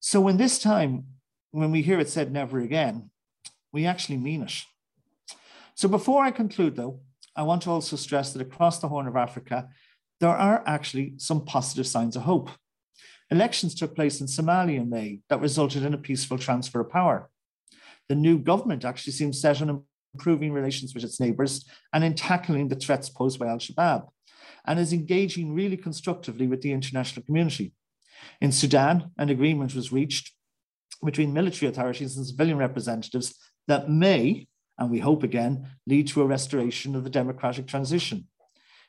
So, 0.00 0.20
when 0.20 0.36
this 0.36 0.58
time, 0.58 1.04
when 1.50 1.72
we 1.72 1.82
hear 1.82 1.98
it 2.00 2.08
said 2.08 2.32
never 2.32 2.60
again, 2.60 3.10
we 3.72 3.86
actually 3.86 4.18
mean 4.18 4.42
it. 4.42 4.54
So, 5.74 5.88
before 5.88 6.24
I 6.24 6.30
conclude, 6.30 6.76
though, 6.76 7.00
I 7.36 7.42
want 7.42 7.62
to 7.62 7.70
also 7.70 7.96
stress 7.96 8.32
that 8.32 8.42
across 8.42 8.78
the 8.78 8.88
Horn 8.88 9.06
of 9.06 9.16
Africa, 9.16 9.68
there 10.20 10.30
are 10.30 10.62
actually 10.66 11.14
some 11.16 11.44
positive 11.44 11.86
signs 11.86 12.16
of 12.16 12.22
hope. 12.22 12.50
Elections 13.30 13.74
took 13.74 13.94
place 13.94 14.20
in 14.20 14.26
Somalia 14.26 14.78
in 14.78 14.90
May 14.90 15.20
that 15.28 15.40
resulted 15.40 15.84
in 15.84 15.94
a 15.94 15.98
peaceful 15.98 16.38
transfer 16.38 16.80
of 16.80 16.90
power. 16.90 17.28
The 18.08 18.14
new 18.14 18.38
government 18.38 18.84
actually 18.84 19.12
seems 19.12 19.40
set 19.40 19.60
on 19.60 19.84
improving 20.14 20.52
relations 20.52 20.94
with 20.94 21.04
its 21.04 21.20
neighbours 21.20 21.66
and 21.92 22.02
in 22.02 22.14
tackling 22.14 22.68
the 22.68 22.76
threats 22.76 23.10
posed 23.10 23.38
by 23.38 23.46
Al 23.46 23.58
Shabaab, 23.58 24.08
and 24.66 24.80
is 24.80 24.92
engaging 24.92 25.54
really 25.54 25.76
constructively 25.76 26.46
with 26.46 26.62
the 26.62 26.72
international 26.72 27.24
community. 27.24 27.72
In 28.40 28.50
Sudan, 28.50 29.10
an 29.18 29.28
agreement 29.28 29.74
was 29.74 29.92
reached 29.92 30.32
between 31.04 31.32
military 31.32 31.70
authorities 31.70 32.16
and 32.16 32.26
civilian 32.26 32.58
representatives 32.58 33.38
that 33.68 33.90
may, 33.90 34.48
and 34.78 34.90
we 34.90 34.98
hope 34.98 35.22
again, 35.22 35.68
lead 35.86 36.08
to 36.08 36.22
a 36.22 36.26
restoration 36.26 36.96
of 36.96 37.04
the 37.04 37.10
democratic 37.10 37.66
transition. 37.66 38.26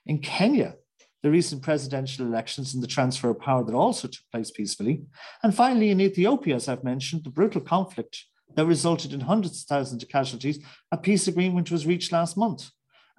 In 0.05 0.19
Kenya, 0.19 0.75
the 1.21 1.29
recent 1.29 1.61
presidential 1.61 2.25
elections 2.25 2.73
and 2.73 2.81
the 2.81 2.87
transfer 2.87 3.29
of 3.29 3.39
power 3.39 3.63
that 3.63 3.75
also 3.75 4.07
took 4.07 4.23
place 4.31 4.51
peacefully. 4.51 5.01
And 5.43 5.53
finally, 5.53 5.89
in 5.89 5.99
Ethiopia, 6.01 6.55
as 6.55 6.69
I've 6.69 6.83
mentioned, 6.83 7.23
the 7.23 7.29
brutal 7.29 7.61
conflict 7.61 8.25
that 8.55 8.65
resulted 8.65 9.13
in 9.13 9.19
hundreds 9.19 9.61
of 9.61 9.67
thousands 9.67 10.01
of 10.01 10.09
casualties, 10.09 10.63
a 10.91 10.97
peace 10.97 11.27
agreement 11.27 11.71
was 11.71 11.85
reached 11.85 12.11
last 12.11 12.37
month. 12.37 12.69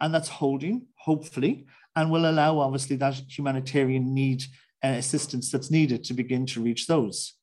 And 0.00 0.14
that's 0.14 0.28
holding, 0.28 0.86
hopefully, 0.96 1.66
and 1.94 2.10
will 2.10 2.28
allow, 2.28 2.58
obviously, 2.58 2.96
that 2.96 3.20
humanitarian 3.28 4.14
need 4.14 4.44
uh, 4.82 4.88
assistance 4.88 5.50
that's 5.50 5.70
needed 5.70 6.04
to 6.04 6.14
begin 6.14 6.46
to 6.46 6.62
reach 6.62 6.86
those. 6.86 7.34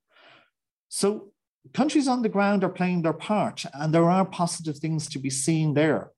So, 0.89 1.33
countries 1.73 2.07
on 2.07 2.23
the 2.23 2.29
ground 2.29 2.63
are 2.63 2.69
playing 2.69 3.03
their 3.03 3.13
part, 3.13 3.63
and 3.73 3.93
there 3.93 4.09
are 4.09 4.25
positive 4.25 4.77
things 4.77 5.07
to 5.09 5.19
be 5.19 5.29
seen 5.29 5.75
there 5.75 6.11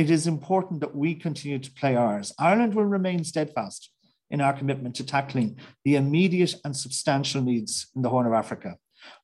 it 0.00 0.10
is 0.10 0.26
important 0.26 0.80
that 0.80 0.96
we 0.96 1.14
continue 1.14 1.58
to 1.58 1.72
play 1.72 1.94
ours. 1.94 2.32
Ireland 2.38 2.74
will 2.74 2.86
remain 2.86 3.22
steadfast 3.22 3.90
in 4.30 4.40
our 4.40 4.54
commitment 4.54 4.94
to 4.96 5.04
tackling 5.04 5.58
the 5.84 5.96
immediate 5.96 6.54
and 6.64 6.74
substantial 6.74 7.42
needs 7.42 7.88
in 7.94 8.00
the 8.00 8.08
Horn 8.08 8.26
of 8.26 8.32
Africa, 8.32 8.76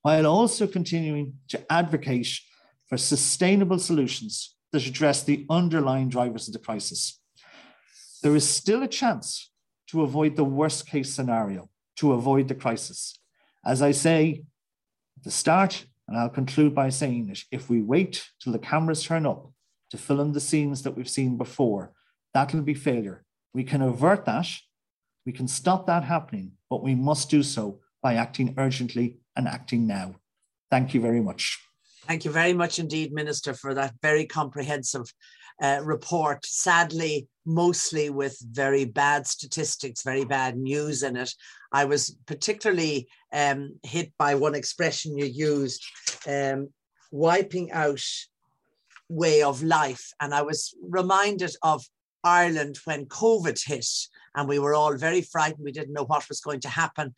while 0.02 0.26
also 0.26 0.66
continuing 0.66 1.34
to 1.48 1.72
advocate 1.72 2.28
for 2.88 2.98
sustainable 2.98 3.78
solutions 3.78 4.54
that 4.72 4.86
address 4.86 5.22
the 5.22 5.46
underlying 5.48 6.10
drivers 6.10 6.46
of 6.46 6.52
the 6.52 6.58
crisis. 6.58 7.20
There 8.22 8.36
is 8.36 8.46
still 8.46 8.82
a 8.82 8.88
chance 8.88 9.50
to 9.88 10.02
avoid 10.02 10.36
the 10.36 10.44
worst 10.44 10.86
case 10.86 11.14
scenario, 11.14 11.70
to 11.96 12.12
avoid 12.12 12.48
the 12.48 12.54
crisis. 12.54 13.18
As 13.64 13.80
I 13.80 13.92
say 13.92 14.44
at 15.16 15.24
the 15.24 15.30
start, 15.30 15.86
and 16.06 16.18
I'll 16.18 16.28
conclude 16.28 16.74
by 16.74 16.90
saying 16.90 17.28
that 17.28 17.40
if 17.50 17.70
we 17.70 17.80
wait 17.80 18.28
till 18.40 18.52
the 18.52 18.58
cameras 18.58 19.02
turn 19.02 19.24
up 19.24 19.50
to 19.90 19.98
fill 19.98 20.20
in 20.20 20.32
the 20.32 20.40
scenes 20.40 20.82
that 20.82 20.96
we've 20.96 21.08
seen 21.08 21.36
before, 21.36 21.92
that'll 22.34 22.62
be 22.62 22.74
failure. 22.74 23.24
We 23.54 23.64
can 23.64 23.82
avert 23.82 24.24
that, 24.26 24.48
we 25.24 25.32
can 25.32 25.48
stop 25.48 25.86
that 25.86 26.04
happening, 26.04 26.52
but 26.70 26.82
we 26.82 26.94
must 26.94 27.30
do 27.30 27.42
so 27.42 27.80
by 28.02 28.14
acting 28.14 28.54
urgently 28.58 29.18
and 29.34 29.48
acting 29.48 29.86
now. 29.86 30.16
Thank 30.70 30.94
you 30.94 31.00
very 31.00 31.20
much. 31.20 31.60
Thank 32.06 32.24
you 32.24 32.30
very 32.30 32.52
much 32.52 32.78
indeed, 32.78 33.12
Minister, 33.12 33.52
for 33.52 33.74
that 33.74 33.94
very 34.00 34.26
comprehensive 34.26 35.12
uh, 35.60 35.80
report. 35.82 36.44
Sadly, 36.46 37.28
mostly 37.44 38.10
with 38.10 38.38
very 38.50 38.84
bad 38.84 39.26
statistics, 39.26 40.02
very 40.02 40.24
bad 40.24 40.56
news 40.56 41.02
in 41.02 41.16
it. 41.16 41.32
I 41.72 41.84
was 41.84 42.16
particularly 42.26 43.08
um, 43.32 43.78
hit 43.82 44.12
by 44.18 44.34
one 44.34 44.54
expression 44.54 45.18
you 45.18 45.24
used, 45.24 45.84
um, 46.28 46.68
wiping 47.10 47.72
out 47.72 48.04
way 49.08 49.42
of 49.42 49.62
life. 49.62 50.12
And 50.20 50.34
I 50.34 50.42
was 50.42 50.74
reminded 50.82 51.54
of 51.62 51.84
Ireland 52.24 52.78
when 52.84 53.06
COVID 53.06 53.64
hit 53.64 53.86
and 54.34 54.48
we 54.48 54.58
were 54.58 54.74
all 54.74 54.96
very 54.96 55.22
frightened. 55.22 55.64
We 55.64 55.72
didn't 55.72 55.94
know 55.94 56.04
what 56.04 56.28
was 56.28 56.40
going 56.40 56.60
to 56.60 56.68
happen. 56.68 57.14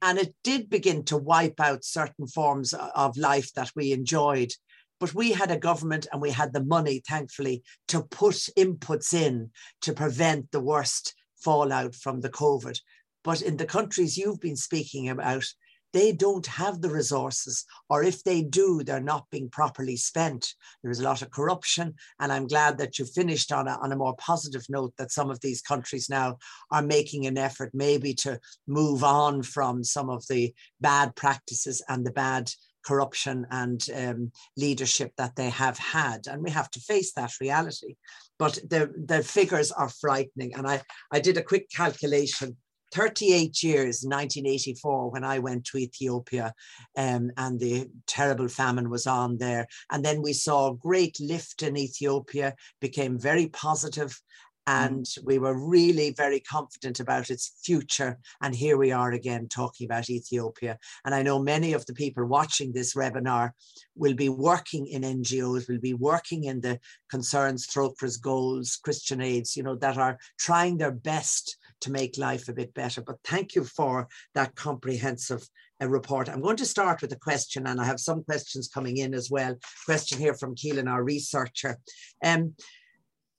And 0.00 0.18
it 0.18 0.34
did 0.42 0.70
begin 0.70 1.04
to 1.04 1.16
wipe 1.16 1.60
out 1.60 1.84
certain 1.84 2.26
forms 2.26 2.72
of 2.72 3.16
life 3.16 3.52
that 3.54 3.70
we 3.76 3.92
enjoyed. 3.92 4.52
But 4.98 5.14
we 5.14 5.32
had 5.32 5.50
a 5.50 5.58
government 5.58 6.06
and 6.12 6.22
we 6.22 6.30
had 6.30 6.52
the 6.52 6.64
money, 6.64 7.02
thankfully, 7.06 7.62
to 7.88 8.02
put 8.02 8.34
inputs 8.56 9.12
in 9.12 9.50
to 9.82 9.92
prevent 9.92 10.50
the 10.50 10.60
worst 10.60 11.14
fallout 11.36 11.94
from 11.94 12.20
the 12.20 12.30
COVID. 12.30 12.78
But 13.24 13.42
in 13.42 13.56
the 13.56 13.66
countries 13.66 14.16
you've 14.16 14.40
been 14.40 14.56
speaking 14.56 15.08
about, 15.08 15.44
they 15.92 16.12
don't 16.12 16.46
have 16.46 16.80
the 16.80 16.90
resources, 16.90 17.64
or 17.88 18.02
if 18.02 18.22
they 18.24 18.42
do, 18.42 18.82
they're 18.82 19.00
not 19.00 19.26
being 19.30 19.48
properly 19.48 19.96
spent. 19.96 20.54
There's 20.82 21.00
a 21.00 21.04
lot 21.04 21.22
of 21.22 21.30
corruption, 21.30 21.94
and 22.20 22.32
I'm 22.32 22.46
glad 22.46 22.78
that 22.78 22.98
you 22.98 23.04
finished 23.04 23.52
on 23.52 23.68
a, 23.68 23.78
on 23.82 23.92
a 23.92 23.96
more 23.96 24.16
positive 24.16 24.64
note 24.68 24.94
that 24.98 25.12
some 25.12 25.30
of 25.30 25.40
these 25.40 25.62
countries 25.62 26.08
now 26.08 26.38
are 26.70 26.82
making 26.82 27.26
an 27.26 27.38
effort 27.38 27.70
maybe 27.72 28.14
to 28.14 28.38
move 28.66 29.04
on 29.04 29.42
from 29.42 29.84
some 29.84 30.10
of 30.10 30.26
the 30.28 30.54
bad 30.80 31.14
practices 31.16 31.82
and 31.88 32.06
the 32.06 32.12
bad 32.12 32.50
corruption 32.84 33.46
and 33.50 33.86
um, 33.94 34.32
leadership 34.56 35.12
that 35.16 35.36
they 35.36 35.50
have 35.50 35.78
had. 35.78 36.26
And 36.26 36.42
we 36.42 36.50
have 36.50 36.70
to 36.72 36.80
face 36.80 37.12
that 37.12 37.32
reality. 37.40 37.96
But 38.38 38.54
the, 38.68 38.92
the 39.06 39.22
figures 39.22 39.70
are 39.70 39.88
frightening. 39.88 40.54
And 40.54 40.66
I, 40.66 40.82
I 41.12 41.20
did 41.20 41.36
a 41.36 41.42
quick 41.42 41.70
calculation 41.70 42.56
38 42.92 43.62
years, 43.62 44.04
1984, 44.04 45.10
when 45.10 45.24
I 45.24 45.38
went 45.38 45.64
to 45.66 45.78
Ethiopia 45.78 46.52
um, 46.96 47.30
and 47.36 47.58
the 47.58 47.88
terrible 48.06 48.48
famine 48.48 48.90
was 48.90 49.06
on 49.06 49.38
there. 49.38 49.66
And 49.90 50.04
then 50.04 50.20
we 50.20 50.34
saw 50.34 50.68
a 50.70 50.76
great 50.76 51.18
lift 51.18 51.62
in 51.62 51.76
Ethiopia, 51.76 52.54
became 52.80 53.18
very 53.18 53.48
positive, 53.48 54.20
mm. 54.68 54.84
and 54.84 55.06
we 55.24 55.38
were 55.38 55.54
really 55.54 56.10
very 56.10 56.40
confident 56.40 57.00
about 57.00 57.30
its 57.30 57.54
future. 57.64 58.18
And 58.42 58.54
here 58.54 58.76
we 58.76 58.92
are 58.92 59.12
again 59.12 59.48
talking 59.48 59.86
about 59.86 60.10
Ethiopia. 60.10 60.78
And 61.06 61.14
I 61.14 61.22
know 61.22 61.42
many 61.42 61.72
of 61.72 61.86
the 61.86 61.94
people 61.94 62.26
watching 62.26 62.72
this 62.72 62.94
webinar 62.94 63.52
will 63.96 64.14
be 64.14 64.28
working 64.28 64.86
in 64.86 65.00
NGOs, 65.00 65.66
will 65.66 65.80
be 65.80 65.94
working 65.94 66.44
in 66.44 66.60
the 66.60 66.78
concerns, 67.10 67.66
Trócaire 67.66 68.20
goals, 68.20 68.78
Christian 68.84 69.22
AIDS, 69.22 69.56
you 69.56 69.62
know, 69.62 69.76
that 69.76 69.96
are 69.96 70.18
trying 70.38 70.76
their 70.76 70.92
best 70.92 71.56
to 71.82 71.92
make 71.92 72.18
life 72.18 72.48
a 72.48 72.52
bit 72.52 72.74
better. 72.74 73.02
But 73.02 73.16
thank 73.24 73.54
you 73.54 73.64
for 73.64 74.08
that 74.34 74.54
comprehensive 74.54 75.46
uh, 75.82 75.88
report. 75.88 76.28
I'm 76.28 76.40
going 76.40 76.56
to 76.56 76.66
start 76.66 77.02
with 77.02 77.12
a 77.12 77.18
question, 77.18 77.66
and 77.66 77.80
I 77.80 77.84
have 77.84 78.00
some 78.00 78.24
questions 78.24 78.68
coming 78.72 78.96
in 78.96 79.14
as 79.14 79.30
well. 79.30 79.56
Question 79.84 80.18
here 80.18 80.34
from 80.34 80.54
Keelan, 80.54 80.90
our 80.90 81.04
researcher. 81.04 81.78
Um, 82.24 82.54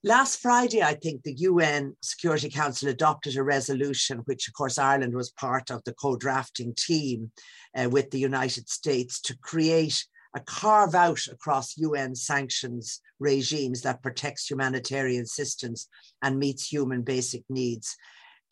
Last 0.05 0.41
Friday, 0.41 0.83
I 0.83 0.95
think 0.95 1.23
the 1.23 1.33
UN 1.33 1.95
Security 2.01 2.49
Council 2.49 2.89
adopted 2.89 3.37
a 3.37 3.43
resolution, 3.43 4.17
which, 4.25 4.49
of 4.49 4.53
course, 4.53 4.77
Ireland 4.77 5.15
was 5.15 5.31
part 5.31 5.71
of 5.71 5.81
the 5.85 5.93
co 5.93 6.17
drafting 6.17 6.73
team 6.75 7.31
uh, 7.73 7.87
with 7.89 8.11
the 8.11 8.19
United 8.19 8.67
States 8.67 9.21
to 9.21 9.37
create 9.37 10.05
a 10.35 10.41
carve 10.41 10.93
out 10.93 11.25
across 11.31 11.77
UN 11.77 12.15
sanctions 12.15 12.99
regimes 13.19 13.81
that 13.83 14.03
protects 14.03 14.49
humanitarian 14.49 15.23
assistance 15.23 15.87
and 16.21 16.37
meets 16.37 16.67
human 16.67 17.03
basic 17.03 17.43
needs. 17.49 17.95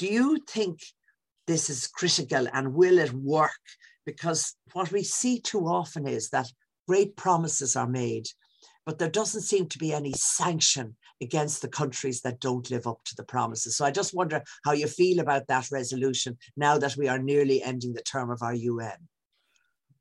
Do 0.02 0.08
you 0.08 0.40
think 0.50 0.80
this 1.46 1.70
is 1.70 1.86
critical 1.86 2.48
and 2.52 2.74
will 2.74 2.98
it 2.98 3.14
work? 3.14 3.52
Because 4.04 4.56
what 4.74 4.92
we 4.92 5.04
see 5.04 5.40
too 5.40 5.68
often 5.68 6.08
is 6.08 6.30
that 6.30 6.52
great 6.88 7.16
promises 7.16 7.76
are 7.76 7.88
made, 7.88 8.26
but 8.84 8.98
there 8.98 9.12
doesn't 9.12 9.44
seem 9.44 9.68
to 9.68 9.78
be 9.78 9.94
any 9.94 10.12
sanction 10.14 10.96
against 11.22 11.62
the 11.62 11.68
countries 11.68 12.22
that 12.22 12.40
don't 12.40 12.72
live 12.72 12.88
up 12.88 13.04
to 13.06 13.16
the 13.16 13.24
promises. 13.24 13.78
So 13.78 13.86
I 13.86 13.92
just 13.92 14.16
wonder 14.16 14.42
how 14.66 14.72
you 14.72 14.88
feel 14.88 15.20
about 15.20 15.46
that 15.50 15.70
resolution 15.72 16.36
now 16.58 16.80
that 16.80 16.98
we 16.98 17.08
are 17.08 17.20
nearly 17.20 17.62
ending 17.62 17.94
the 17.94 18.02
term 18.02 18.32
of 18.32 18.42
our 18.42 18.56
UN. 18.56 19.08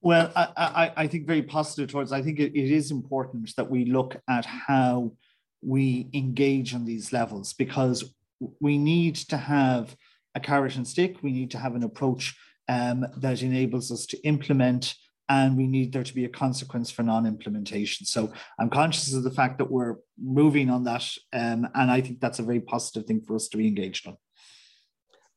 Well, 0.01 0.33
I, 0.35 0.49
I, 0.57 0.93
I 0.97 1.07
think 1.09 1.27
very 1.27 1.43
positive 1.43 1.91
towards. 1.91 2.11
I 2.11 2.23
think 2.23 2.41
it, 2.41 2.59
it 2.59 2.71
is 2.73 2.91
important 2.91 3.55
that 3.57 3.71
we 3.71 3.85
look 3.85 4.17
at 4.31 4.47
how 4.47 5.13
we 5.61 6.09
engage 6.15 6.73
on 6.75 6.87
these 6.87 7.13
levels 7.13 7.53
because 7.53 8.15
we 8.61 8.79
need 8.79 9.17
to 9.17 9.37
have 9.37 9.97
a 10.35 10.41
carrot 10.41 10.77
and 10.77 10.87
stick. 10.87 11.23
We 11.23 11.33
need 11.33 11.51
to 11.53 11.59
have 11.59 11.75
an 11.75 11.83
approach 11.83 12.37
um, 12.69 13.07
that 13.17 13.43
enables 13.43 13.91
us 13.91 14.07
to 14.07 14.27
implement, 14.27 14.95
and 15.29 15.57
we 15.57 15.67
need 15.67 15.93
there 15.93 16.05
to 16.05 16.15
be 16.15 16.25
a 16.25 16.29
consequence 16.29 16.91
for 16.91 17.03
non-implementation. 17.03 18.07
So 18.07 18.33
I'm 18.59 18.71
conscious 18.71 19.13
of 19.13 19.25
the 19.25 19.31
fact 19.31 19.59
that 19.59 19.71
we're 19.71 19.97
moving 20.21 20.71
on 20.71 20.85
that, 20.85 21.09
um, 21.33 21.69
and 21.75 21.91
I 21.91 22.01
think 22.01 22.21
that's 22.21 22.39
a 22.39 22.45
very 22.45 22.61
positive 22.61 23.07
thing 23.07 23.23
for 23.23 23.35
us 23.35 23.49
to 23.49 23.57
be 23.57 23.67
engaged 23.67 24.07
on. 24.07 24.17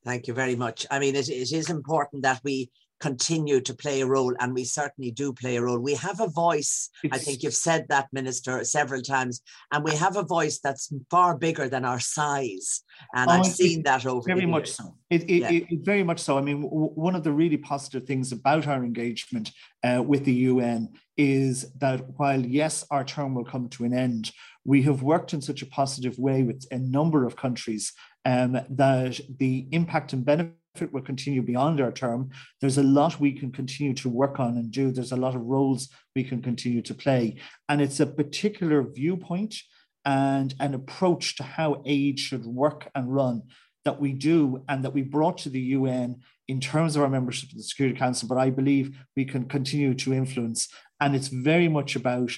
Thank 0.04 0.28
you 0.28 0.34
very 0.34 0.54
much. 0.54 0.86
I 0.90 0.98
mean, 0.98 1.16
it, 1.16 1.28
it 1.28 1.52
is 1.52 1.70
important 1.70 2.22
that 2.22 2.40
we 2.44 2.70
continue 3.00 3.60
to 3.60 3.74
play 3.74 4.00
a 4.00 4.06
role, 4.06 4.34
and 4.40 4.54
we 4.54 4.64
certainly 4.64 5.10
do 5.10 5.32
play 5.32 5.56
a 5.56 5.62
role. 5.62 5.78
We 5.78 5.94
have 5.94 6.20
a 6.20 6.28
voice. 6.28 6.90
I 7.12 7.18
think 7.18 7.42
you've 7.42 7.54
said 7.54 7.86
that, 7.88 8.08
Minister, 8.12 8.64
several 8.64 9.02
times, 9.02 9.42
and 9.72 9.84
we 9.84 9.94
have 9.96 10.16
a 10.16 10.22
voice 10.22 10.60
that's 10.62 10.92
far 11.10 11.36
bigger 11.36 11.68
than 11.68 11.84
our 11.84 12.00
size. 12.00 12.82
And 13.14 13.30
oh, 13.30 13.34
I've 13.34 13.46
seen 13.46 13.82
that 13.84 14.06
over 14.06 14.26
very 14.26 14.46
much 14.46 14.70
so. 14.70 14.96
It, 15.10 15.22
it, 15.24 15.40
yeah. 15.40 15.50
it, 15.50 15.84
very 15.84 16.02
much 16.02 16.20
so. 16.20 16.38
I 16.38 16.40
mean, 16.40 16.62
w- 16.62 16.92
one 16.94 17.14
of 17.14 17.24
the 17.24 17.32
really 17.32 17.56
positive 17.56 18.04
things 18.04 18.32
about 18.32 18.66
our 18.66 18.84
engagement 18.84 19.50
uh, 19.82 20.02
with 20.02 20.24
the 20.24 20.32
UN 20.32 20.94
is 21.16 21.72
that 21.74 22.04
while 22.16 22.40
yes, 22.40 22.84
our 22.90 23.04
term 23.04 23.34
will 23.34 23.44
come 23.44 23.68
to 23.70 23.84
an 23.84 23.94
end, 23.94 24.32
we 24.64 24.82
have 24.82 25.02
worked 25.02 25.34
in 25.34 25.42
such 25.42 25.62
a 25.62 25.66
positive 25.66 26.18
way 26.18 26.42
with 26.42 26.66
a 26.70 26.78
number 26.78 27.26
of 27.26 27.36
countries 27.36 27.92
um, 28.24 28.58
that 28.70 29.20
the 29.38 29.66
impact 29.72 30.12
and 30.12 30.24
benefit 30.24 30.54
it 30.80 30.92
will 30.92 31.02
continue 31.02 31.42
beyond 31.42 31.80
our 31.80 31.92
term. 31.92 32.30
There's 32.60 32.78
a 32.78 32.82
lot 32.82 33.20
we 33.20 33.32
can 33.32 33.52
continue 33.52 33.94
to 33.94 34.08
work 34.08 34.40
on 34.40 34.56
and 34.56 34.70
do. 34.70 34.90
There's 34.90 35.12
a 35.12 35.16
lot 35.16 35.34
of 35.34 35.42
roles 35.42 35.88
we 36.14 36.24
can 36.24 36.42
continue 36.42 36.82
to 36.82 36.94
play. 36.94 37.36
And 37.68 37.80
it's 37.80 38.00
a 38.00 38.06
particular 38.06 38.82
viewpoint 38.82 39.56
and 40.04 40.54
an 40.60 40.74
approach 40.74 41.36
to 41.36 41.42
how 41.42 41.82
aid 41.86 42.18
should 42.18 42.44
work 42.44 42.90
and 42.94 43.12
run 43.12 43.42
that 43.84 44.00
we 44.00 44.12
do 44.12 44.64
and 44.68 44.84
that 44.84 44.94
we 44.94 45.02
brought 45.02 45.38
to 45.38 45.50
the 45.50 45.60
UN 45.60 46.20
in 46.48 46.60
terms 46.60 46.96
of 46.96 47.02
our 47.02 47.08
membership 47.08 47.50
of 47.50 47.56
the 47.56 47.62
Security 47.62 47.98
Council, 47.98 48.28
but 48.28 48.38
I 48.38 48.50
believe 48.50 48.98
we 49.16 49.24
can 49.24 49.44
continue 49.44 49.94
to 49.94 50.12
influence. 50.12 50.68
And 51.00 51.14
it's 51.14 51.28
very 51.28 51.68
much 51.68 51.96
about 51.96 52.32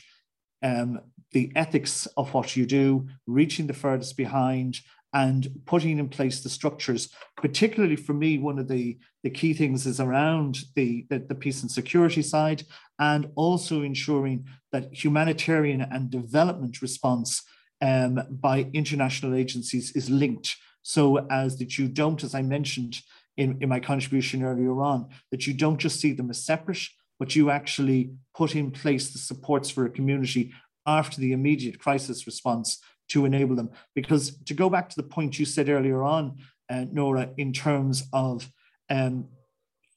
um, 0.62 1.00
the 1.32 1.52
ethics 1.56 2.06
of 2.16 2.32
what 2.34 2.56
you 2.56 2.66
do, 2.66 3.08
reaching 3.26 3.66
the 3.66 3.74
furthest 3.74 4.16
behind, 4.16 4.80
and 5.16 5.48
putting 5.64 5.98
in 5.98 6.08
place 6.10 6.42
the 6.42 6.48
structures. 6.50 7.08
Particularly 7.38 7.96
for 7.96 8.12
me, 8.12 8.36
one 8.36 8.58
of 8.58 8.68
the, 8.68 8.98
the 9.24 9.30
key 9.30 9.54
things 9.54 9.86
is 9.86 9.98
around 9.98 10.58
the, 10.74 11.06
the, 11.08 11.18
the 11.20 11.34
peace 11.34 11.62
and 11.62 11.70
security 11.70 12.20
side, 12.20 12.64
and 12.98 13.30
also 13.34 13.80
ensuring 13.80 14.44
that 14.72 14.92
humanitarian 14.92 15.80
and 15.80 16.10
development 16.10 16.82
response 16.82 17.42
um, 17.80 18.20
by 18.30 18.68
international 18.74 19.34
agencies 19.34 19.86
is 19.96 20.10
linked. 20.10 20.54
So 20.82 21.26
as 21.30 21.56
that 21.60 21.78
you 21.78 21.88
don't, 21.88 22.22
as 22.22 22.34
I 22.34 22.42
mentioned 22.42 23.00
in, 23.38 23.56
in 23.62 23.70
my 23.70 23.80
contribution 23.80 24.42
earlier 24.42 24.82
on, 24.82 25.08
that 25.30 25.46
you 25.46 25.54
don't 25.54 25.80
just 25.80 25.98
see 25.98 26.12
them 26.12 26.28
as 26.28 26.44
separate, 26.44 26.84
but 27.18 27.34
you 27.34 27.50
actually 27.50 28.12
put 28.34 28.54
in 28.54 28.70
place 28.70 29.10
the 29.10 29.18
supports 29.18 29.70
for 29.70 29.86
a 29.86 29.90
community 29.90 30.52
after 30.86 31.20
the 31.20 31.32
immediate 31.32 31.78
crisis 31.78 32.26
response 32.26 32.80
to 33.08 33.24
enable 33.24 33.56
them. 33.56 33.70
Because 33.94 34.36
to 34.44 34.54
go 34.54 34.68
back 34.68 34.88
to 34.88 34.96
the 34.96 35.08
point 35.08 35.38
you 35.38 35.44
said 35.44 35.68
earlier 35.68 36.02
on, 36.02 36.38
uh, 36.68 36.84
Nora, 36.90 37.30
in 37.36 37.52
terms 37.52 38.08
of, 38.12 38.50
um, 38.90 39.28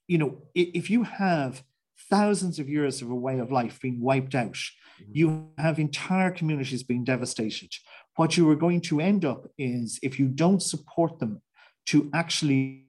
you 0.07 0.17
know, 0.17 0.41
if 0.55 0.89
you 0.89 1.03
have 1.03 1.63
thousands 2.09 2.59
of 2.59 2.69
years 2.69 3.01
of 3.01 3.09
a 3.09 3.15
way 3.15 3.39
of 3.39 3.51
life 3.51 3.79
being 3.81 3.99
wiped 4.01 4.35
out, 4.35 4.53
mm-hmm. 4.53 5.11
you 5.11 5.49
have 5.57 5.79
entire 5.79 6.31
communities 6.31 6.83
being 6.83 7.03
devastated. 7.03 7.71
What 8.15 8.37
you 8.37 8.49
are 8.49 8.55
going 8.55 8.81
to 8.81 8.99
end 8.99 9.25
up 9.25 9.47
is 9.57 9.99
if 10.01 10.19
you 10.19 10.27
don't 10.27 10.61
support 10.61 11.19
them 11.19 11.41
to 11.87 12.09
actually 12.13 12.85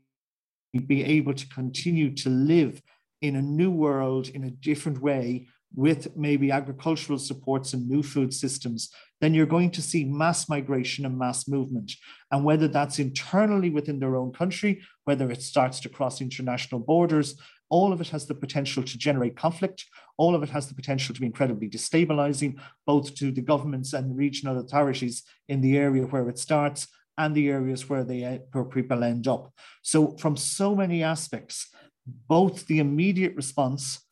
be 0.86 1.04
able 1.04 1.34
to 1.34 1.48
continue 1.48 2.14
to 2.14 2.28
live 2.28 2.80
in 3.22 3.36
a 3.36 3.42
new 3.42 3.70
world 3.70 4.28
in 4.28 4.44
a 4.44 4.50
different 4.50 5.00
way 5.00 5.46
with 5.74 6.16
maybe 6.16 6.50
agricultural 6.50 7.18
supports 7.18 7.72
and 7.72 7.88
new 7.88 8.02
food 8.02 8.32
systems, 8.32 8.90
then 9.20 9.34
you're 9.34 9.46
going 9.46 9.70
to 9.70 9.82
see 9.82 10.04
mass 10.04 10.48
migration 10.48 11.04
and 11.04 11.18
mass 11.18 11.46
movement. 11.46 11.92
And 12.30 12.44
whether 12.44 12.68
that's 12.68 12.98
internally 12.98 13.70
within 13.70 13.98
their 13.98 14.16
own 14.16 14.32
country, 14.32 14.82
whether 15.04 15.30
it 15.30 15.42
starts 15.42 15.80
to 15.80 15.88
cross 15.88 16.20
international 16.20 16.80
borders, 16.80 17.36
all 17.68 17.92
of 17.92 18.00
it 18.00 18.08
has 18.08 18.26
the 18.26 18.34
potential 18.34 18.82
to 18.82 18.98
generate 18.98 19.36
conflict. 19.36 19.84
All 20.16 20.34
of 20.34 20.42
it 20.42 20.50
has 20.50 20.66
the 20.66 20.74
potential 20.74 21.14
to 21.14 21.20
be 21.20 21.26
incredibly 21.26 21.68
destabilizing, 21.68 22.58
both 22.84 23.14
to 23.16 23.30
the 23.30 23.42
governments 23.42 23.92
and 23.92 24.16
regional 24.16 24.58
authorities 24.58 25.22
in 25.48 25.60
the 25.60 25.78
area 25.78 26.02
where 26.02 26.28
it 26.28 26.38
starts 26.38 26.88
and 27.16 27.34
the 27.34 27.48
areas 27.48 27.88
where 27.88 28.02
they 28.02 28.24
eh, 28.24 28.38
where 28.52 28.64
people 28.64 29.04
end 29.04 29.28
up. 29.28 29.52
So, 29.82 30.16
from 30.16 30.36
so 30.36 30.74
many 30.74 31.02
aspects, 31.02 31.68
both 32.06 32.66
the 32.66 32.80
immediate 32.80 33.36
response 33.36 34.04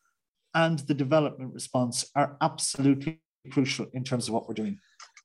and 0.55 0.79
the 0.81 0.95
development 0.95 1.55
response 1.55 2.05
are 2.15 2.37
absolutely 2.41 3.21
crucial 3.51 3.87
in 3.93 4.05
terms 4.05 4.29
of 4.29 4.35
what 4.35 4.47
we're 4.47 4.55
doing. 4.55 4.79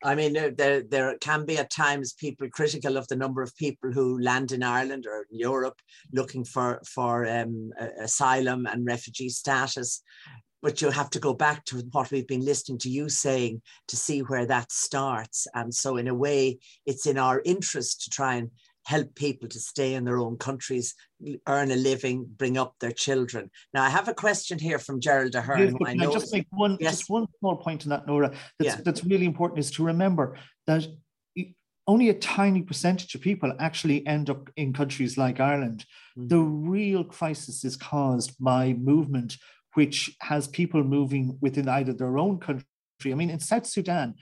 I 0.04 0.16
mean, 0.16 0.34
there, 0.34 0.82
there 0.82 1.18
can 1.20 1.46
be 1.46 1.58
at 1.58 1.72
times 1.72 2.14
people 2.14 2.50
critical 2.50 2.98
of 2.98 3.08
the 3.08 3.16
number 3.16 3.42
of 3.42 3.56
people 3.56 3.92
who 3.92 4.20
land 4.20 4.52
in 4.52 4.62
Ireland 4.62 5.06
or 5.08 5.26
Europe 5.32 5.80
looking 6.12 6.44
for, 6.44 6.82
for 6.94 7.26
um, 7.26 7.72
asylum 8.02 8.66
and 8.66 8.86
refugee 8.86 9.30
status. 9.30 10.02
But 10.62 10.82
you 10.82 10.90
have 10.92 11.10
to 11.12 11.20
go 11.20 11.34
back 11.34 11.66
to 11.66 11.84
what 11.92 12.12
we've 12.12 12.28
been 12.28 12.46
listening 12.46 12.78
to 12.80 12.90
you 12.90 13.10
saying 13.10 13.62
to 13.88 13.98
see 13.98 14.20
where 14.20 14.46
that 14.46 14.72
starts. 14.72 15.48
And 15.54 15.74
so, 15.74 15.98
in 15.98 16.08
a 16.08 16.16
way, 16.16 16.60
it's 16.86 17.06
in 17.06 17.18
our 17.18 17.42
interest 17.44 18.04
to 18.04 18.10
try 18.10 18.36
and 18.36 18.50
help 18.86 19.16
people 19.16 19.48
to 19.50 19.60
stay 19.60 19.94
in 19.94 20.04
their 20.04 20.20
own 20.20 20.38
countries, 20.38 20.96
earn 21.48 21.72
a 21.72 21.76
living, 21.76 22.26
bring 22.38 22.58
up 22.58 22.76
their 22.80 22.92
children. 22.92 23.50
Now, 23.74 23.84
I 23.84 23.90
have 23.90 24.08
a 24.08 24.14
question 24.14 24.60
here 24.60 24.80
from 24.80 25.00
Gerald 25.00 25.36
Ahern. 25.36 25.78
I, 25.86 25.92
I 25.92 26.12
just 26.12 26.34
make 26.34 26.48
one 26.52 26.78
yes. 26.80 26.98
just 26.98 27.10
one 27.10 27.28
small 27.40 27.56
point 27.56 27.86
on 27.86 27.90
that, 27.90 28.08
Nora. 28.08 28.30
That's, 28.60 28.76
yeah. 28.76 28.82
that's 28.84 29.04
really 29.04 29.26
important 29.26 29.60
is 29.60 29.72
to 29.72 29.84
remember 29.84 30.38
that 30.68 30.86
only 31.88 32.10
a 32.10 32.14
tiny 32.14 32.62
percentage 32.62 33.14
of 33.16 33.22
people 33.22 33.54
actually 33.60 34.06
end 34.08 34.30
up 34.30 34.50
in 34.56 34.74
countries 34.74 35.18
like 35.18 35.40
Ireland. 35.40 35.86
Mm. 36.18 36.30
The 36.30 36.40
real 36.40 37.04
crisis 37.04 37.66
is 37.66 37.76
caused 37.76 38.42
by 38.42 38.74
movement, 38.74 39.38
which 39.74 40.16
has 40.22 40.48
people 40.48 40.84
moving 40.84 41.38
within 41.42 41.68
either 41.68 41.94
their 41.94 42.18
own 42.18 42.40
country. 42.40 42.66
I 43.06 43.16
mean, 43.16 43.30
in 43.30 43.40
South 43.40 43.66
Sudan, 43.66 44.16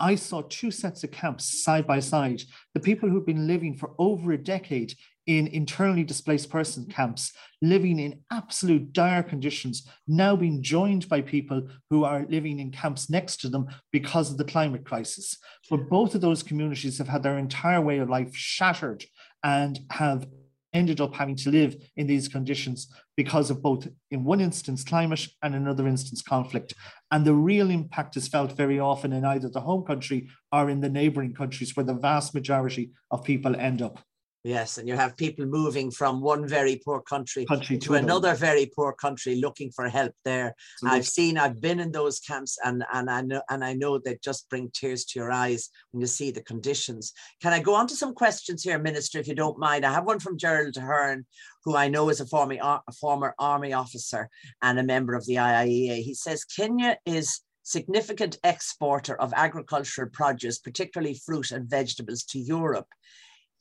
I 0.00 0.16
saw 0.16 0.42
two 0.42 0.70
sets 0.70 1.04
of 1.04 1.10
camps 1.10 1.62
side 1.62 1.86
by 1.86 2.00
side. 2.00 2.42
The 2.74 2.80
people 2.80 3.08
who've 3.08 3.26
been 3.26 3.46
living 3.46 3.76
for 3.76 3.94
over 3.98 4.32
a 4.32 4.38
decade 4.38 4.94
in 5.26 5.46
internally 5.46 6.04
displaced 6.04 6.50
person 6.50 6.86
camps, 6.86 7.32
living 7.62 7.98
in 7.98 8.20
absolute 8.30 8.92
dire 8.92 9.22
conditions, 9.22 9.88
now 10.06 10.36
being 10.36 10.62
joined 10.62 11.08
by 11.08 11.22
people 11.22 11.66
who 11.88 12.04
are 12.04 12.26
living 12.28 12.58
in 12.58 12.70
camps 12.70 13.08
next 13.08 13.38
to 13.40 13.48
them 13.48 13.66
because 13.90 14.30
of 14.30 14.36
the 14.36 14.44
climate 14.44 14.84
crisis. 14.84 15.38
But 15.70 15.88
both 15.88 16.14
of 16.14 16.20
those 16.20 16.42
communities 16.42 16.98
have 16.98 17.08
had 17.08 17.22
their 17.22 17.38
entire 17.38 17.80
way 17.80 17.98
of 17.98 18.10
life 18.10 18.34
shattered 18.34 19.04
and 19.42 19.80
have 19.90 20.26
ended 20.74 21.00
up 21.00 21.14
having 21.14 21.36
to 21.36 21.50
live 21.50 21.76
in 21.96 22.06
these 22.06 22.28
conditions 22.28 22.88
because 23.16 23.48
of 23.50 23.62
both, 23.62 23.88
in 24.10 24.24
one 24.24 24.40
instance, 24.40 24.84
climate 24.84 25.26
and 25.42 25.54
another 25.54 25.86
instance, 25.86 26.20
conflict. 26.20 26.74
And 27.10 27.24
the 27.24 27.34
real 27.34 27.70
impact 27.70 28.16
is 28.16 28.28
felt 28.28 28.56
very 28.56 28.80
often 28.80 29.12
in 29.12 29.24
either 29.24 29.48
the 29.48 29.60
home 29.60 29.84
country 29.84 30.28
or 30.52 30.68
in 30.68 30.80
the 30.80 30.90
neighboring 30.90 31.32
countries 31.32 31.74
where 31.76 31.86
the 31.86 31.94
vast 31.94 32.34
majority 32.34 32.90
of 33.10 33.24
people 33.24 33.56
end 33.56 33.80
up. 33.80 34.00
Yes, 34.46 34.76
and 34.76 34.86
you 34.86 34.94
have 34.94 35.16
people 35.16 35.46
moving 35.46 35.90
from 35.90 36.20
one 36.20 36.46
very 36.46 36.78
poor 36.84 37.00
country, 37.00 37.46
country 37.46 37.78
to, 37.78 37.86
to 37.86 37.94
another 37.94 38.34
very 38.34 38.66
poor 38.66 38.92
country 38.92 39.36
looking 39.36 39.70
for 39.70 39.88
help 39.88 40.12
there. 40.26 40.54
I've 40.84 41.06
seen, 41.06 41.38
I've 41.38 41.62
been 41.62 41.80
in 41.80 41.90
those 41.90 42.20
camps 42.20 42.58
and, 42.62 42.84
and 42.92 43.10
I 43.10 43.22
know 43.22 43.40
and 43.48 43.64
I 43.64 43.72
know 43.72 43.98
they 43.98 44.18
just 44.22 44.50
bring 44.50 44.70
tears 44.74 45.06
to 45.06 45.18
your 45.18 45.32
eyes 45.32 45.70
when 45.92 46.02
you 46.02 46.06
see 46.06 46.30
the 46.30 46.42
conditions. 46.42 47.14
Can 47.40 47.54
I 47.54 47.60
go 47.60 47.74
on 47.74 47.86
to 47.86 47.96
some 47.96 48.12
questions 48.12 48.62
here, 48.62 48.78
Minister, 48.78 49.18
if 49.18 49.26
you 49.26 49.34
don't 49.34 49.58
mind? 49.58 49.86
I 49.86 49.94
have 49.94 50.04
one 50.04 50.20
from 50.20 50.36
Gerald 50.36 50.76
Ahern, 50.76 51.24
who 51.64 51.74
I 51.74 51.88
know 51.88 52.10
is 52.10 52.20
a 52.20 52.26
former, 52.26 52.58
a 52.60 52.92
former 53.00 53.34
army 53.38 53.72
officer 53.72 54.28
and 54.60 54.78
a 54.78 54.82
member 54.82 55.14
of 55.14 55.24
the 55.24 55.36
IIEA. 55.36 56.02
He 56.02 56.12
says 56.12 56.44
Kenya 56.44 56.98
is 57.06 57.40
significant 57.62 58.36
exporter 58.44 59.18
of 59.18 59.32
agricultural 59.34 60.10
produce, 60.10 60.58
particularly 60.58 61.18
fruit 61.24 61.50
and 61.50 61.66
vegetables, 61.66 62.24
to 62.24 62.38
Europe. 62.38 62.88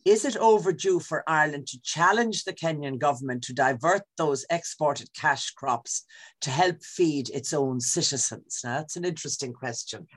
Is 0.05 0.25
it 0.25 0.35
overdue 0.37 0.99
for 0.99 1.23
Ireland 1.27 1.67
to 1.67 1.81
challenge 1.81 2.43
the 2.43 2.53
Kenyan 2.53 2.97
government 2.99 3.43
to 3.43 3.53
divert 3.53 4.01
those 4.17 4.45
exported 4.49 5.09
cash 5.13 5.51
crops 5.51 6.03
to 6.41 6.49
help 6.49 6.83
feed 6.83 7.29
its 7.29 7.53
own 7.53 7.79
citizens? 7.79 8.61
Now, 8.63 8.79
that's 8.79 8.97
an 8.97 9.05
interesting 9.05 9.53
question. 9.53 10.07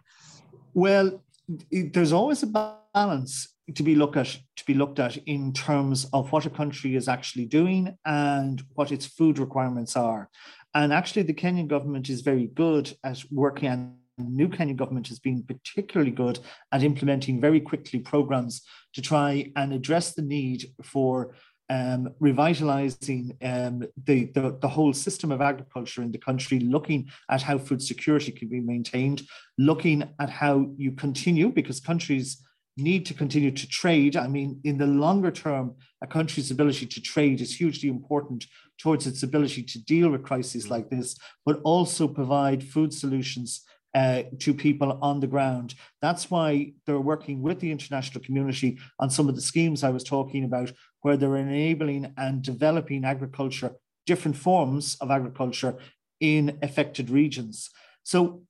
Well, 0.74 1.22
there's 1.70 2.12
always 2.12 2.42
a 2.42 2.74
balance 2.94 3.54
to 3.74 3.82
be 3.82 3.94
looked 3.94 4.16
at 4.16 4.36
to 4.56 4.66
be 4.66 4.74
looked 4.74 4.98
at 4.98 5.16
in 5.18 5.52
terms 5.52 6.06
of 6.12 6.30
what 6.32 6.46
a 6.46 6.50
country 6.50 6.96
is 6.96 7.08
actually 7.08 7.46
doing 7.46 7.96
and 8.04 8.62
what 8.74 8.90
its 8.90 9.06
food 9.06 9.38
requirements 9.38 9.96
are. 9.96 10.28
And 10.74 10.92
actually, 10.92 11.22
the 11.22 11.34
Kenyan 11.34 11.68
government 11.68 12.08
is 12.08 12.20
very 12.22 12.48
good 12.48 12.96
at 13.04 13.22
working 13.30 13.68
and 13.68 13.96
the 14.18 14.24
new 14.24 14.48
Kenyan 14.48 14.76
government 14.76 15.08
has 15.08 15.18
been 15.18 15.42
particularly 15.42 16.10
good 16.10 16.38
at 16.72 16.82
implementing 16.82 17.40
very 17.40 17.60
quickly 17.60 17.98
programs 17.98 18.62
to 18.96 19.02
try 19.02 19.52
and 19.56 19.74
address 19.74 20.14
the 20.14 20.22
need 20.22 20.64
for 20.82 21.34
um, 21.68 22.08
revitalizing 22.18 23.36
um, 23.42 23.84
the, 24.04 24.24
the, 24.34 24.56
the 24.62 24.68
whole 24.68 24.94
system 24.94 25.30
of 25.30 25.42
agriculture 25.42 26.00
in 26.00 26.12
the 26.12 26.18
country, 26.18 26.60
looking 26.60 27.10
at 27.30 27.42
how 27.42 27.58
food 27.58 27.82
security 27.82 28.32
can 28.32 28.48
be 28.48 28.60
maintained, 28.60 29.20
looking 29.58 30.02
at 30.18 30.30
how 30.30 30.70
you 30.78 30.92
continue, 30.92 31.50
because 31.50 31.78
countries 31.78 32.42
need 32.78 33.04
to 33.04 33.12
continue 33.12 33.50
to 33.50 33.68
trade. 33.68 34.16
I 34.16 34.28
mean, 34.28 34.60
in 34.64 34.78
the 34.78 34.86
longer 34.86 35.30
term, 35.30 35.74
a 36.02 36.06
country's 36.06 36.50
ability 36.50 36.86
to 36.86 37.00
trade 37.02 37.42
is 37.42 37.54
hugely 37.54 37.90
important 37.90 38.46
towards 38.78 39.06
its 39.06 39.22
ability 39.22 39.62
to 39.62 39.84
deal 39.84 40.08
with 40.08 40.22
crises 40.22 40.70
like 40.70 40.88
this, 40.88 41.18
but 41.44 41.60
also 41.64 42.08
provide 42.08 42.64
food 42.64 42.94
solutions 42.94 43.62
uh, 43.96 44.24
to 44.38 44.52
people 44.52 44.98
on 45.00 45.20
the 45.20 45.26
ground. 45.26 45.74
That's 46.02 46.30
why 46.30 46.74
they're 46.84 47.00
working 47.00 47.40
with 47.40 47.60
the 47.60 47.72
international 47.72 48.22
community 48.22 48.78
on 49.00 49.08
some 49.08 49.26
of 49.28 49.34
the 49.34 49.40
schemes 49.40 49.82
I 49.82 49.90
was 49.90 50.04
talking 50.04 50.44
about, 50.44 50.70
where 51.00 51.16
they're 51.16 51.36
enabling 51.36 52.12
and 52.18 52.42
developing 52.42 53.06
agriculture, 53.06 53.72
different 54.04 54.36
forms 54.36 54.96
of 55.00 55.10
agriculture 55.10 55.78
in 56.20 56.58
affected 56.62 57.08
regions. 57.08 57.70
So 58.02 58.42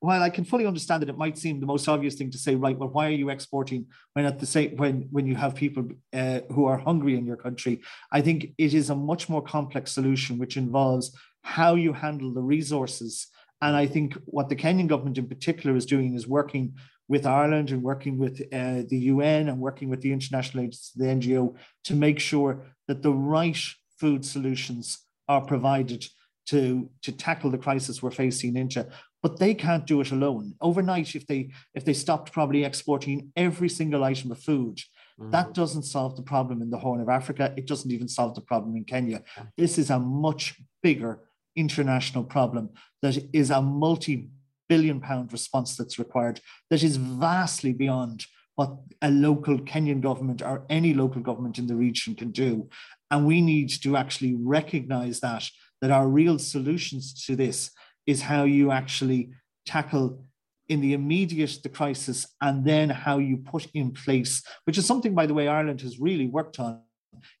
while 0.00 0.22
I 0.22 0.30
can 0.30 0.44
fully 0.44 0.66
understand 0.66 1.02
that 1.02 1.08
it 1.08 1.18
might 1.18 1.38
seem 1.38 1.60
the 1.60 1.66
most 1.66 1.86
obvious 1.86 2.16
thing 2.16 2.32
to 2.32 2.38
say, 2.38 2.56
right, 2.56 2.76
well, 2.76 2.88
why 2.88 3.06
are 3.06 3.20
you 3.22 3.30
exporting 3.30 3.86
when 4.14 4.24
at 4.24 4.40
the 4.40 4.46
same 4.46 4.76
when 4.76 5.06
when 5.12 5.26
you 5.26 5.36
have 5.36 5.54
people 5.54 5.88
uh, 6.12 6.40
who 6.50 6.64
are 6.64 6.78
hungry 6.78 7.14
in 7.16 7.26
your 7.26 7.36
country? 7.36 7.80
I 8.10 8.22
think 8.22 8.54
it 8.58 8.74
is 8.74 8.90
a 8.90 8.96
much 8.96 9.28
more 9.28 9.42
complex 9.42 9.92
solution, 9.92 10.38
which 10.38 10.56
involves 10.56 11.16
how 11.42 11.74
you 11.76 11.92
handle 11.92 12.32
the 12.32 12.42
resources 12.42 13.28
and 13.62 13.76
I 13.76 13.86
think 13.86 14.16
what 14.24 14.48
the 14.48 14.56
Kenyan 14.56 14.88
government 14.88 15.18
in 15.18 15.28
particular 15.28 15.76
is 15.76 15.86
doing 15.86 16.14
is 16.14 16.26
working 16.26 16.74
with 17.08 17.26
Ireland 17.26 17.70
and 17.70 17.82
working 17.82 18.18
with 18.18 18.40
uh, 18.52 18.82
the 18.88 18.98
UN 19.12 19.48
and 19.48 19.58
working 19.58 19.90
with 19.90 20.00
the 20.00 20.12
international 20.12 20.62
agencies, 20.62 20.92
the 20.94 21.06
NGO, 21.06 21.56
to 21.84 21.94
make 21.94 22.20
sure 22.20 22.62
that 22.86 23.02
the 23.02 23.12
right 23.12 23.58
food 23.98 24.24
solutions 24.24 25.06
are 25.28 25.40
provided 25.40 26.06
to, 26.46 26.88
to 27.02 27.12
tackle 27.12 27.50
the 27.50 27.58
crisis 27.58 28.02
we're 28.02 28.10
facing 28.10 28.50
in 28.50 28.62
into. 28.62 28.86
But 29.22 29.38
they 29.38 29.54
can't 29.54 29.86
do 29.86 30.00
it 30.00 30.12
alone. 30.12 30.54
Overnight, 30.60 31.14
if 31.14 31.26
they 31.26 31.50
if 31.74 31.84
they 31.84 31.92
stopped 31.92 32.32
probably 32.32 32.64
exporting 32.64 33.32
every 33.36 33.68
single 33.68 34.02
item 34.02 34.30
of 34.32 34.38
food, 34.38 34.78
mm-hmm. 35.20 35.30
that 35.30 35.52
doesn't 35.52 35.82
solve 35.82 36.16
the 36.16 36.22
problem 36.22 36.62
in 36.62 36.70
the 36.70 36.78
Horn 36.78 37.02
of 37.02 37.10
Africa. 37.10 37.52
It 37.56 37.66
doesn't 37.66 37.90
even 37.90 38.08
solve 38.08 38.34
the 38.34 38.40
problem 38.40 38.76
in 38.76 38.84
Kenya. 38.84 39.22
This 39.58 39.76
is 39.76 39.90
a 39.90 39.98
much 39.98 40.54
bigger 40.82 41.20
international 41.56 42.24
problem 42.24 42.70
that 43.02 43.18
is 43.32 43.50
a 43.50 43.60
multi 43.60 44.28
billion 44.68 45.00
pound 45.00 45.32
response 45.32 45.76
that's 45.76 45.98
required, 45.98 46.40
that 46.70 46.82
is 46.82 46.96
vastly 46.96 47.72
beyond 47.72 48.24
what 48.54 48.76
a 49.02 49.10
local 49.10 49.58
Kenyan 49.58 50.00
government 50.00 50.42
or 50.42 50.64
any 50.70 50.94
local 50.94 51.20
government 51.20 51.58
in 51.58 51.66
the 51.66 51.74
region 51.74 52.14
can 52.14 52.30
do. 52.30 52.68
And 53.10 53.26
we 53.26 53.40
need 53.40 53.70
to 53.82 53.96
actually 53.96 54.36
recognize 54.38 55.20
that, 55.20 55.44
that 55.80 55.90
our 55.90 56.06
real 56.06 56.38
solutions 56.38 57.24
to 57.24 57.34
this 57.34 57.70
is 58.06 58.22
how 58.22 58.44
you 58.44 58.70
actually 58.70 59.30
tackle 59.66 60.24
in 60.68 60.80
the 60.80 60.92
immediate 60.92 61.58
the 61.64 61.68
crisis 61.68 62.26
and 62.40 62.64
then 62.64 62.90
how 62.90 63.18
you 63.18 63.38
put 63.38 63.66
in 63.74 63.90
place, 63.90 64.42
which 64.64 64.78
is 64.78 64.86
something, 64.86 65.14
by 65.14 65.26
the 65.26 65.34
way, 65.34 65.48
Ireland 65.48 65.80
has 65.80 65.98
really 65.98 66.28
worked 66.28 66.60
on, 66.60 66.82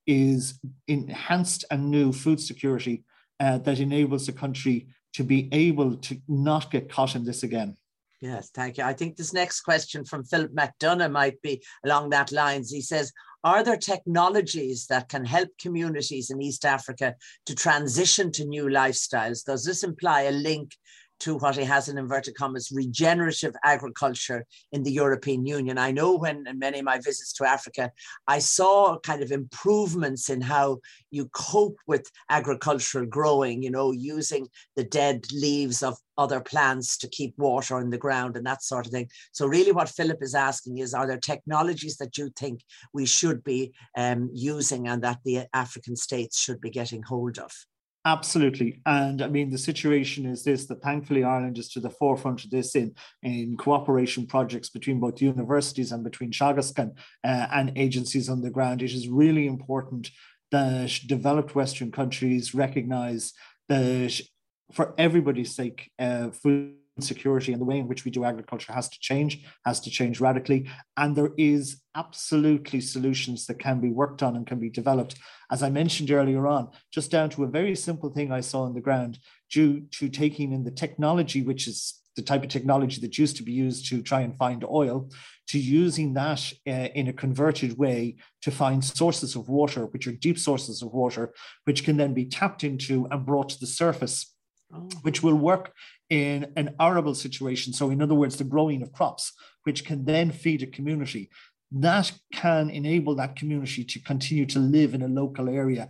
is 0.04 0.58
enhanced 0.88 1.64
and 1.70 1.90
new 1.90 2.12
food 2.12 2.40
security 2.40 3.04
uh, 3.40 3.58
that 3.58 3.80
enables 3.80 4.26
the 4.26 4.32
country 4.32 4.86
to 5.14 5.24
be 5.24 5.48
able 5.52 5.96
to 5.96 6.20
not 6.28 6.70
get 6.70 6.90
caught 6.90 7.16
in 7.16 7.24
this 7.24 7.42
again. 7.42 7.76
Yes, 8.20 8.50
thank 8.50 8.76
you. 8.76 8.84
I 8.84 8.92
think 8.92 9.16
this 9.16 9.32
next 9.32 9.62
question 9.62 10.04
from 10.04 10.24
Philip 10.24 10.52
McDonough 10.54 11.10
might 11.10 11.40
be 11.40 11.62
along 11.86 12.10
that 12.10 12.32
lines. 12.32 12.70
He 12.70 12.82
says, 12.82 13.12
are 13.42 13.64
there 13.64 13.78
technologies 13.78 14.86
that 14.88 15.08
can 15.08 15.24
help 15.24 15.48
communities 15.58 16.28
in 16.28 16.42
East 16.42 16.66
Africa 16.66 17.14
to 17.46 17.54
transition 17.54 18.30
to 18.32 18.44
new 18.44 18.64
lifestyles? 18.64 19.42
Does 19.42 19.64
this 19.64 19.82
imply 19.82 20.22
a 20.22 20.32
link 20.32 20.76
to 21.20 21.36
what 21.36 21.56
he 21.56 21.64
has 21.64 21.88
in 21.88 21.98
inverted 21.98 22.34
commas 22.34 22.70
regenerative 22.72 23.54
agriculture 23.64 24.44
in 24.72 24.82
the 24.82 24.92
European 24.92 25.46
Union. 25.46 25.78
I 25.78 25.90
know 25.90 26.16
when 26.16 26.46
in 26.46 26.58
many 26.58 26.78
of 26.78 26.84
my 26.84 26.98
visits 26.98 27.32
to 27.34 27.48
Africa, 27.48 27.92
I 28.26 28.38
saw 28.38 28.98
kind 28.98 29.22
of 29.22 29.30
improvements 29.30 30.28
in 30.30 30.40
how 30.40 30.78
you 31.10 31.26
cope 31.32 31.76
with 31.86 32.10
agricultural 32.30 33.06
growing, 33.06 33.62
you 33.62 33.70
know, 33.70 33.92
using 33.92 34.48
the 34.76 34.84
dead 34.84 35.26
leaves 35.32 35.82
of 35.82 35.96
other 36.18 36.40
plants 36.40 36.98
to 36.98 37.08
keep 37.08 37.34
water 37.38 37.80
in 37.80 37.90
the 37.90 37.98
ground 37.98 38.36
and 38.36 38.44
that 38.46 38.62
sort 38.62 38.86
of 38.86 38.92
thing. 38.92 39.08
So, 39.32 39.46
really, 39.46 39.72
what 39.72 39.88
Philip 39.88 40.18
is 40.22 40.34
asking 40.34 40.78
is 40.78 40.94
are 40.94 41.06
there 41.06 41.18
technologies 41.18 41.96
that 41.96 42.18
you 42.18 42.30
think 42.36 42.60
we 42.92 43.06
should 43.06 43.42
be 43.42 43.72
um, 43.96 44.30
using 44.32 44.88
and 44.88 45.02
that 45.02 45.20
the 45.24 45.46
African 45.54 45.96
states 45.96 46.38
should 46.38 46.60
be 46.60 46.70
getting 46.70 47.02
hold 47.02 47.38
of? 47.38 47.52
Absolutely. 48.06 48.80
And 48.86 49.20
I 49.20 49.28
mean, 49.28 49.50
the 49.50 49.58
situation 49.58 50.24
is 50.24 50.42
this 50.42 50.66
that 50.66 50.80
thankfully 50.82 51.22
Ireland 51.22 51.58
is 51.58 51.68
to 51.70 51.80
the 51.80 51.90
forefront 51.90 52.44
of 52.44 52.50
this 52.50 52.74
in, 52.74 52.94
in 53.22 53.58
cooperation 53.58 54.26
projects 54.26 54.70
between 54.70 55.00
both 55.00 55.20
universities 55.20 55.92
and 55.92 56.02
between 56.02 56.30
Teagasc 56.30 56.78
and 56.78 56.92
uh, 57.24 57.46
and 57.52 57.72
agencies 57.76 58.30
on 58.30 58.40
the 58.40 58.50
ground. 58.50 58.80
It 58.80 58.92
is 58.92 59.08
really 59.08 59.46
important 59.46 60.10
that 60.50 60.98
developed 61.06 61.54
Western 61.54 61.92
countries 61.92 62.54
recognize 62.54 63.34
that 63.68 64.18
for 64.72 64.94
everybody's 64.96 65.54
sake, 65.54 65.90
uh, 65.98 66.30
food 66.30 66.76
security 67.00 67.52
and 67.52 67.60
the 67.60 67.64
way 67.64 67.78
in 67.78 67.88
which 67.88 68.04
we 68.04 68.10
do 68.10 68.24
agriculture 68.24 68.72
has 68.72 68.88
to 68.88 68.98
change, 69.00 69.44
has 69.64 69.80
to 69.80 69.90
change 69.90 70.20
radically. 70.20 70.68
And 70.96 71.16
there 71.16 71.32
is 71.36 71.82
absolutely 71.96 72.80
solutions 72.80 73.46
that 73.46 73.58
can 73.58 73.80
be 73.80 73.90
worked 73.90 74.22
on 74.22 74.36
and 74.36 74.46
can 74.46 74.58
be 74.58 74.70
developed. 74.70 75.16
As 75.50 75.62
I 75.62 75.70
mentioned 75.70 76.10
earlier 76.10 76.46
on, 76.46 76.70
just 76.92 77.10
down 77.10 77.30
to 77.30 77.44
a 77.44 77.48
very 77.48 77.74
simple 77.74 78.10
thing 78.10 78.30
I 78.30 78.40
saw 78.40 78.62
on 78.62 78.74
the 78.74 78.80
ground, 78.80 79.18
due 79.50 79.80
to 79.92 80.08
taking 80.08 80.52
in 80.52 80.64
the 80.64 80.70
technology, 80.70 81.42
which 81.42 81.66
is 81.66 82.00
the 82.16 82.22
type 82.22 82.42
of 82.42 82.48
technology 82.48 83.00
that 83.00 83.18
used 83.18 83.36
to 83.36 83.42
be 83.42 83.52
used 83.52 83.88
to 83.88 84.02
try 84.02 84.20
and 84.20 84.36
find 84.36 84.64
oil, 84.64 85.08
to 85.48 85.58
using 85.58 86.14
that 86.14 86.52
uh, 86.66 86.88
in 86.94 87.08
a 87.08 87.12
converted 87.12 87.76
way 87.76 88.16
to 88.42 88.50
find 88.50 88.84
sources 88.84 89.34
of 89.34 89.48
water, 89.48 89.86
which 89.86 90.06
are 90.06 90.12
deep 90.12 90.38
sources 90.38 90.82
of 90.82 90.92
water, 90.92 91.32
which 91.64 91.84
can 91.84 91.96
then 91.96 92.14
be 92.14 92.24
tapped 92.24 92.62
into 92.62 93.06
and 93.10 93.26
brought 93.26 93.48
to 93.48 93.58
the 93.58 93.66
surface. 93.66 94.34
Oh. 94.72 94.88
Which 95.02 95.20
will 95.20 95.34
work 95.34 95.72
in 96.10 96.52
an 96.56 96.74
arable 96.80 97.14
situation. 97.14 97.72
So, 97.72 97.90
in 97.90 98.02
other 98.02 98.14
words, 98.14 98.36
the 98.36 98.44
growing 98.44 98.82
of 98.82 98.92
crops, 98.92 99.32
which 99.62 99.84
can 99.84 100.04
then 100.04 100.32
feed 100.32 100.62
a 100.62 100.66
community. 100.66 101.30
That 101.72 102.12
can 102.32 102.68
enable 102.68 103.14
that 103.14 103.36
community 103.36 103.84
to 103.84 104.00
continue 104.00 104.44
to 104.46 104.58
live 104.58 104.92
in 104.92 105.02
a 105.02 105.08
local 105.08 105.48
area. 105.48 105.88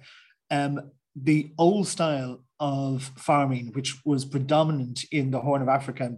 Um, 0.50 0.90
the 1.16 1.52
old 1.58 1.88
style 1.88 2.44
of 2.60 3.10
farming, 3.16 3.72
which 3.72 4.04
was 4.04 4.26
predominant 4.26 5.04
in 5.10 5.30
the 5.30 5.40
Horn 5.40 5.62
of 5.62 5.68
Africa, 5.68 6.16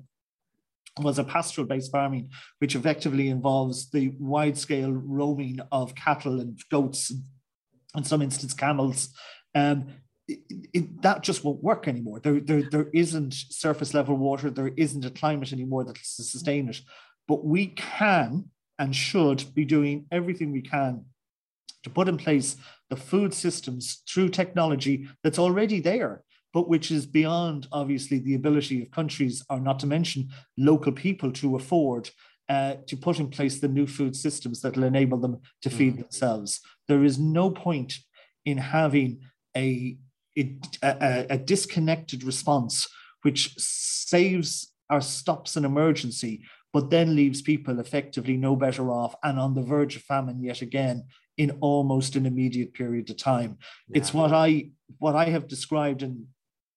was 1.01 1.19
a 1.19 1.25
pastoral 1.25 1.67
based 1.67 1.93
farming, 1.93 2.31
which 2.59 2.75
effectively 2.75 3.29
involves 3.29 3.91
the 3.91 4.13
wide 4.19 4.59
scale 4.59 4.93
roaming 4.93 5.61
of 5.71 5.95
cattle 5.95 6.41
and 6.41 6.61
goats, 6.71 7.11
and 7.95 8.05
in 8.05 8.05
some 8.05 8.21
instances, 8.21 8.55
camels. 8.55 9.09
Um, 9.55 9.87
it, 10.29 10.41
it, 10.73 11.03
that 11.03 11.23
just 11.23 11.45
won't 11.45 11.63
work 11.63 11.89
anymore. 11.89 12.21
There, 12.21 12.41
there, 12.41 12.63
there 12.71 12.89
isn't 12.93 13.35
surface 13.35 13.95
level 13.95 14.17
water. 14.17 14.51
There 14.51 14.73
isn't 14.77 15.05
a 15.05 15.11
climate 15.11 15.53
anymore 15.53 15.85
that 15.85 15.97
to 15.97 16.05
sustain 16.05 16.69
it. 16.69 16.81
But 17.29 17.45
we 17.45 17.69
can 17.69 18.51
and 18.79 18.95
should 18.95 19.55
be 19.55 19.65
doing 19.65 20.07
everything 20.11 20.53
we 20.53 20.63
can 20.63 21.05
to 21.83 21.91
put 21.91 22.09
in 22.09 22.17
place 22.17 22.57
the 22.91 22.97
food 22.97 23.35
systems 23.35 24.03
through 24.09 24.29
technology 24.29 25.09
that's 25.23 25.39
already 25.39 25.81
there, 25.81 26.23
but 26.53 26.69
which 26.69 26.91
is 26.91 27.07
beyond 27.07 27.67
obviously 27.73 28.19
the 28.19 28.35
ability 28.35 28.83
of 28.83 28.91
countries, 28.91 29.45
or 29.51 29.59
not 29.61 29.79
to 29.81 29.87
mention 29.87 30.29
local 30.57 30.93
people, 30.93 31.33
to 31.33 31.57
afford. 31.57 32.11
Uh, 32.49 32.75
to 32.87 32.97
put 32.97 33.19
in 33.19 33.31
place 33.31 33.61
the 33.61 33.69
new 33.69 33.87
food 33.87 34.15
systems 34.15 34.61
that 34.61 34.77
will 34.77 34.83
enable 34.83 35.17
them 35.17 35.41
to 35.63 35.71
feed 35.71 35.95
mm. 35.95 36.01
themselves. 36.01 36.61
There 36.87 37.03
is 37.03 37.19
no 37.19 37.51
point 37.51 37.95
in 38.45 38.59
having 38.59 39.21
a 39.57 39.97
a, 40.37 41.27
a, 41.31 41.39
disconnected 41.39 42.25
response 42.25 42.89
which 43.23 43.55
saves 43.59 44.73
or 44.91 45.01
stops 45.01 45.57
an 45.57 45.65
emergency, 45.65 46.43
but 46.73 46.91
then 46.91 47.15
leaves 47.15 47.43
people 47.43 47.79
effectively 47.79 48.37
no 48.37 48.57
better 48.57 48.91
off 48.91 49.15
and 49.23 49.39
on 49.39 49.55
the 49.55 49.63
verge 49.63 49.97
of 49.97 50.03
famine 50.03 50.43
yet 50.43 50.63
again 50.63 51.05
in 51.39 51.51
almost 51.61 52.17
an 52.17 52.27
immediate 52.27 52.75
period 52.75 53.09
of 53.11 53.17
time. 53.17 53.59
Yeah. 53.89 53.99
It's 53.99 54.13
what 54.13 54.33
I 54.33 54.71
what 54.99 55.17
I 55.17 55.27
have 55.27 55.49
described 55.49 56.03
in, 56.03 56.27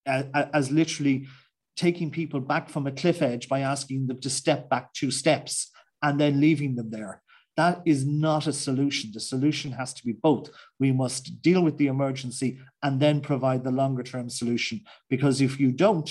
uh, 0.08 0.24
as 0.53 0.72
literally 0.72 1.28
taking 1.76 2.10
people 2.10 2.39
back 2.39 2.70
from 2.70 2.88
a 2.88 2.91
cliff 2.91 3.22
edge 3.22 3.49
by 3.49 3.60
asking 3.60 4.08
them 4.08 4.20
to 4.22 4.30
step 4.30 4.70
back 4.70 4.93
two 4.93 5.12
steps 5.12 5.72
and 6.01 6.20
then 6.20 6.39
leaving 6.39 6.76
them 6.76 6.89
there. 6.89 7.22
That 7.58 7.82
is 7.86 8.06
not 8.06 8.47
a 8.47 8.53
solution. 8.53 9.12
The 9.14 9.20
solution 9.20 9.72
has 9.72 9.93
to 9.93 10.03
be 10.03 10.12
both. 10.12 10.49
We 10.80 10.91
must 10.91 11.41
deal 11.41 11.62
with 11.64 11.78
the 11.78 11.88
emergency 11.88 12.60
and 12.84 12.99
then 12.99 13.22
provide 13.22 13.64
the 13.64 13.72
longer 13.72 14.03
term 14.03 14.30
solution. 14.30 14.82
Because 15.10 15.41
if 15.41 15.60
you 15.60 15.72
don't, 15.72 16.10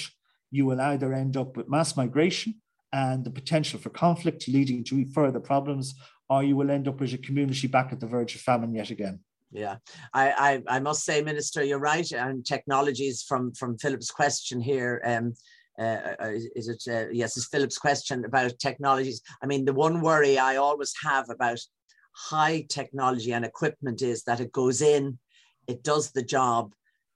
you 0.50 0.64
will 0.64 0.80
either 0.80 1.12
end 1.12 1.36
up 1.36 1.56
with 1.56 1.68
mass 1.68 1.96
migration 1.96 2.54
and 2.92 3.24
the 3.24 3.30
potential 3.30 3.78
for 3.78 3.90
conflict 3.90 4.46
leading 4.48 4.84
to 4.84 5.04
further 5.06 5.40
problems, 5.40 5.94
or 6.30 6.42
you 6.42 6.56
will 6.56 6.70
end 6.70 6.88
up 6.88 7.00
with 7.00 7.12
a 7.12 7.18
community 7.18 7.66
back 7.66 7.92
at 7.92 8.00
the 8.00 8.06
verge 8.06 8.34
of 8.34 8.40
famine 8.40 8.72
yet 8.72 8.90
again. 8.90 9.20
Yeah, 9.50 9.76
I, 10.12 10.62
I, 10.68 10.76
I 10.76 10.80
must 10.80 11.04
say, 11.04 11.22
Minister, 11.22 11.62
you're 11.62 11.78
right. 11.78 12.10
And 12.12 12.44
technologies 12.44 13.22
from 13.22 13.52
from 13.52 13.78
Philip's 13.78 14.10
question 14.10 14.60
here. 14.60 15.00
Um, 15.04 15.34
uh, 15.78 16.14
is 16.54 16.68
it 16.68 16.82
uh, 16.88 17.08
yes 17.10 17.36
is 17.36 17.46
philip's 17.46 17.78
question 17.78 18.24
about 18.24 18.58
technologies. 18.58 19.20
I 19.42 19.46
mean 19.46 19.64
the 19.64 19.72
one 19.72 20.00
worry 20.00 20.38
i 20.38 20.56
always 20.56 20.92
have 21.02 21.28
about 21.30 21.58
high 22.12 22.64
technology 22.68 23.32
and 23.32 23.44
equipment 23.44 24.02
is 24.02 24.22
that 24.24 24.40
it 24.40 24.52
goes 24.52 24.80
in 24.82 25.18
it 25.66 25.82
does 25.82 26.12
the 26.12 26.22
job 26.22 26.72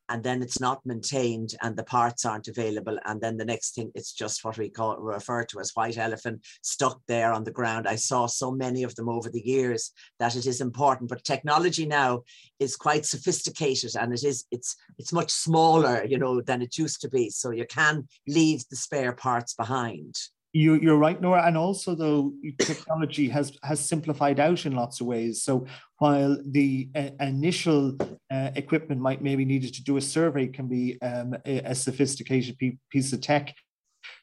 and 0.08 0.22
then 0.22 0.42
it's 0.42 0.60
not 0.60 0.84
maintained 0.84 1.54
and 1.62 1.76
the 1.76 1.84
parts 1.84 2.24
aren't 2.24 2.48
available 2.48 2.98
and 3.06 3.20
then 3.20 3.36
the 3.36 3.44
next 3.44 3.74
thing 3.74 3.90
it's 3.94 4.12
just 4.12 4.44
what 4.44 4.58
we 4.58 4.68
call 4.68 4.96
refer 4.96 5.44
to 5.44 5.60
as 5.60 5.72
white 5.74 5.98
elephant 5.98 6.44
stuck 6.62 7.00
there 7.08 7.32
on 7.32 7.44
the 7.44 7.50
ground. 7.50 7.86
I 7.86 7.96
saw 7.96 8.26
so 8.26 8.50
many 8.50 8.82
of 8.82 8.94
them 8.94 9.08
over 9.08 9.28
the 9.30 9.46
years 9.46 9.92
that 10.18 10.36
it 10.36 10.46
is 10.46 10.60
important 10.60 11.10
but 11.10 11.24
technology 11.24 11.86
now 11.86 12.22
is 12.58 12.76
quite 12.76 13.06
sophisticated 13.06 13.96
and 13.96 14.12
it 14.12 14.24
is 14.24 14.44
it's 14.50 14.76
it's 14.98 15.12
much 15.12 15.30
smaller 15.30 16.04
you 16.04 16.18
know 16.18 16.40
than 16.40 16.62
it 16.62 16.78
used 16.78 17.00
to 17.02 17.08
be. 17.08 17.30
So 17.30 17.50
you 17.50 17.66
can 17.66 18.08
leave 18.26 18.64
the 18.68 18.76
spare 18.76 19.12
parts 19.12 19.54
behind 19.54 20.16
you, 20.52 20.74
you're 20.74 20.96
right, 20.96 21.20
Nora. 21.20 21.46
And 21.46 21.56
also, 21.56 21.94
though, 21.94 22.32
technology 22.58 23.28
has 23.28 23.52
has 23.62 23.86
simplified 23.86 24.40
out 24.40 24.64
in 24.64 24.74
lots 24.74 25.00
of 25.00 25.06
ways. 25.06 25.42
So 25.42 25.66
while 25.98 26.38
the 26.44 26.88
uh, 26.94 27.10
initial 27.20 27.96
uh, 28.30 28.50
equipment 28.56 29.00
might 29.00 29.22
maybe 29.22 29.44
needed 29.44 29.74
to 29.74 29.84
do 29.84 29.98
a 29.98 30.00
survey 30.00 30.46
can 30.46 30.66
be 30.66 31.00
um, 31.02 31.34
a, 31.44 31.58
a, 31.60 31.74
sophisticated 31.74 32.56
piece 32.90 33.12
of 33.12 33.20
tech, 33.20 33.54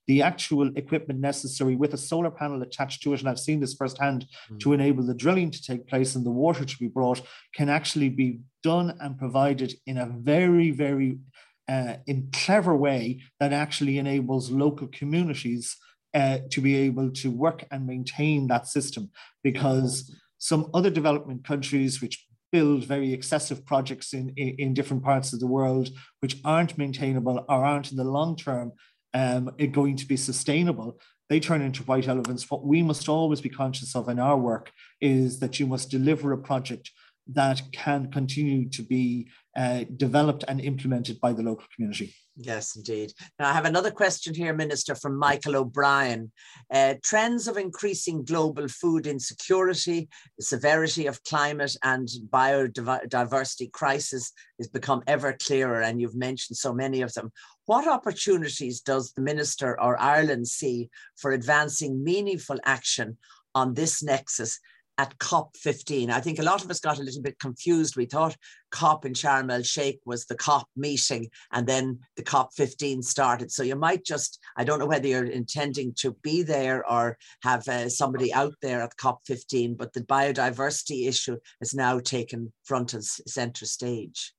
the 0.07 0.21
actual 0.21 0.76
equipment 0.76 1.19
necessary 1.19 1.76
with 1.76 1.93
a 1.93 1.97
solar 1.97 2.32
panel 2.32 2.61
attached 2.63 3.03
to 3.03 3.13
it, 3.13 3.19
and 3.19 3.30
I've 3.30 3.39
seen 3.39 3.59
this 3.59 3.76
firsthand, 3.76 4.26
mm. 4.51 4.59
to 4.61 4.73
enable 4.73 5.03
the 5.03 5.13
drilling 5.13 5.51
to 5.51 5.61
take 5.61 5.88
place 5.88 6.15
and 6.15 6.26
the 6.26 6.32
water 6.32 6.65
to 6.65 6.78
be 6.78 6.88
brought, 6.88 7.21
can 7.53 7.69
actually 7.69 8.09
be 8.09 8.39
done 8.63 8.97
and 8.99 9.17
provided 9.17 9.73
in 9.86 9.97
a 9.97 10.07
very, 10.07 10.71
very 10.71 11.19
uh, 11.67 11.95
in 12.07 12.30
clever 12.32 12.76
way 12.76 13.19
that 13.39 13.53
actually 13.53 13.97
enables 13.97 14.51
local 14.51 14.88
communities 14.88 15.78
uh, 16.16 16.39
to 16.49 16.61
be 16.61 16.76
able 16.76 17.11
to 17.11 17.30
work 17.30 17.66
and 17.72 17.86
maintain 17.86 18.47
that 18.47 18.68
system 18.68 19.11
because 19.43 20.16
some 20.38 20.70
other 20.74 20.89
development 20.89 21.43
countries 21.43 22.01
which 22.01 22.26
build 22.51 22.86
very 22.86 23.13
excessive 23.13 23.66
projects 23.66 24.13
in, 24.13 24.30
in, 24.38 24.55
in 24.57 24.74
different 24.74 25.03
parts 25.03 25.34
of 25.34 25.39
the 25.39 25.47
world 25.47 25.89
which 26.22 26.38
aren't 26.45 26.78
maintainable 26.78 27.45
or 27.49 27.66
aren't 27.66 27.91
in 27.91 27.97
the 27.97 28.03
long 28.03 28.36
term 28.36 28.72
um, 29.13 29.51
going 29.72 29.95
to 29.95 30.05
be 30.05 30.18
sustainable 30.18 30.97
they 31.30 31.39
turn 31.39 31.61
into 31.61 31.84
white 31.84 32.07
elephants. 32.07 32.49
What 32.49 32.66
we 32.66 32.84
must 32.84 33.09
always 33.09 33.41
be 33.41 33.49
conscious 33.49 33.95
of 33.95 34.09
in 34.09 34.20
our 34.20 34.38
work 34.38 34.72
is 35.01 35.39
that 35.39 35.59
you 35.59 35.66
must 35.66 35.89
deliver 35.89 36.32
a 36.32 36.38
project 36.38 36.91
that 37.28 37.61
can 37.71 38.11
continue 38.11 38.69
to 38.69 38.84
be 38.84 39.28
uh, 39.57 39.86
developed 39.95 40.43
and 40.47 40.61
implemented 40.61 41.19
by 41.19 41.34
the 41.34 41.41
local 41.41 41.65
community. 41.73 42.13
Yes, 42.38 42.76
indeed. 42.76 43.13
Now, 43.39 43.49
I 43.49 43.53
have 43.53 43.65
another 43.65 43.91
question 43.91 44.34
here, 44.34 44.53
Minister, 44.53 44.93
from 44.93 45.17
Michael 45.17 45.55
O'Brien. 45.55 46.34
Uh, 46.69 46.95
trends 47.01 47.47
of 47.47 47.55
increasing 47.55 48.26
global 48.26 48.67
food 48.67 49.07
insecurity, 49.07 50.09
the 50.38 50.43
severity 50.43 51.07
of 51.07 51.23
climate 51.23 51.78
and 51.82 52.09
biodiversity 52.30 53.71
crisis 53.71 54.34
has 54.57 54.67
become 54.67 55.01
ever 55.07 55.38
clearer, 55.41 55.82
and 55.82 56.01
you've 56.01 56.15
mentioned 56.15 56.57
so 56.57 56.73
many 56.73 57.01
of 57.01 57.13
them. 57.13 57.32
What 57.67 57.88
opportunities 57.88 58.82
does 58.82 59.13
the 59.13 59.21
Minister 59.21 59.80
or 59.80 59.99
Ireland 59.99 60.49
see 60.49 60.89
for 61.15 61.32
advancing 61.32 62.03
meaningful 62.03 62.59
action 62.65 63.17
on 63.55 63.73
this 63.73 64.03
nexus 64.03 64.59
at 64.98 65.18
COP15. 65.20 66.10
I 66.10 66.22
think 66.22 66.39
a 66.39 66.43
lot 66.43 66.64
of 66.64 66.70
us 66.70 66.80
got 66.80 67.00
a 67.00 67.04
little 67.04 67.22
bit 67.22 67.39
confused. 67.39 67.96
We 67.96 68.06
thought 68.06 68.36
COP 68.72 69.06
in 69.06 69.14
Sharm 69.14 69.52
el 69.52 69.64
Sheikh 69.64 70.00
was 70.06 70.26
the 70.26 70.36
COP 70.36 70.68
meeting 70.76 71.30
and 71.52 71.68
then 71.68 72.00
the 72.16 72.24
COP15 72.24 73.04
started. 73.04 73.52
So 73.52 73.64
you 73.64 73.76
might 73.76 74.06
just, 74.06 74.39
I 74.58 74.64
don't 74.64 74.80
know 74.80 74.86
whether 74.86 75.08
you're 75.08 75.26
intending 75.26 75.93
to 76.00 76.16
be 76.24 76.43
there 76.43 76.89
or 76.89 77.18
have 77.43 77.68
uh, 77.68 77.89
somebody 77.89 78.34
out 78.34 78.56
there 78.62 78.82
at 78.82 78.98
COP15, 78.98 79.78
but 79.78 79.93
the 79.93 80.02
biodiversity 80.02 81.08
issue 81.08 81.38
has 81.60 81.74
now 81.74 82.00
taken 82.00 82.54
front 82.64 82.93
and 82.93 83.04
center 83.04 83.66
stage. 83.66 84.34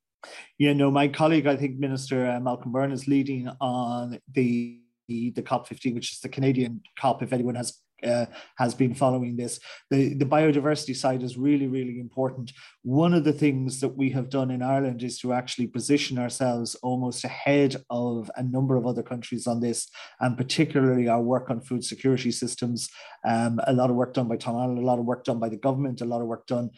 Yeah, 0.58 0.72
no, 0.72 0.90
my 0.90 1.06
colleague, 1.08 1.46
I 1.46 1.56
think 1.56 1.78
Minister 1.78 2.28
uh, 2.28 2.40
Malcolm 2.40 2.72
Byrne 2.72 2.92
is 2.92 3.06
leading 3.06 3.48
on 3.60 4.18
the 4.32 4.80
the, 5.08 5.30
the 5.30 5.42
COP15, 5.42 5.94
which 5.94 6.12
is 6.12 6.18
the 6.18 6.28
Canadian 6.28 6.80
COP, 6.98 7.22
if 7.22 7.32
anyone 7.32 7.54
has 7.54 7.80
uh, 8.02 8.26
has 8.56 8.74
been 8.74 8.94
following 8.94 9.36
this. 9.36 9.58
The, 9.90 10.14
the 10.14 10.24
biodiversity 10.24 10.94
side 10.94 11.22
is 11.22 11.36
really, 11.36 11.66
really 11.66 11.98
important. 12.00 12.52
One 12.82 13.14
of 13.14 13.24
the 13.24 13.32
things 13.32 13.80
that 13.80 13.96
we 13.96 14.10
have 14.10 14.30
done 14.30 14.50
in 14.50 14.62
Ireland 14.62 15.02
is 15.02 15.18
to 15.20 15.32
actually 15.32 15.68
position 15.68 16.18
ourselves 16.18 16.74
almost 16.82 17.24
ahead 17.24 17.76
of 17.90 18.30
a 18.36 18.42
number 18.42 18.76
of 18.76 18.86
other 18.86 19.02
countries 19.02 19.46
on 19.46 19.60
this, 19.60 19.88
and 20.20 20.36
particularly 20.36 21.08
our 21.08 21.22
work 21.22 21.50
on 21.50 21.60
food 21.60 21.84
security 21.84 22.30
systems. 22.30 22.88
Um, 23.26 23.60
a 23.66 23.72
lot 23.72 23.90
of 23.90 23.96
work 23.96 24.14
done 24.14 24.28
by 24.28 24.36
Tom 24.36 24.56
Arnold, 24.56 24.78
a 24.78 24.86
lot 24.86 24.98
of 24.98 25.04
work 25.04 25.24
done 25.24 25.38
by 25.38 25.48
the 25.48 25.56
government, 25.56 26.00
a 26.00 26.04
lot 26.04 26.20
of 26.20 26.26
work 26.26 26.46
done 26.46 26.70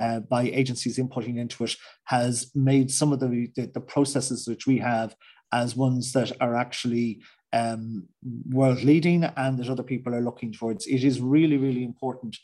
uh, 0.00 0.20
by 0.20 0.42
agencies 0.42 0.98
inputting 0.98 1.38
into 1.38 1.64
it 1.64 1.76
has 2.04 2.50
made 2.54 2.90
some 2.90 3.12
of 3.12 3.20
the, 3.20 3.48
the, 3.54 3.66
the 3.66 3.80
processes 3.80 4.48
which 4.48 4.66
we 4.66 4.78
have 4.78 5.14
as 5.52 5.76
ones 5.76 6.12
that 6.12 6.32
are 6.40 6.56
actually 6.56 7.22
um, 7.54 8.08
world 8.50 8.82
leading 8.82 9.24
and 9.24 9.58
that 9.58 9.70
other 9.70 9.84
people 9.84 10.14
are 10.14 10.20
looking 10.20 10.52
towards. 10.52 10.86
It 10.86 11.04
is 11.04 11.20
really, 11.20 11.56
really 11.56 11.84
important 11.84 12.36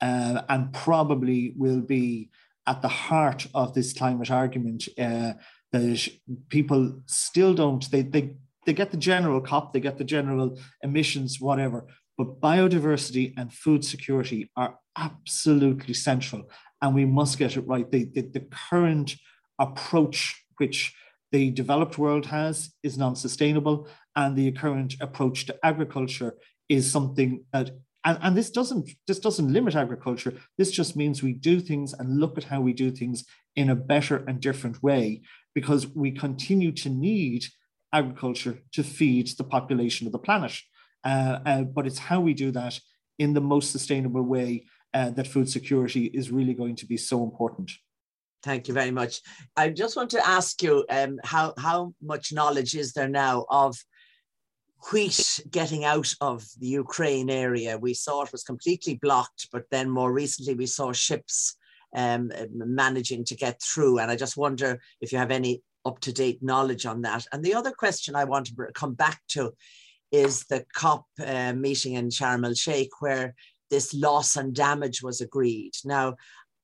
uh, 0.00 0.42
and 0.48 0.72
probably 0.72 1.54
will 1.56 1.80
be 1.80 2.30
at 2.66 2.82
the 2.82 2.88
heart 2.88 3.46
of 3.54 3.72
this 3.72 3.94
climate 3.94 4.30
argument 4.30 4.86
uh, 4.98 5.32
that 5.72 6.08
people 6.50 7.00
still 7.06 7.54
don't, 7.54 7.90
they, 7.90 8.02
they, 8.02 8.36
they 8.66 8.74
get 8.74 8.90
the 8.90 8.98
general 8.98 9.40
COP, 9.40 9.72
they 9.72 9.80
get 9.80 9.96
the 9.96 10.04
general 10.04 10.58
emissions, 10.82 11.40
whatever, 11.40 11.86
but 12.18 12.40
biodiversity 12.40 13.32
and 13.38 13.52
food 13.52 13.82
security 13.84 14.50
are 14.54 14.78
absolutely 14.98 15.94
central 15.94 16.50
and 16.82 16.94
we 16.94 17.06
must 17.06 17.38
get 17.38 17.56
it 17.56 17.66
right. 17.66 17.90
The, 17.90 18.04
the, 18.04 18.20
the 18.20 18.46
current 18.70 19.14
approach 19.58 20.44
which 20.58 20.94
the 21.32 21.50
developed 21.50 21.98
world 21.98 22.26
has 22.26 22.70
is 22.82 22.98
non-sustainable 22.98 23.88
and 24.18 24.36
the 24.36 24.50
current 24.52 24.96
approach 25.00 25.46
to 25.46 25.56
agriculture 25.62 26.34
is 26.68 26.90
something 26.90 27.44
that 27.52 27.70
and, 28.04 28.18
and 28.22 28.36
this 28.36 28.50
doesn't 28.50 28.90
this 29.06 29.20
doesn't 29.20 29.52
limit 29.52 29.74
agriculture. 29.74 30.34
This 30.58 30.70
just 30.70 30.96
means 30.96 31.22
we 31.22 31.32
do 31.32 31.60
things 31.60 31.92
and 31.92 32.20
look 32.20 32.36
at 32.36 32.44
how 32.44 32.60
we 32.60 32.72
do 32.72 32.90
things 32.90 33.24
in 33.54 33.70
a 33.70 33.76
better 33.76 34.16
and 34.26 34.40
different 34.40 34.82
way 34.82 35.22
because 35.54 35.86
we 35.88 36.10
continue 36.10 36.72
to 36.72 36.88
need 36.88 37.44
agriculture 37.92 38.58
to 38.72 38.82
feed 38.82 39.28
the 39.38 39.44
population 39.44 40.06
of 40.06 40.12
the 40.12 40.18
planet. 40.18 40.54
Uh, 41.04 41.38
uh, 41.46 41.62
but 41.62 41.86
it's 41.86 41.98
how 41.98 42.20
we 42.20 42.34
do 42.34 42.50
that 42.50 42.78
in 43.18 43.34
the 43.34 43.40
most 43.40 43.70
sustainable 43.70 44.22
way 44.22 44.66
uh, 44.94 45.10
that 45.10 45.26
food 45.26 45.48
security 45.48 46.06
is 46.06 46.30
really 46.30 46.54
going 46.54 46.76
to 46.76 46.86
be 46.86 46.96
so 46.96 47.22
important. 47.22 47.70
Thank 48.42 48.68
you 48.68 48.74
very 48.74 48.92
much. 48.92 49.20
I 49.56 49.70
just 49.70 49.96
want 49.96 50.10
to 50.10 50.26
ask 50.26 50.62
you 50.62 50.84
um, 50.90 51.18
how, 51.24 51.54
how 51.58 51.94
much 52.00 52.32
knowledge 52.32 52.74
is 52.76 52.92
there 52.92 53.08
now 53.08 53.46
of 53.50 53.76
wheat 54.90 55.40
getting 55.50 55.84
out 55.84 56.12
of 56.20 56.46
the 56.58 56.68
Ukraine 56.68 57.30
area? 57.30 57.78
We 57.78 57.94
saw 57.94 58.22
it 58.22 58.32
was 58.32 58.44
completely 58.44 58.94
blocked, 58.94 59.48
but 59.52 59.64
then 59.70 59.90
more 59.90 60.12
recently 60.12 60.54
we 60.54 60.66
saw 60.66 60.92
ships 60.92 61.56
um, 61.94 62.30
managing 62.52 63.24
to 63.24 63.36
get 63.36 63.60
through. 63.62 63.98
And 63.98 64.10
I 64.10 64.16
just 64.16 64.36
wonder 64.36 64.80
if 65.00 65.12
you 65.12 65.18
have 65.18 65.30
any 65.30 65.62
up 65.84 66.00
to 66.00 66.12
date 66.12 66.42
knowledge 66.42 66.86
on 66.86 67.02
that. 67.02 67.26
And 67.32 67.44
the 67.44 67.54
other 67.54 67.72
question 67.72 68.14
I 68.14 68.24
want 68.24 68.46
to 68.46 68.54
come 68.74 68.94
back 68.94 69.20
to 69.28 69.52
is 70.10 70.44
the 70.44 70.64
COP 70.74 71.06
uh, 71.24 71.52
meeting 71.52 71.94
in 71.94 72.08
Sharm 72.08 72.44
el 72.44 72.54
Sheikh, 72.54 73.00
where 73.00 73.34
this 73.70 73.92
loss 73.92 74.36
and 74.36 74.54
damage 74.54 75.02
was 75.02 75.20
agreed. 75.20 75.72
Now, 75.84 76.16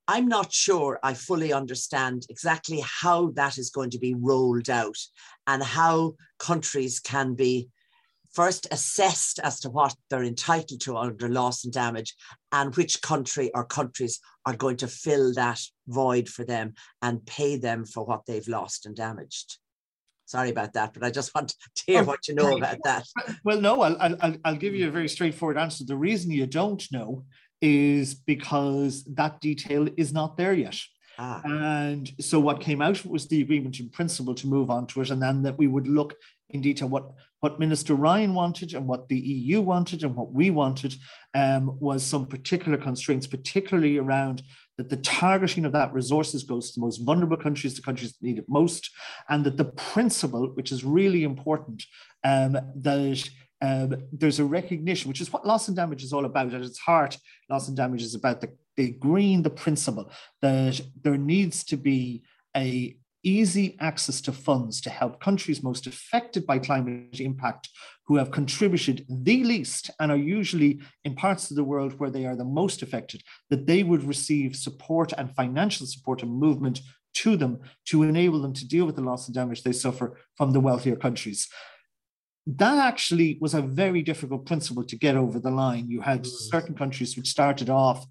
I'm 0.06 0.28
not 0.28 0.52
sure 0.52 0.98
I 1.02 1.14
fully 1.14 1.52
understand 1.52 2.26
exactly 2.28 2.82
how 2.84 3.30
that 3.32 3.56
is 3.56 3.70
going 3.70 3.90
to 3.90 3.98
be 3.98 4.14
rolled 4.14 4.68
out 4.68 4.98
and 5.46 5.62
how 5.62 6.14
countries 6.38 7.00
can 7.00 7.34
be 7.34 7.68
first 8.34 8.66
assessed 8.70 9.38
as 9.40 9.60
to 9.60 9.70
what 9.70 9.94
they're 10.10 10.24
entitled 10.24 10.80
to 10.80 10.96
under 10.96 11.28
loss 11.28 11.64
and 11.64 11.72
damage 11.72 12.14
and 12.52 12.74
which 12.76 13.00
country 13.00 13.50
or 13.54 13.64
countries 13.64 14.20
are 14.44 14.56
going 14.56 14.76
to 14.76 14.88
fill 14.88 15.32
that 15.34 15.60
void 15.86 16.28
for 16.28 16.44
them 16.44 16.74
and 17.00 17.24
pay 17.26 17.56
them 17.56 17.84
for 17.84 18.04
what 18.04 18.26
they've 18.26 18.48
lost 18.48 18.86
and 18.86 18.96
damaged. 18.96 19.58
Sorry 20.26 20.50
about 20.50 20.72
that, 20.72 20.94
but 20.94 21.04
I 21.04 21.10
just 21.10 21.34
want 21.34 21.50
to 21.50 21.82
hear 21.86 22.00
oh, 22.00 22.04
what 22.04 22.26
you 22.28 22.34
know 22.34 22.56
about 22.56 22.78
that. 22.84 23.06
Well, 23.44 23.60
no, 23.60 23.82
I'll, 23.82 24.16
I'll, 24.20 24.36
I'll 24.44 24.56
give 24.56 24.74
you 24.74 24.88
a 24.88 24.92
very 24.92 25.08
straightforward 25.08 25.58
answer. 25.58 25.84
The 25.84 25.96
reason 25.96 26.30
you 26.30 26.46
don't 26.46 26.84
know 26.90 27.24
is 27.60 28.14
because 28.14 29.04
that 29.04 29.40
detail 29.40 29.88
is 29.96 30.12
not 30.12 30.36
there 30.36 30.54
yet. 30.54 30.78
Ah. 31.18 31.40
And 31.44 32.10
so 32.20 32.40
what 32.40 32.60
came 32.60 32.82
out 32.82 33.04
was 33.04 33.28
the 33.28 33.40
agreement 33.40 33.80
in 33.80 33.88
principle 33.88 34.34
to 34.34 34.46
move 34.46 34.70
on 34.70 34.86
to 34.88 35.00
it, 35.00 35.10
and 35.10 35.22
then 35.22 35.42
that 35.42 35.58
we 35.58 35.66
would 35.66 35.86
look 35.86 36.14
in 36.50 36.60
detail 36.60 36.88
what 36.88 37.10
what 37.40 37.60
Minister 37.60 37.94
Ryan 37.94 38.32
wanted 38.32 38.72
and 38.72 38.86
what 38.86 39.08
the 39.08 39.18
EU 39.18 39.60
wanted 39.60 40.02
and 40.02 40.16
what 40.16 40.32
we 40.32 40.50
wanted 40.50 40.94
um, 41.34 41.78
was 41.78 42.02
some 42.02 42.26
particular 42.26 42.78
constraints, 42.78 43.26
particularly 43.26 43.98
around 43.98 44.42
that 44.78 44.88
the 44.88 44.96
targeting 44.96 45.66
of 45.66 45.72
that 45.72 45.92
resources 45.92 46.42
goes 46.42 46.70
to 46.70 46.80
the 46.80 46.84
most 46.84 46.98
vulnerable 46.98 47.36
countries, 47.36 47.76
the 47.76 47.82
countries 47.82 48.12
that 48.12 48.26
need 48.26 48.38
it 48.38 48.48
most, 48.48 48.90
and 49.28 49.44
that 49.44 49.58
the 49.58 49.66
principle, 49.66 50.46
which 50.54 50.72
is 50.72 50.84
really 50.84 51.22
important, 51.22 51.84
um, 52.24 52.58
that 52.76 53.28
um, 53.62 53.96
there's 54.12 54.40
a 54.40 54.44
recognition, 54.44 55.08
which 55.08 55.20
is 55.20 55.32
what 55.32 55.46
loss 55.46 55.68
and 55.68 55.76
damage 55.76 56.02
is 56.02 56.12
all 56.12 56.24
about. 56.24 56.52
At 56.52 56.62
its 56.62 56.78
heart, 56.78 57.16
loss 57.48 57.68
and 57.68 57.76
damage 57.76 58.02
is 58.02 58.14
about 58.14 58.40
the, 58.40 58.52
the 58.76 58.86
agreeing 58.86 59.42
the 59.42 59.50
principle 59.50 60.10
that 60.42 60.80
there 61.02 61.16
needs 61.16 61.64
to 61.64 61.76
be 61.76 62.22
a 62.56 62.96
easy 63.24 63.76
access 63.80 64.20
to 64.20 64.32
funds 64.32 64.82
to 64.82 64.90
help 64.90 65.18
countries 65.18 65.62
most 65.62 65.86
affected 65.86 66.46
by 66.46 66.58
climate 66.58 67.20
impact 67.20 67.70
who 68.06 68.16
have 68.16 68.30
contributed 68.30 69.06
the 69.08 69.42
least 69.44 69.90
and 69.98 70.12
are 70.12 70.18
usually 70.18 70.78
in 71.04 71.14
parts 71.14 71.50
of 71.50 71.56
the 71.56 71.64
world 71.64 71.98
where 71.98 72.10
they 72.10 72.26
are 72.26 72.36
the 72.36 72.44
most 72.44 72.82
affected, 72.82 73.22
that 73.48 73.66
they 73.66 73.82
would 73.82 74.04
receive 74.04 74.54
support 74.54 75.12
and 75.16 75.34
financial 75.34 75.86
support 75.86 76.22
and 76.22 76.30
movement 76.30 76.80
to 77.14 77.36
them 77.36 77.60
to 77.86 78.02
enable 78.02 78.42
them 78.42 78.52
to 78.52 78.68
deal 78.68 78.84
with 78.84 78.96
the 78.96 79.02
loss 79.02 79.26
and 79.26 79.34
damage 79.34 79.62
they 79.62 79.72
suffer 79.72 80.18
from 80.36 80.52
the 80.52 80.60
wealthier 80.60 80.96
countries 80.96 81.48
that 82.46 82.78
actually 82.78 83.38
was 83.40 83.54
a 83.54 83.62
very 83.62 84.02
difficult 84.02 84.46
principle 84.46 84.84
to 84.84 84.96
get 84.96 85.16
over 85.16 85.38
the 85.38 85.50
line. 85.50 85.88
You 85.88 86.00
had 86.00 86.24
mm. 86.24 86.26
certain 86.26 86.74
countries 86.74 87.16
which 87.16 87.28
started 87.28 87.70
off, 87.70 88.06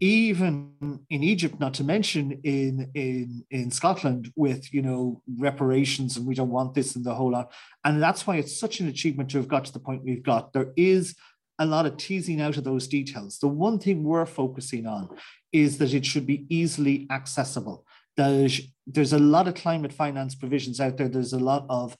even 0.00 1.00
in 1.08 1.22
Egypt, 1.22 1.58
not 1.58 1.74
to 1.74 1.84
mention 1.84 2.40
in 2.44 2.90
in 2.94 3.44
in 3.50 3.70
Scotland, 3.70 4.32
with 4.36 4.72
you 4.74 4.82
know 4.82 5.22
reparations 5.38 6.16
and 6.16 6.26
we 6.26 6.34
don't 6.34 6.50
want 6.50 6.74
this 6.74 6.96
and 6.96 7.04
the 7.04 7.14
whole 7.14 7.32
lot. 7.32 7.52
And 7.84 8.02
that's 8.02 8.26
why 8.26 8.36
it's 8.36 8.58
such 8.58 8.80
an 8.80 8.88
achievement 8.88 9.30
to 9.30 9.38
have 9.38 9.48
got 9.48 9.64
to 9.66 9.72
the 9.72 9.80
point 9.80 10.04
we've 10.04 10.22
got. 10.22 10.52
There 10.52 10.72
is 10.76 11.14
a 11.58 11.66
lot 11.66 11.86
of 11.86 11.96
teasing 11.96 12.40
out 12.40 12.56
of 12.56 12.64
those 12.64 12.88
details. 12.88 13.38
The 13.38 13.48
one 13.48 13.78
thing 13.78 14.02
we're 14.02 14.26
focusing 14.26 14.86
on 14.86 15.08
is 15.52 15.78
that 15.78 15.94
it 15.94 16.04
should 16.04 16.26
be 16.26 16.46
easily 16.48 17.06
accessible. 17.10 17.86
There's, 18.16 18.60
there's 18.86 19.12
a 19.12 19.18
lot 19.18 19.48
of 19.48 19.54
climate 19.54 19.92
finance 19.92 20.34
provisions 20.34 20.80
out 20.80 20.96
there. 20.96 21.08
There's 21.08 21.32
a 21.32 21.38
lot 21.38 21.66
of 21.68 21.96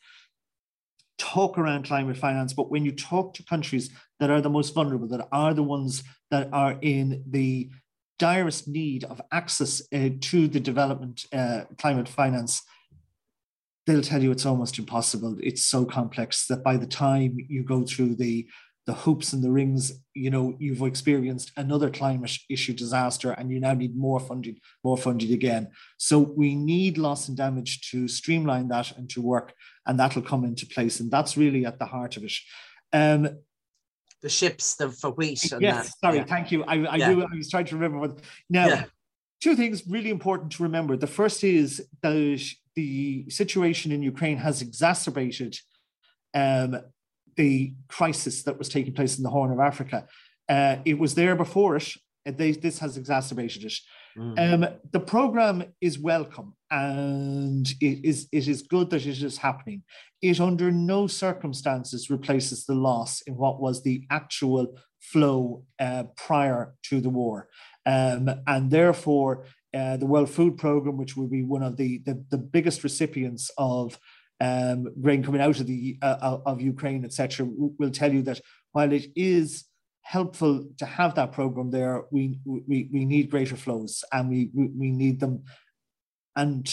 talk 1.22 1.56
around 1.56 1.84
climate 1.84 2.16
finance, 2.16 2.52
but 2.52 2.70
when 2.70 2.84
you 2.84 2.90
talk 2.92 3.32
to 3.34 3.44
countries 3.44 3.90
that 4.18 4.28
are 4.28 4.40
the 4.40 4.50
most 4.50 4.74
vulnerable, 4.74 5.06
that 5.06 5.28
are 5.30 5.54
the 5.54 5.62
ones 5.62 6.02
that 6.32 6.48
are 6.52 6.76
in 6.82 7.22
the 7.28 7.70
direst 8.18 8.66
need 8.66 9.04
of 9.04 9.20
access 9.30 9.82
uh, 9.94 10.08
to 10.20 10.48
the 10.48 10.58
development 10.58 11.26
uh, 11.32 11.62
climate 11.78 12.08
finance, 12.08 12.62
they'll 13.86 14.02
tell 14.02 14.22
you 14.22 14.32
it's 14.32 14.46
almost 14.46 14.78
impossible. 14.78 15.36
It's 15.40 15.64
so 15.64 15.84
complex 15.84 16.46
that 16.48 16.64
by 16.64 16.76
the 16.76 16.86
time 16.86 17.36
you 17.48 17.62
go 17.62 17.84
through 17.84 18.16
the 18.16 18.48
the 18.86 18.94
hoops 18.94 19.32
and 19.32 19.44
the 19.44 19.50
rings, 19.50 19.92
you 20.14 20.30
know, 20.30 20.56
you've 20.58 20.82
experienced 20.82 21.52
another 21.56 21.88
climate 21.88 22.36
issue 22.50 22.72
disaster 22.72 23.30
and 23.30 23.50
you 23.50 23.60
now 23.60 23.74
need 23.74 23.96
more 23.96 24.18
funding, 24.18 24.56
more 24.82 24.98
funding 24.98 25.32
again. 25.32 25.68
So 25.98 26.18
we 26.18 26.56
need 26.56 26.98
loss 26.98 27.28
and 27.28 27.36
damage 27.36 27.90
to 27.90 28.08
streamline 28.08 28.68
that 28.68 28.96
and 28.96 29.08
to 29.10 29.22
work, 29.22 29.54
and 29.86 29.98
that'll 30.00 30.22
come 30.22 30.44
into 30.44 30.66
place. 30.66 30.98
And 30.98 31.10
that's 31.10 31.36
really 31.36 31.64
at 31.64 31.78
the 31.78 31.86
heart 31.86 32.16
of 32.16 32.24
it. 32.24 32.32
Um, 32.92 33.38
the 34.20 34.28
ships 34.28 34.74
the, 34.76 34.90
for 34.90 35.10
wheat. 35.10 35.42
yes, 35.60 35.86
that. 35.86 35.98
sorry, 36.00 36.18
yeah. 36.18 36.24
thank 36.24 36.50
you. 36.52 36.64
I, 36.64 36.74
I 36.84 36.96
yeah. 36.96 37.12
do. 37.12 37.22
I 37.22 37.36
was 37.36 37.50
trying 37.50 37.66
to 37.66 37.74
remember 37.74 37.98
what. 37.98 38.18
Now, 38.48 38.66
yeah. 38.66 38.84
two 39.40 39.56
things 39.56 39.82
really 39.88 40.10
important 40.10 40.52
to 40.52 40.62
remember. 40.62 40.96
The 40.96 41.08
first 41.08 41.42
is 41.44 41.86
that 42.02 42.54
the 42.74 43.26
situation 43.28 43.92
in 43.92 44.02
Ukraine 44.02 44.38
has 44.38 44.62
exacerbated 44.62 45.58
um, 46.34 46.80
the 47.36 47.74
crisis 47.88 48.42
that 48.44 48.58
was 48.58 48.68
taking 48.68 48.94
place 48.94 49.16
in 49.16 49.22
the 49.22 49.30
Horn 49.30 49.52
of 49.52 49.60
Africa. 49.60 50.06
Uh, 50.48 50.76
it 50.84 50.98
was 50.98 51.14
there 51.14 51.34
before 51.34 51.76
it, 51.76 51.88
they, 52.24 52.52
this 52.52 52.78
has 52.78 52.96
exacerbated 52.96 53.64
it. 53.64 53.74
Mm. 54.16 54.64
Um, 54.64 54.68
the 54.92 55.00
program 55.00 55.64
is 55.80 55.98
welcome 55.98 56.54
and 56.70 57.66
it 57.80 58.04
is, 58.04 58.28
it 58.30 58.46
is 58.46 58.62
good 58.62 58.90
that 58.90 59.06
it 59.06 59.22
is 59.22 59.38
happening. 59.38 59.82
It 60.20 60.40
under 60.40 60.70
no 60.70 61.06
circumstances 61.06 62.10
replaces 62.10 62.66
the 62.66 62.74
loss 62.74 63.22
in 63.22 63.36
what 63.36 63.60
was 63.60 63.82
the 63.82 64.04
actual 64.10 64.78
flow 65.00 65.64
uh, 65.80 66.04
prior 66.16 66.74
to 66.84 67.00
the 67.00 67.10
war. 67.10 67.48
Um, 67.86 68.30
and 68.46 68.70
therefore, 68.70 69.46
uh, 69.74 69.96
the 69.96 70.06
World 70.06 70.30
Food 70.30 70.58
Programme, 70.58 70.98
which 70.98 71.16
will 71.16 71.28
be 71.28 71.42
one 71.42 71.62
of 71.62 71.76
the, 71.76 72.02
the, 72.04 72.22
the 72.30 72.38
biggest 72.38 72.84
recipients 72.84 73.50
of 73.56 73.98
um, 74.42 74.88
grain 75.00 75.22
coming 75.22 75.40
out 75.40 75.60
of 75.60 75.66
the 75.66 75.96
uh, 76.02 76.38
of 76.44 76.60
Ukraine, 76.60 77.04
etc., 77.04 77.46
will 77.48 77.92
tell 77.92 78.12
you 78.12 78.22
that 78.22 78.40
while 78.72 78.92
it 78.92 79.06
is 79.14 79.64
helpful 80.02 80.66
to 80.78 80.84
have 80.84 81.14
that 81.14 81.30
program 81.30 81.70
there, 81.70 82.02
we 82.10 82.40
we, 82.44 82.88
we 82.92 83.04
need 83.04 83.30
greater 83.30 83.56
flows 83.56 84.02
and 84.12 84.28
we, 84.28 84.50
we 84.52 84.64
we 84.76 84.90
need 84.90 85.20
them. 85.20 85.44
And 86.34 86.64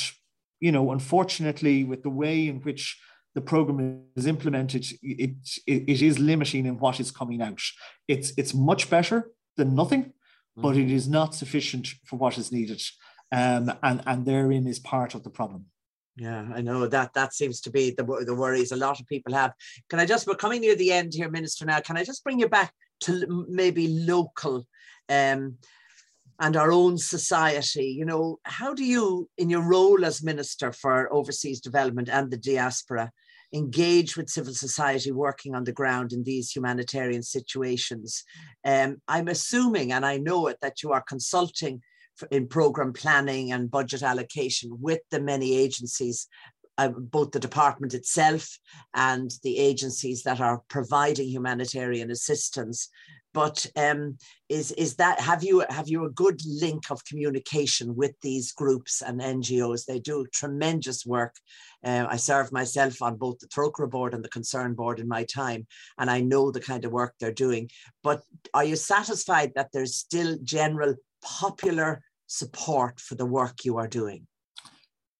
you 0.60 0.72
know, 0.72 0.92
unfortunately, 0.92 1.84
with 1.84 2.02
the 2.02 2.10
way 2.10 2.48
in 2.48 2.60
which 2.62 3.00
the 3.36 3.42
program 3.42 4.02
is 4.16 4.26
implemented, 4.26 4.88
it, 5.04 5.36
it, 5.68 5.84
it 5.88 6.02
is 6.02 6.18
limiting 6.18 6.66
in 6.66 6.80
what 6.80 7.00
is 7.00 7.12
coming 7.12 7.42
out. 7.42 7.62
It's 8.08 8.34
it's 8.36 8.56
much 8.56 8.90
better 8.90 9.30
than 9.58 9.76
nothing, 9.76 10.14
but 10.58 10.76
it 10.76 10.90
is 10.90 11.08
not 11.08 11.36
sufficient 11.36 11.88
for 12.06 12.16
what 12.16 12.38
is 12.40 12.52
needed. 12.52 12.82
Um, 13.32 13.72
and, 13.84 14.02
and 14.08 14.26
therein 14.26 14.66
is 14.66 14.80
part 14.80 15.14
of 15.14 15.24
the 15.24 15.30
problem. 15.30 15.68
Yeah, 16.20 16.46
I 16.54 16.62
know 16.62 16.86
that 16.86 17.14
that 17.14 17.34
seems 17.34 17.62
to 17.62 17.72
be 17.72 17.92
the, 17.92 18.04
the 18.26 18.36
worries 18.36 18.74
a 18.74 18.76
lot 18.76 19.00
of 19.00 19.08
people 19.08 19.34
have. 19.34 19.54
Can 19.90 20.00
I 20.00 20.06
just, 20.06 20.28
we're 20.28 20.36
coming 20.36 20.60
near 20.60 20.76
the 20.76 20.92
end 20.92 21.14
here, 21.14 21.30
Minister, 21.30 21.66
now, 21.66 21.80
can 21.80 21.96
I 21.96 22.04
just 22.04 22.24
bring 22.26 22.40
you 22.40 22.50
back 22.50 22.74
to 23.02 23.46
maybe 23.50 23.88
local 23.88 24.68
um, 25.08 25.56
and 26.42 26.58
our 26.58 26.74
own 26.74 26.98
society? 26.98 27.96
You 27.98 28.04
know, 28.04 28.40
how 28.44 28.74
do 28.74 28.84
you, 28.84 29.30
in 29.38 29.50
your 29.50 29.62
role 29.62 30.04
as 30.04 30.22
Minister 30.22 30.74
for 30.74 31.12
Overseas 31.14 31.62
Development 31.62 32.10
and 32.10 32.30
the 32.30 32.38
Diaspora, 32.38 33.12
engage 33.54 34.16
with 34.16 34.30
civil 34.30 34.54
society 34.54 35.12
working 35.12 35.56
on 35.56 35.64
the 35.64 35.72
ground 35.72 36.14
in 36.14 36.24
these 36.24 36.52
humanitarian 36.52 37.24
situations. 37.24 38.24
Um, 38.66 39.02
I'm 39.08 39.28
assuming, 39.28 39.92
and 39.92 40.06
I 40.06 40.18
know 40.18 40.48
it, 40.48 40.58
that 40.62 40.84
you 40.84 40.92
are 40.92 41.02
consulting 41.02 41.82
in 42.32 42.48
program 42.48 42.94
planning 42.94 43.52
and 43.52 43.72
budget 43.72 44.04
allocation 44.04 44.70
with 44.80 45.00
the 45.12 45.20
many 45.20 45.56
agencies 45.56 46.28
uh, 46.78 46.88
both 46.88 47.32
the 47.32 47.40
department 47.40 47.94
itself 47.94 48.58
and 48.94 49.32
the 49.44 49.58
agencies 49.58 50.24
that 50.24 50.40
are 50.40 50.62
providing 50.70 51.28
humanitarian 51.28 52.10
assistance 52.10 52.90
but 53.34 53.66
um, 53.76 54.18
is 54.48 54.72
is 54.72 54.96
that 54.96 55.20
have 55.20 55.44
you 55.44 55.64
have 55.70 55.88
you 55.88 56.06
a 56.06 56.10
good 56.10 56.42
link 56.46 56.90
of 56.90 57.06
communication 57.06 57.96
with 57.96 58.14
these 58.22 58.52
groups 58.52 59.02
and 59.02 59.22
NGOs? 59.22 59.86
They 59.86 60.00
do 60.00 60.26
tremendous 60.34 61.06
work. 61.06 61.36
Uh, 61.84 62.08
I 62.10 62.18
served 62.18 62.52
myself 62.52 63.02
on 63.02 63.18
both 63.18 63.40
the 63.40 63.48
Trócaire 63.48 63.90
board 63.90 64.14
and 64.14 64.24
the 64.24 64.30
Concern 64.30 64.74
board 64.74 65.00
in 65.00 65.08
my 65.08 65.26
time, 65.26 65.68
and 65.98 66.10
I 66.10 66.22
know 66.22 66.52
the 66.52 66.60
kind 66.60 66.86
of 66.86 66.92
work 66.92 67.14
they're 67.20 67.32
doing. 67.32 67.70
But 68.04 68.24
are 68.54 68.64
you 68.64 68.76
satisfied 68.76 69.52
that 69.56 69.70
there's 69.72 69.96
still 69.96 70.38
general 70.44 70.96
popular 71.22 72.02
support 72.30 73.00
for 73.00 73.16
the 73.16 73.26
work 73.26 73.66
you 73.66 73.78
are 73.78 73.88
doing? 73.88 74.28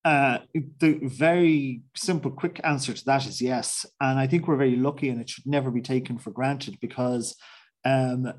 Uh, 0.06 0.38
the 0.80 1.00
very 1.04 1.82
simple, 1.96 2.32
quick 2.32 2.62
answer 2.64 2.94
to 2.94 3.06
that 3.06 3.26
is 3.28 3.42
yes. 3.42 3.86
And 4.00 4.18
I 4.18 4.28
think 4.28 4.48
we're 4.48 4.56
very 4.56 4.78
lucky, 4.78 5.10
and 5.10 5.20
it 5.20 5.30
should 5.30 5.46
never 5.46 5.72
be 5.72 5.82
taken 5.82 6.18
for 6.18 6.32
granted 6.32 6.80
because 6.80 7.36
um, 7.84 8.32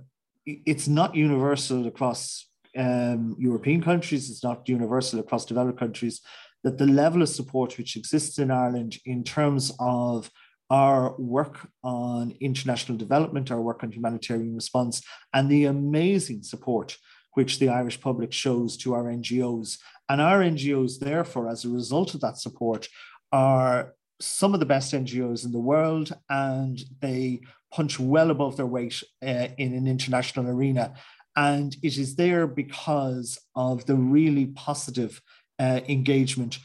it's 0.47 0.89
not 0.89 1.15
universal 1.15 1.87
across 1.87 2.47
um, 2.77 3.37
European 3.39 3.83
countries, 3.83 4.31
it's 4.31 4.45
not 4.45 4.69
universal 4.69 5.21
across 5.21 5.45
developed 5.45 5.79
countries, 5.79 6.21
that 6.65 6.79
the 6.79 6.87
level 6.87 7.23
of 7.23 7.29
support 7.29 7.77
which 7.77 7.97
exists 7.97 8.39
in 8.39 8.51
Ireland 8.51 8.97
in 9.05 9.25
terms 9.25 9.73
of 9.81 10.31
our 10.71 11.17
work 11.19 11.69
on 11.83 12.33
international 12.41 12.97
development, 12.97 13.51
our 13.51 13.61
work 13.61 13.83
on 13.83 13.91
humanitarian 13.91 14.55
response, 14.55 15.03
and 15.35 15.51
the 15.51 15.65
amazing 15.65 16.43
support 16.43 16.97
which 17.35 17.59
the 17.59 17.69
Irish 17.69 18.01
public 18.01 18.33
shows 18.33 18.77
to 18.79 18.95
our 18.95 19.05
NGOs. 19.05 19.79
And 20.09 20.21
our 20.21 20.41
NGOs, 20.41 20.99
therefore, 20.99 21.49
as 21.49 21.65
a 21.65 21.69
result 21.69 22.15
of 22.15 22.21
that 22.21 22.39
support, 22.39 22.89
are 23.33 23.95
some 24.21 24.55
of 24.55 24.61
the 24.61 24.67
best 24.67 24.93
NGOs 24.93 25.45
in 25.45 25.53
the 25.53 25.59
world, 25.59 26.13
and 26.29 26.83
they 27.01 27.41
punch 27.73 27.99
well 27.99 28.31
above 28.31 28.57
their 28.57 28.67
weight 28.67 29.03
uh, 29.23 29.49
in 29.57 29.73
an 29.75 29.87
international 29.87 30.49
arena. 30.49 30.95
And 31.37 31.77
it 31.83 31.97
is 31.97 32.17
there 32.17 32.47
because 32.47 33.39
of 33.55 33.87
the 33.87 33.95
really 33.95 34.47
positive 34.47 35.23
uh, 35.59 35.81
engagement 35.89 36.59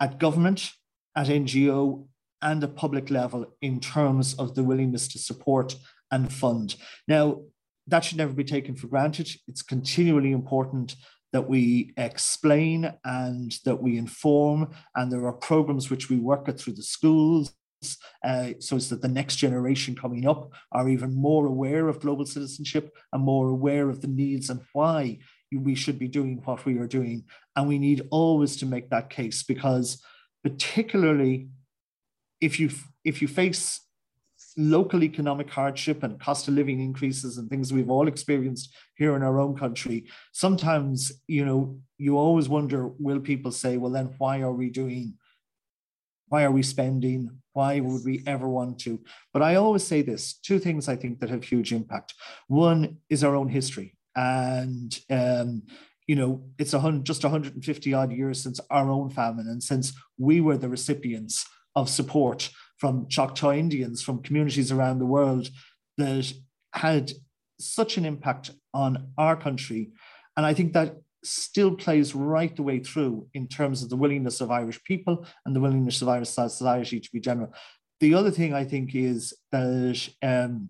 at 0.00 0.18
government, 0.18 0.70
at 1.16 1.26
NGO, 1.26 2.06
and 2.40 2.62
at 2.62 2.76
public 2.76 3.10
level 3.10 3.46
in 3.60 3.80
terms 3.80 4.34
of 4.34 4.54
the 4.54 4.62
willingness 4.62 5.08
to 5.08 5.18
support 5.18 5.74
and 6.10 6.32
fund. 6.32 6.76
Now, 7.08 7.40
that 7.86 8.04
should 8.04 8.18
never 8.18 8.32
be 8.32 8.44
taken 8.44 8.74
for 8.74 8.86
granted. 8.86 9.28
It's 9.46 9.62
continually 9.62 10.32
important 10.32 10.96
that 11.32 11.48
we 11.48 11.92
explain 11.96 12.92
and 13.04 13.54
that 13.64 13.82
we 13.82 13.98
inform. 13.98 14.70
And 14.94 15.10
there 15.10 15.26
are 15.26 15.32
programs 15.32 15.90
which 15.90 16.08
we 16.08 16.16
work 16.16 16.48
at 16.48 16.58
through 16.58 16.74
the 16.74 16.82
schools 16.82 17.52
uh, 18.24 18.50
so 18.60 18.78
that 18.78 19.02
the 19.02 19.08
next 19.08 19.36
generation 19.36 19.94
coming 19.94 20.26
up 20.26 20.52
are 20.72 20.88
even 20.88 21.14
more 21.14 21.46
aware 21.46 21.88
of 21.88 22.00
global 22.00 22.24
citizenship 22.24 22.96
and 23.12 23.22
more 23.22 23.48
aware 23.48 23.90
of 23.90 24.00
the 24.00 24.08
needs 24.08 24.48
and 24.48 24.60
why 24.72 25.18
we 25.52 25.74
should 25.74 25.98
be 25.98 26.08
doing 26.08 26.40
what 26.44 26.64
we 26.64 26.78
are 26.78 26.86
doing. 26.86 27.24
And 27.56 27.68
we 27.68 27.78
need 27.78 28.06
always 28.10 28.56
to 28.56 28.66
make 28.66 28.90
that 28.90 29.10
case 29.10 29.42
because 29.42 30.02
particularly 30.42 31.48
if 32.40 32.58
you 32.58 32.70
if 33.04 33.22
you 33.22 33.28
face 33.28 33.80
local 34.56 35.02
economic 35.02 35.50
hardship 35.50 36.02
and 36.02 36.20
cost 36.20 36.46
of 36.46 36.54
living 36.54 36.80
increases 36.80 37.38
and 37.38 37.50
things 37.50 37.72
we've 37.72 37.90
all 37.90 38.06
experienced 38.06 38.72
here 38.96 39.16
in 39.16 39.22
our 39.22 39.40
own 39.40 39.56
country 39.56 40.06
sometimes 40.32 41.10
you 41.26 41.44
know 41.44 41.76
you 41.98 42.16
always 42.16 42.48
wonder 42.48 42.88
will 42.98 43.20
people 43.20 43.50
say 43.50 43.76
well 43.76 43.90
then 43.90 44.14
why 44.18 44.40
are 44.42 44.52
we 44.52 44.70
doing 44.70 45.14
why 46.28 46.44
are 46.44 46.50
we 46.50 46.62
spending? 46.62 47.30
Why 47.52 47.78
would 47.78 48.04
we 48.04 48.22
ever 48.26 48.48
want 48.48 48.80
to? 48.80 49.00
But 49.32 49.42
i 49.42 49.54
always 49.54 49.86
say 49.86 50.02
this 50.02 50.34
two 50.34 50.58
things 50.58 50.88
i 50.88 50.96
think 50.96 51.20
that 51.20 51.30
have 51.30 51.44
huge 51.44 51.72
impact. 51.72 52.14
One 52.48 52.98
is 53.08 53.22
our 53.22 53.36
own 53.36 53.48
history. 53.48 53.96
And 54.16 54.98
um, 55.10 55.62
you 56.06 56.16
know 56.16 56.42
it's 56.58 56.74
a 56.74 56.80
hundred, 56.80 57.06
just 57.06 57.24
150 57.24 57.94
odd 57.94 58.12
years 58.12 58.42
since 58.42 58.60
our 58.70 58.90
own 58.90 59.10
famine 59.10 59.48
and 59.48 59.62
since 59.62 59.92
we 60.18 60.40
were 60.40 60.58
the 60.58 60.68
recipients 60.68 61.46
of 61.76 61.88
support 61.88 62.50
from 62.78 63.08
Choctaw 63.08 63.52
Indians, 63.52 64.02
from 64.02 64.22
communities 64.22 64.72
around 64.72 64.98
the 64.98 65.06
world 65.06 65.48
that 65.96 66.32
had 66.72 67.12
such 67.58 67.96
an 67.96 68.04
impact 68.04 68.50
on 68.72 69.08
our 69.16 69.36
country. 69.36 69.90
And 70.36 70.44
I 70.44 70.54
think 70.54 70.72
that 70.72 70.96
still 71.22 71.74
plays 71.74 72.14
right 72.14 72.54
the 72.54 72.62
way 72.62 72.80
through 72.80 73.26
in 73.34 73.48
terms 73.48 73.82
of 73.82 73.88
the 73.88 73.96
willingness 73.96 74.40
of 74.40 74.50
Irish 74.50 74.82
people 74.84 75.26
and 75.46 75.56
the 75.56 75.60
willingness 75.60 76.02
of 76.02 76.08
Irish 76.08 76.28
society 76.28 77.00
to 77.00 77.10
be 77.12 77.20
general. 77.20 77.52
The 78.00 78.14
other 78.14 78.30
thing 78.30 78.52
I 78.52 78.64
think 78.64 78.94
is 78.94 79.32
that 79.52 80.08
um, 80.22 80.68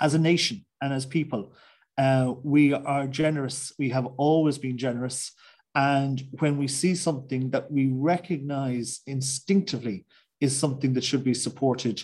as 0.00 0.14
a 0.14 0.18
nation 0.18 0.64
and 0.80 0.92
as 0.92 1.06
people, 1.06 1.52
uh, 1.96 2.34
we 2.42 2.72
are 2.72 3.06
generous. 3.06 3.72
We 3.78 3.90
have 3.90 4.06
always 4.16 4.58
been 4.58 4.78
generous. 4.78 5.32
And 5.74 6.26
when 6.38 6.56
we 6.56 6.66
see 6.68 6.94
something 6.94 7.50
that 7.50 7.70
we 7.70 7.88
recognize 7.92 9.00
instinctively 9.06 10.06
is 10.40 10.56
something 10.56 10.92
that 10.94 11.04
should 11.04 11.24
be 11.24 11.34
supported. 11.34 12.02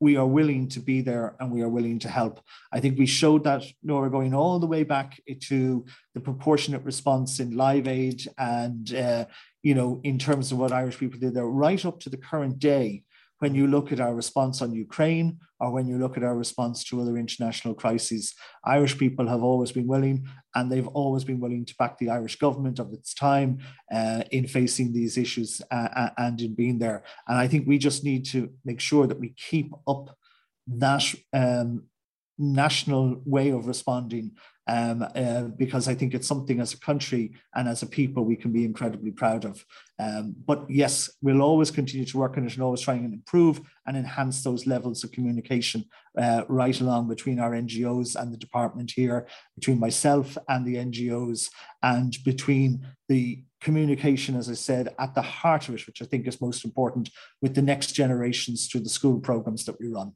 We 0.00 0.16
are 0.16 0.26
willing 0.26 0.68
to 0.68 0.80
be 0.80 1.02
there 1.02 1.36
and 1.40 1.50
we 1.50 1.62
are 1.62 1.68
willing 1.68 1.98
to 2.00 2.08
help. 2.08 2.40
I 2.72 2.80
think 2.80 2.98
we 2.98 3.06
showed 3.06 3.44
that, 3.44 3.64
Nora, 3.82 4.10
going 4.10 4.34
all 4.34 4.58
the 4.58 4.66
way 4.66 4.82
back 4.82 5.20
to 5.48 5.84
the 6.14 6.20
proportionate 6.20 6.84
response 6.84 7.38
in 7.38 7.56
Live 7.56 7.86
Aid 7.86 8.26
and, 8.38 8.94
uh, 8.94 9.26
you 9.62 9.74
know, 9.74 10.00
in 10.04 10.18
terms 10.18 10.52
of 10.52 10.58
what 10.58 10.72
Irish 10.72 10.98
people 10.98 11.20
did 11.20 11.34
there, 11.34 11.46
right 11.46 11.84
up 11.84 12.00
to 12.00 12.10
the 12.10 12.16
current 12.16 12.58
day 12.58 13.02
when 13.40 13.54
you 13.54 13.66
look 13.66 13.90
at 13.90 14.00
our 14.00 14.14
response 14.14 14.62
on 14.62 14.72
Ukraine 14.72 15.38
or 15.60 15.70
when 15.72 15.86
you 15.88 15.98
look 15.98 16.16
at 16.16 16.22
our 16.22 16.36
response 16.36 16.84
to 16.84 17.00
other 17.00 17.16
international 17.16 17.74
crises, 17.74 18.34
Irish 18.64 18.96
people 18.98 19.26
have 19.26 19.42
always 19.42 19.72
been 19.72 19.86
willing 19.86 20.26
and 20.54 20.70
they've 20.70 20.86
always 20.88 21.24
been 21.24 21.40
willing 21.40 21.64
to 21.64 21.74
back 21.76 21.98
the 21.98 22.10
Irish 22.10 22.36
government 22.36 22.78
of 22.78 22.92
its 22.92 23.14
time 23.14 23.58
uh, 23.92 24.22
in 24.30 24.46
facing 24.46 24.92
these 24.92 25.16
issues 25.16 25.62
uh, 25.70 26.10
and 26.18 26.40
in 26.40 26.54
being 26.54 26.78
there. 26.78 27.02
And 27.26 27.38
I 27.38 27.48
think 27.48 27.66
we 27.66 27.78
just 27.78 28.04
need 28.04 28.26
to 28.26 28.50
make 28.64 28.80
sure 28.80 29.06
that 29.06 29.18
we 29.18 29.30
keep 29.30 29.72
up 29.88 30.16
that 30.66 31.14
um, 31.32 31.84
national 32.38 33.22
way 33.24 33.50
of 33.50 33.66
responding 33.66 34.32
um, 34.70 35.04
uh, 35.16 35.42
because 35.56 35.88
I 35.88 35.94
think 35.94 36.14
it's 36.14 36.28
something 36.28 36.60
as 36.60 36.72
a 36.72 36.78
country 36.78 37.32
and 37.56 37.68
as 37.68 37.82
a 37.82 37.86
people 37.86 38.24
we 38.24 38.36
can 38.36 38.52
be 38.52 38.64
incredibly 38.64 39.10
proud 39.10 39.44
of. 39.44 39.64
Um, 39.98 40.36
but 40.46 40.64
yes, 40.70 41.10
we'll 41.20 41.42
always 41.42 41.72
continue 41.72 42.06
to 42.06 42.18
work 42.18 42.36
on 42.36 42.46
it 42.46 42.54
and 42.54 42.62
always 42.62 42.82
trying 42.82 43.04
and 43.04 43.12
improve 43.12 43.60
and 43.86 43.96
enhance 43.96 44.44
those 44.44 44.68
levels 44.68 45.02
of 45.02 45.10
communication 45.10 45.84
uh, 46.16 46.44
right 46.48 46.80
along 46.80 47.08
between 47.08 47.40
our 47.40 47.50
NGOs 47.50 48.14
and 48.14 48.32
the 48.32 48.36
department 48.36 48.92
here, 48.92 49.26
between 49.56 49.80
myself 49.80 50.38
and 50.48 50.64
the 50.64 50.76
NGOs, 50.76 51.50
and 51.82 52.16
between 52.24 52.86
the 53.08 53.42
communication, 53.60 54.36
as 54.36 54.48
I 54.48 54.54
said, 54.54 54.94
at 55.00 55.16
the 55.16 55.22
heart 55.22 55.68
of 55.68 55.74
it, 55.74 55.86
which 55.88 56.00
I 56.00 56.04
think 56.04 56.28
is 56.28 56.40
most 56.40 56.64
important, 56.64 57.10
with 57.42 57.56
the 57.56 57.62
next 57.62 57.92
generations 57.92 58.68
through 58.68 58.82
the 58.82 58.88
school 58.88 59.18
programs 59.18 59.64
that 59.64 59.80
we 59.80 59.88
run. 59.88 60.12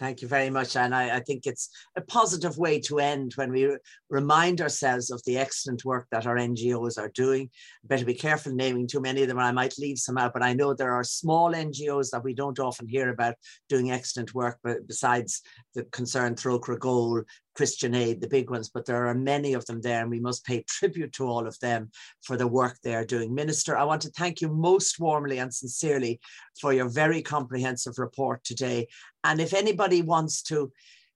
Thank 0.00 0.22
you 0.22 0.28
very 0.28 0.48
much. 0.48 0.76
And 0.76 0.94
I, 0.94 1.16
I, 1.16 1.20
think 1.20 1.46
it's 1.46 1.68
a 1.94 2.00
positive 2.00 2.56
way 2.56 2.80
to 2.80 3.00
end 3.00 3.32
when 3.34 3.52
we 3.52 3.76
remind 4.08 4.62
ourselves 4.62 5.10
of 5.10 5.22
the 5.26 5.36
excellent 5.36 5.84
work 5.84 6.06
that 6.10 6.26
our 6.26 6.36
NGOs 6.36 6.98
are 6.98 7.10
doing. 7.10 7.50
Better 7.84 8.06
be 8.06 8.14
careful 8.14 8.54
naming 8.54 8.86
too 8.86 9.02
many 9.02 9.20
of 9.20 9.28
them, 9.28 9.36
or 9.36 9.42
I 9.42 9.52
might 9.52 9.78
leave 9.78 9.98
some 9.98 10.16
out. 10.16 10.32
But 10.32 10.42
I 10.42 10.54
know 10.54 10.72
there 10.72 10.94
are 10.94 11.04
small 11.04 11.52
NGOs 11.52 12.08
that 12.12 12.24
we 12.24 12.32
don't 12.32 12.58
often 12.58 12.88
hear 12.88 13.10
about 13.10 13.34
doing 13.68 13.90
excellent 13.90 14.34
work, 14.34 14.58
but 14.64 14.86
besides 14.86 15.42
the 15.74 15.84
Concerned 15.84 16.38
Trócaire 16.38 16.78
GOAL, 16.78 17.24
Christian 17.54 17.94
Aid, 17.94 18.20
the 18.20 18.28
big 18.28 18.50
ones, 18.50 18.68
but 18.68 18.86
there 18.86 19.06
are 19.06 19.14
many 19.14 19.54
of 19.54 19.64
them 19.66 19.80
there, 19.80 20.02
and 20.02 20.10
we 20.10 20.20
must 20.20 20.44
pay 20.44 20.62
tribute 20.68 21.12
to 21.14 21.26
all 21.26 21.46
of 21.46 21.58
them 21.60 21.90
for 22.22 22.36
the 22.36 22.46
work 22.46 22.78
they 22.82 22.94
are 22.94 23.04
doing. 23.04 23.34
Minister, 23.34 23.76
I 23.76 23.84
want 23.84 24.02
to 24.02 24.10
thank 24.10 24.40
you 24.40 24.48
most 24.48 25.00
warmly 25.00 25.38
and 25.38 25.52
sincerely 25.52 26.20
for 26.60 26.72
your 26.72 26.88
very 26.88 27.22
comprehensive 27.22 27.98
report 27.98 28.44
today. 28.44 28.88
And 29.24 29.40
if 29.40 29.52
anybody 29.54 30.02
wants 30.02 30.42
to 30.44 30.72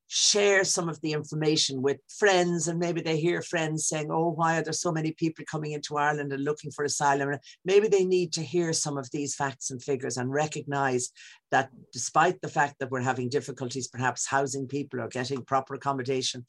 share 0.08 0.64
some 0.64 0.88
of 0.88 1.00
the 1.00 1.12
information 1.12 1.80
with 1.82 1.98
friends 2.18 2.68
and 2.68 2.78
maybe 2.78 3.00
they 3.00 3.18
hear 3.18 3.40
friends 3.40 3.88
saying 3.88 4.08
oh 4.10 4.30
why 4.30 4.58
are 4.58 4.62
there 4.62 4.72
so 4.72 4.92
many 4.92 5.12
people 5.12 5.44
coming 5.50 5.72
into 5.72 5.96
ireland 5.96 6.32
and 6.32 6.44
looking 6.44 6.70
for 6.70 6.84
asylum? 6.84 7.36
Maybe 7.64 7.88
they 7.88 8.04
need 8.04 8.32
to 8.34 8.42
hear 8.42 8.72
some 8.72 8.98
of 8.98 9.10
these 9.10 9.34
facts 9.34 9.70
and 9.70 9.82
figures 9.82 10.16
and 10.16 10.30
recognize 10.30 11.10
that 11.50 11.70
despite 11.92 12.40
the 12.40 12.48
fact 12.48 12.76
that 12.78 12.90
we're 12.90 13.00
having 13.00 13.28
difficulties 13.28 13.88
perhaps 13.88 14.26
housing 14.26 14.66
people 14.66 15.00
or 15.00 15.08
getting 15.08 15.42
proper 15.42 15.74
accommodation 15.74 16.44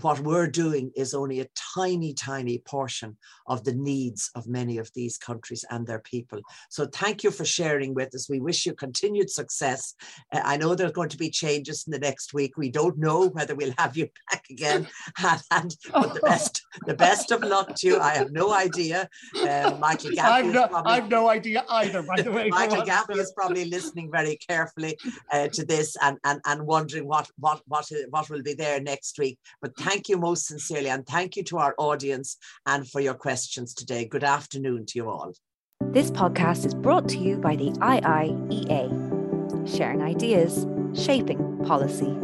what 0.00 0.20
we're 0.20 0.46
doing 0.46 0.90
is 0.96 1.14
only 1.14 1.40
a 1.40 1.48
tiny, 1.74 2.14
tiny 2.14 2.58
portion 2.58 3.16
of 3.46 3.64
the 3.64 3.74
needs 3.74 4.30
of 4.34 4.46
many 4.46 4.78
of 4.78 4.90
these 4.94 5.18
countries 5.18 5.64
and 5.70 5.86
their 5.86 5.98
people. 5.98 6.40
So 6.70 6.86
thank 6.86 7.22
you 7.22 7.30
for 7.30 7.44
sharing 7.44 7.94
with 7.94 8.14
us. 8.14 8.28
We 8.28 8.40
wish 8.40 8.64
you 8.64 8.74
continued 8.74 9.30
success. 9.30 9.94
Uh, 10.32 10.40
I 10.44 10.56
know 10.56 10.74
there's 10.74 10.92
going 10.92 11.10
to 11.10 11.18
be 11.18 11.30
changes 11.30 11.84
in 11.86 11.90
the 11.90 11.98
next 11.98 12.32
week. 12.32 12.56
We 12.56 12.70
don't 12.70 12.98
know 12.98 13.28
whether 13.28 13.54
we'll 13.54 13.74
have 13.78 13.96
you 13.96 14.08
back 14.30 14.44
again. 14.50 14.86
and, 15.50 15.76
but 15.92 16.14
the 16.14 16.20
best, 16.24 16.62
the 16.86 16.94
best 16.94 17.30
of 17.30 17.42
luck 17.42 17.74
to 17.76 17.86
you. 17.86 18.00
I 18.00 18.14
have 18.14 18.32
no 18.32 18.52
idea. 18.52 19.08
Uh, 19.36 19.76
Michael 19.78 20.10
Gaffey 20.10 20.18
I've 20.34 20.46
no, 20.46 20.66
probably, 20.68 20.92
I've 20.92 21.08
no 21.08 21.28
idea 21.28 21.64
either, 21.68 22.02
by 22.02 22.22
the 22.22 22.32
way. 22.32 22.48
Michael 22.48 22.82
Gaffey 22.82 23.18
is 23.18 23.32
probably 23.36 23.66
listening 23.66 24.10
very 24.10 24.36
carefully 24.36 24.96
uh, 25.32 25.48
to 25.48 25.64
this 25.64 25.96
and, 26.02 26.18
and, 26.24 26.40
and 26.46 26.66
wondering 26.66 27.06
what, 27.06 27.30
what, 27.38 27.62
what, 27.66 27.90
what 28.10 28.30
will 28.30 28.42
be 28.42 28.54
there 28.54 28.80
next 28.80 29.18
week. 29.18 29.38
But 29.60 29.73
thank 29.78 30.08
you 30.08 30.16
most 30.16 30.46
sincerely 30.46 30.88
and 30.88 31.06
thank 31.06 31.36
you 31.36 31.42
to 31.44 31.58
our 31.58 31.74
audience 31.78 32.36
and 32.66 32.88
for 32.88 33.00
your 33.00 33.14
questions 33.14 33.74
today. 33.74 34.04
Good 34.04 34.24
afternoon 34.24 34.86
to 34.86 34.98
you 34.98 35.08
all. 35.08 35.32
This 35.80 36.10
podcast 36.10 36.64
is 36.64 36.74
brought 36.74 37.08
to 37.10 37.18
you 37.18 37.36
by 37.36 37.56
the 37.56 37.70
IIEA, 37.70 38.88
sharing 39.76 40.02
ideas, 40.02 40.66
shaping 40.94 41.64
policy. 41.64 42.16